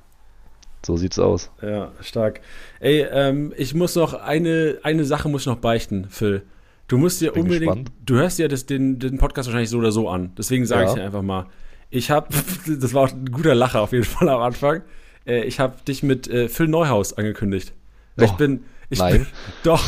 [0.85, 1.51] So sieht's aus.
[1.61, 2.41] Ja, stark.
[2.79, 6.43] Ey, ähm, ich muss noch eine, eine Sache muss ich noch beichten, Phil.
[6.87, 7.91] Du musst dir unbedingt, gespannt.
[8.05, 10.31] du hörst dir das, den, den Podcast wahrscheinlich so oder so an.
[10.37, 10.89] Deswegen sage ja.
[10.89, 11.47] ich dir einfach mal.
[11.89, 12.29] Ich habe,
[12.79, 14.83] das war auch ein guter Lacher auf jeden Fall am Anfang.
[15.25, 17.73] Äh, ich habe dich mit äh, Phil Neuhaus angekündigt.
[18.17, 19.13] Oh, ich bin, ich nein.
[19.13, 19.27] Bin,
[19.63, 19.83] doch,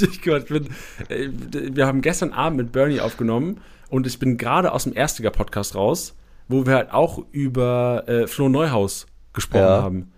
[0.00, 0.66] ich, bin,
[1.08, 5.74] äh, wir haben gestern Abend mit Bernie aufgenommen und ich bin gerade aus dem Erstiger-Podcast
[5.74, 6.16] raus,
[6.48, 9.82] wo wir halt auch über äh, Flo Neuhaus gesprochen ja.
[9.82, 10.12] haben.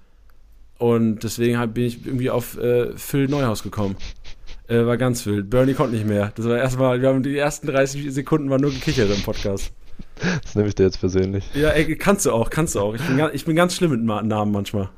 [0.79, 3.97] Und deswegen hab, bin ich irgendwie auf äh, Phil Neuhaus gekommen.
[4.67, 5.51] Äh, war ganz wild.
[5.51, 6.33] Bernie konnte nicht mehr.
[6.35, 9.73] Das war erstmal, wir haben die ersten 30 Sekunden war nur gekichert im Podcast.
[10.43, 11.45] Das nehme ich dir jetzt persönlich.
[11.55, 12.95] Ja, ey, kannst du auch, kannst du auch.
[12.95, 14.89] Ich bin, ich bin ganz schlimm mit Namen manchmal.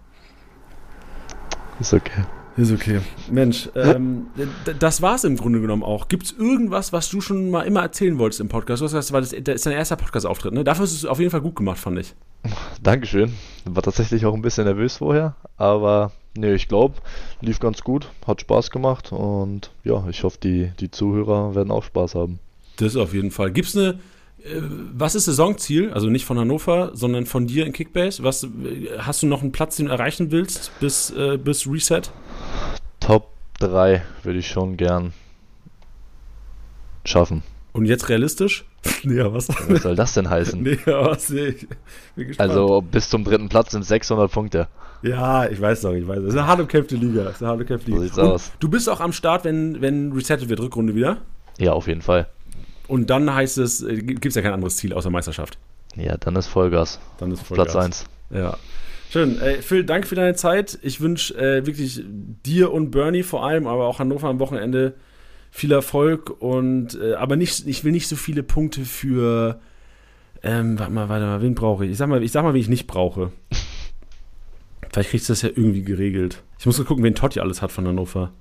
[1.80, 2.24] Ist okay.
[2.56, 3.00] Ist okay.
[3.30, 4.28] Mensch, ähm,
[4.78, 6.06] das war's im Grunde genommen auch.
[6.08, 8.80] Gibt's irgendwas, was du schon mal immer erzählen wolltest im Podcast?
[8.80, 10.62] Du hast gesagt, das, das ist dein erster Podcast-Auftritt, ne?
[10.62, 12.14] Dafür ist es auf jeden Fall gut gemacht, fand ich.
[12.82, 13.32] Dankeschön.
[13.64, 16.94] War tatsächlich auch ein bisschen nervös vorher, aber nee, ich glaube,
[17.40, 21.82] lief ganz gut, hat Spaß gemacht und ja, ich hoffe, die, die Zuhörer werden auch
[21.84, 22.38] Spaß haben.
[22.76, 23.50] Das auf jeden Fall.
[23.50, 23.98] Gibt's eine,
[24.44, 24.60] äh,
[24.92, 25.92] was ist Saisonziel?
[25.92, 28.22] Also nicht von Hannover, sondern von dir in Kickbase.
[28.22, 28.46] Was,
[28.98, 32.02] hast du noch einen Platz, den du erreichen willst bis, äh, bis Reset?
[33.00, 33.30] Top
[33.60, 35.12] 3 würde ich schon gern
[37.04, 37.42] schaffen.
[37.72, 38.64] Und jetzt realistisch?
[39.02, 39.48] nee, was?
[39.48, 40.62] was soll das denn heißen?
[40.62, 41.54] nee, was, nee,
[42.38, 44.68] also bis zum dritten Platz sind 600 Punkte.
[45.02, 46.18] Ja, ich weiß doch, ich weiß.
[46.18, 47.24] Das ist eine hart umkämpfte Liga.
[47.24, 48.00] Das ist eine hart umkämpfte Liga.
[48.00, 48.52] So sieht's aus.
[48.58, 51.18] Du bist auch am Start, wenn, wenn resettet wird, Rückrunde wieder?
[51.58, 52.28] Ja, auf jeden Fall.
[52.86, 55.58] Und dann heißt es, äh, gibt es ja kein anderes Ziel außer Meisterschaft.
[55.96, 57.00] Ja, dann ist Vollgas.
[57.18, 57.72] Dann ist Vollgas.
[57.72, 58.04] Platz 1.
[58.30, 58.56] Ja.
[59.14, 59.40] Schön.
[59.40, 60.76] Ey, Phil, danke für deine Zeit.
[60.82, 64.94] Ich wünsche äh, wirklich dir und Bernie vor allem, aber auch Hannover am Wochenende
[65.52, 69.60] viel Erfolg und äh, aber nicht, ich will nicht so viele Punkte für
[70.42, 71.92] ähm, warte mal, warte mal, wen brauche ich?
[71.92, 73.30] Ich sag mal, ich sag mal, wen ich nicht brauche.
[74.92, 76.42] Vielleicht kriegst du das ja irgendwie geregelt.
[76.58, 78.32] Ich muss mal gucken, wen Totti alles hat von Hannover.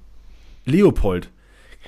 [0.65, 1.29] Leopold.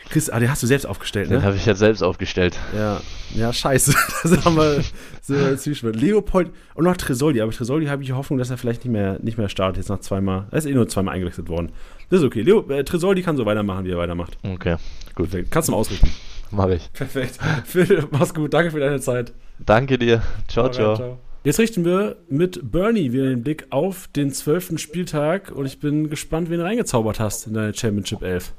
[0.10, 1.38] Chris, ah, den hast du selbst aufgestellt, ne?
[1.38, 2.58] Den habe ich jetzt selbst aufgestellt.
[2.76, 3.02] Ja,
[3.34, 3.94] ja, scheiße.
[4.24, 4.84] Das haben wir
[5.22, 5.90] so.
[5.90, 7.42] Leopold und noch Tresoldi.
[7.42, 9.78] Aber Tresoldi habe ich die Hoffnung, dass er vielleicht nicht mehr, nicht mehr startet.
[9.78, 10.48] Jetzt nach zweimal.
[10.52, 11.72] Er ist eh nur zweimal eingewechselt worden.
[12.10, 12.42] Das ist okay.
[12.42, 14.38] Leo, äh, Tresoldi kann so weitermachen, wie er weitermacht.
[14.44, 14.78] Okay,
[15.16, 15.30] gut.
[15.50, 16.10] Kannst du mal ausrichten.
[16.52, 16.92] Mach ich.
[16.94, 17.40] Perfekt.
[17.66, 18.54] Phil, mach's gut.
[18.54, 19.34] Danke für deine Zeit.
[19.60, 20.22] Danke dir.
[20.48, 20.96] Ciao, ciao.
[20.96, 21.20] ciao.
[21.44, 26.10] Jetzt richten wir mit Bernie wieder den Blick auf den zwölften Spieltag und ich bin
[26.10, 28.54] gespannt, wen du reingezaubert hast in deine Championship 11.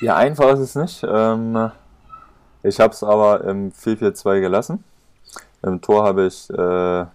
[0.00, 1.06] Ja, einfach ist es nicht.
[1.08, 1.70] Ähm,
[2.62, 4.84] ich habe es aber im 4-4-2 gelassen.
[5.62, 7.06] Im Tor habe ich äh,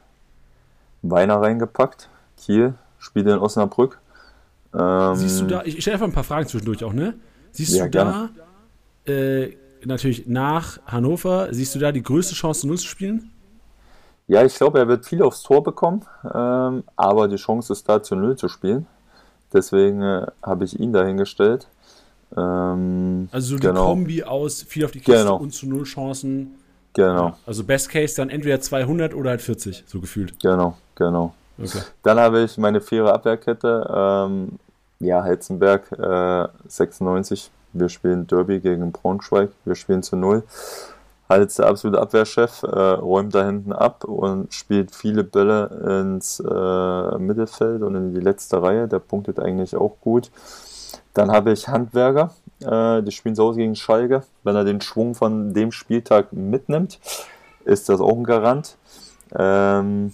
[1.01, 2.09] Weiner reingepackt.
[2.37, 3.99] Kiel, Spiele in Osnabrück.
[4.73, 7.15] Ähm, Siehst du da, ich stelle einfach ein paar Fragen zwischendurch auch, ne?
[7.51, 8.29] Siehst ja, du da,
[9.05, 9.55] äh,
[9.85, 13.31] natürlich nach Hannover, siehst du da die größte Chance, Null zu spielen?
[14.27, 18.01] Ja, ich glaube, er wird viel aufs Tor bekommen, ähm, aber die Chance ist da,
[18.01, 18.87] zu Null zu spielen.
[19.51, 21.67] Deswegen äh, habe ich ihn dahingestellt.
[22.37, 23.87] Ähm, also so die genau.
[23.87, 25.37] Kombi aus viel auf die Kiste genau.
[25.37, 26.55] und zu Null Chancen.
[26.93, 27.37] Genau.
[27.45, 30.39] Also Best Case dann entweder 200 oder halt 40, so gefühlt.
[30.41, 31.33] Genau, genau.
[31.57, 31.79] Okay.
[32.03, 33.89] Dann habe ich meine faire Abwehrkette.
[33.93, 34.59] Ähm,
[34.99, 37.49] ja, Helzenberg äh, 96.
[37.73, 39.49] Wir spielen Derby gegen Braunschweig.
[39.65, 40.43] Wir spielen zu Null.
[41.29, 47.17] Hals der absolute Abwehrchef, äh, räumt da hinten ab und spielt viele Bälle ins äh,
[47.17, 48.89] Mittelfeld und in die letzte Reihe.
[48.89, 50.29] Der punktet eigentlich auch gut.
[51.13, 54.23] Dann habe ich Handwerker, äh, die spielen so gegen Schalke.
[54.43, 56.99] Wenn er den Schwung von dem Spieltag mitnimmt,
[57.65, 58.77] ist das auch ein Garant.
[59.37, 60.13] Ähm,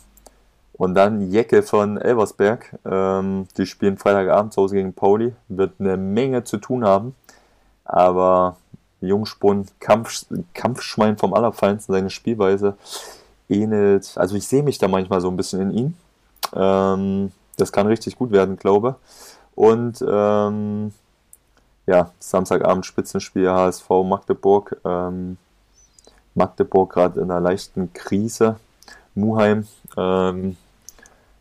[0.74, 5.98] und dann Jecke von Elversberg, ähm, die spielen Freitagabend zu Hause gegen Pauli, wird eine
[5.98, 7.16] Menge zu tun haben.
[7.84, 8.58] Aber
[9.02, 12.78] Jungspund, Kampf, Kampfschwein vom Allerfeinsten, seine Spielweise
[13.50, 14.12] ähnelt.
[14.16, 15.98] Also ich sehe mich da manchmal so ein bisschen in ihn.
[16.56, 19.37] Ähm, das kann richtig gut werden, glaube ich.
[19.58, 20.92] Und ähm,
[21.88, 24.78] ja, Samstagabend Spitzenspiel HSV Magdeburg.
[24.86, 25.38] Ähm,
[26.36, 28.58] Magdeburg gerade in einer leichten Krise.
[29.16, 29.66] Muheim,
[29.98, 30.58] ähm,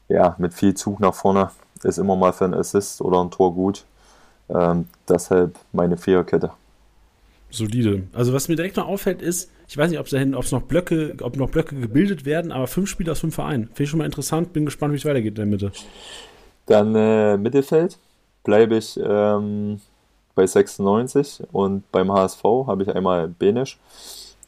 [0.09, 1.51] ja, mit viel Zug nach vorne
[1.83, 3.85] ist immer mal für einen Assist oder ein Tor gut.
[4.49, 6.53] Ähm, deshalb meine Viererkette.
[7.51, 8.05] Solide.
[8.15, 11.37] Also was mir direkt noch auffällt ist, ich weiß nicht, ob es noch Blöcke, ob
[11.37, 13.67] noch Blöcke gebildet werden, aber fünf Spieler aus fünf Vereinen.
[13.67, 15.73] Finde ich schon mal interessant, bin gespannt, wie es weitergeht in der Mitte.
[16.65, 17.99] Dann äh, Mittelfeld
[18.47, 19.81] bleibe ich ähm,
[20.37, 23.79] bei 96 und beim HSV habe ich einmal Benisch,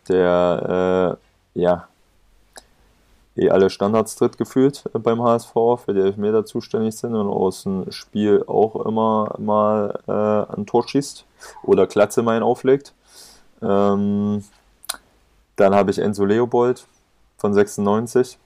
[0.08, 1.18] der
[1.56, 1.88] äh, ja
[3.36, 5.52] eh alle Standards tritt gefühlt äh, beim HSV,
[5.84, 10.86] für die Elfmeter zuständig sind und aus dem Spiel auch immer mal äh, ein Tor
[10.86, 11.24] schießt
[11.64, 12.94] oder Klatze mal auflegt.
[13.60, 14.44] Ähm,
[15.56, 16.86] dann habe ich Enzo Leopold
[17.36, 18.38] von 96,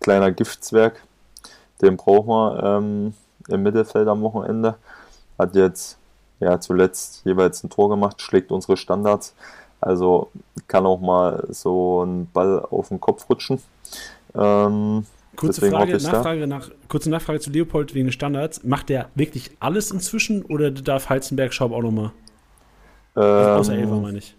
[0.00, 1.00] kleiner Giftzwerg,
[1.80, 3.14] den brauchen wir ähm,
[3.52, 4.76] im Mittelfeld am Wochenende.
[5.38, 5.98] Hat jetzt
[6.40, 9.34] ja zuletzt jeweils ein Tor gemacht, schlägt unsere Standards.
[9.80, 10.30] Also
[10.68, 13.60] kann auch mal so ein Ball auf den Kopf rutschen.
[14.34, 15.04] Ähm,
[15.36, 18.62] kurze, Frage, Nachfrage nach, kurze Nachfrage zu Leopold wegen Standards.
[18.64, 22.12] Macht der wirklich alles inzwischen oder darf Heizenberg Schaub auch nochmal?
[23.14, 24.36] Also ähm, außer Elfer meine ich.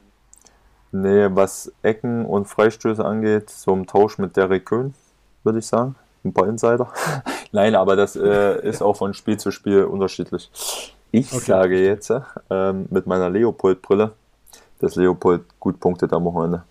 [0.91, 4.93] Nee, was Ecken und Freistöße angeht, so im Tausch mit Derek Köhn,
[5.43, 5.95] würde ich sagen.
[6.23, 6.91] Ein paar Insider.
[7.51, 10.49] Nein, aber das äh, ist auch von Spiel zu Spiel unterschiedlich.
[11.11, 11.45] Ich okay.
[11.45, 12.11] sage jetzt
[12.49, 14.13] ähm, mit meiner Leopold-Brille,
[14.79, 16.63] dass Leopold gut punktet am Wochenende.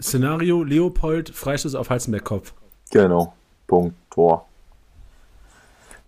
[0.00, 2.54] Szenario: Leopold, Freistoß auf Halzenberg-Kopf.
[2.90, 3.34] Genau,
[3.66, 4.46] Punkt, Tor.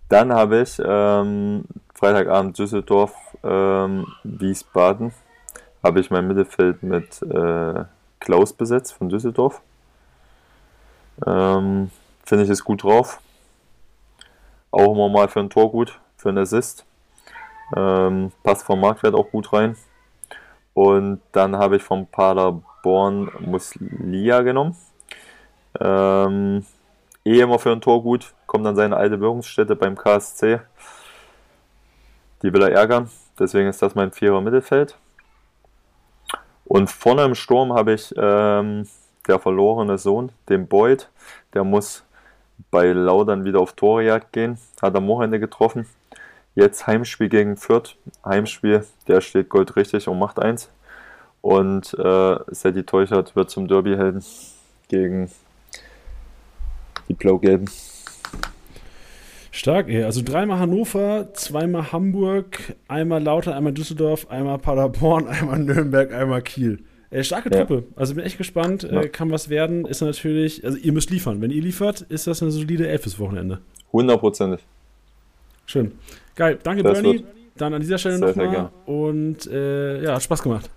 [0.08, 5.12] Dann habe ich ähm, Freitagabend Düsseldorf, ähm, Wiesbaden.
[5.82, 7.84] Habe ich mein Mittelfeld mit äh,
[8.18, 9.60] Klaus besetzt von Düsseldorf.
[11.26, 11.90] Ähm,
[12.30, 13.20] Finde ich es gut drauf.
[14.70, 16.86] Auch immer mal für ein Tor gut, für einen Assist.
[17.76, 19.76] Ähm, passt vom Marktwert auch gut rein.
[20.72, 24.76] Und dann habe ich vom Paderborn Muslia genommen.
[25.80, 26.64] Ähm,
[27.24, 30.60] eh immer für ein Tor gut, kommt an seine alte Wirkungsstätte beim KSC.
[32.44, 34.96] Die will er ärgern, deswegen ist das mein vierer Mittelfeld.
[36.64, 38.86] Und vorne im Sturm habe ich ähm,
[39.26, 41.10] der verlorene Sohn, den Boyd.
[41.54, 42.04] Der muss
[42.70, 44.58] bei Laudern wieder auf Torejagd gehen.
[44.80, 45.86] Hat am Wochenende getroffen.
[46.54, 47.96] Jetzt Heimspiel gegen Fürth.
[48.24, 50.70] Heimspiel, der steht Gold richtig und macht eins.
[51.40, 54.22] Und äh, Sadie Teuchert wird zum Derby-Helden
[54.88, 55.30] gegen
[57.08, 57.70] die Blau-Gelben.
[59.52, 60.04] Stark, ey.
[60.04, 66.84] Also dreimal Hannover, zweimal Hamburg, einmal Lauter, einmal Düsseldorf, einmal Paderborn, einmal Nürnberg, einmal Kiel.
[67.10, 67.74] Äh, starke Truppe.
[67.74, 67.96] Ja.
[67.96, 68.84] Also bin echt gespannt.
[68.84, 69.02] Ja.
[69.02, 69.84] Äh, kann was werden.
[69.84, 71.40] Ist natürlich, also ihr müsst liefern.
[71.40, 73.60] Wenn ihr liefert, ist das eine solide Elf fürs Wochenende.
[73.92, 74.60] Hundertprozentig.
[75.66, 75.92] Schön.
[76.36, 76.58] Geil.
[76.62, 77.24] Danke, das Bernie.
[77.56, 78.70] Dann an dieser Stelle nochmal.
[78.86, 80.70] Und äh, ja, hat Spaß gemacht.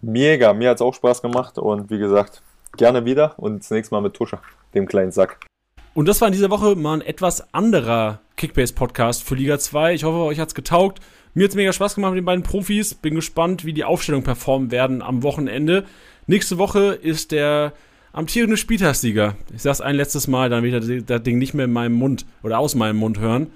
[0.00, 0.52] Mega.
[0.52, 1.58] Mir hat es auch Spaß gemacht.
[1.58, 2.42] Und wie gesagt,
[2.76, 3.34] gerne wieder.
[3.38, 4.38] Und das nächste Mal mit Tusche,
[4.74, 5.46] dem kleinen Sack.
[5.94, 9.94] Und das war in dieser Woche mal ein etwas anderer Kickbase-Podcast für Liga 2.
[9.94, 11.00] Ich hoffe, euch hat es getaugt.
[11.34, 12.94] Mir hat es mega Spaß gemacht mit den beiden Profis.
[12.94, 15.84] Bin gespannt, wie die Aufstellung performen werden am Wochenende.
[16.26, 17.72] Nächste Woche ist der
[18.12, 19.36] amtierende Spieltagssieger.
[19.54, 22.26] Ich sag's ein letztes Mal, dann will ich das Ding nicht mehr in meinem Mund
[22.42, 23.48] oder aus meinem Mund hören.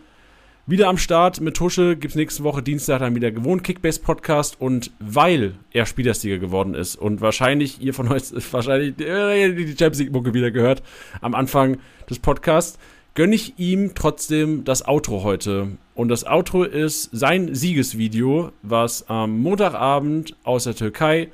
[0.64, 4.60] Wieder am Start mit Tusche gibt es nächste Woche Dienstag dann wieder gewohnt Kickbase Podcast
[4.60, 8.22] und weil er Spielersieger geworden ist und wahrscheinlich ihr von euch
[8.52, 10.84] wahrscheinlich äh, die Champions League Mucke wieder gehört
[11.20, 11.78] am Anfang
[12.08, 12.78] des Podcasts,
[13.16, 15.72] gönne ich ihm trotzdem das Outro heute.
[15.94, 21.30] Und das Outro ist sein Siegesvideo, was am Montagabend aus der Türkei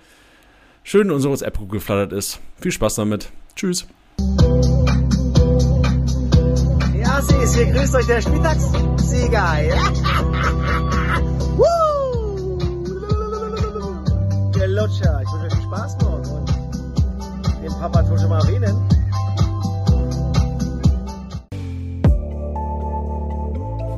[0.83, 2.41] schön in unsere WhatsApp-Gruppe geflattert ist.
[2.61, 3.31] Viel Spaß damit.
[3.55, 3.87] Tschüss.
[7.19, 9.57] Assis, hier grüßt euch der Spieltagssieger.
[14.55, 16.49] Der Lutscher, ich wünsche euch viel Spaß morgen und
[17.63, 18.29] den Papa Tusche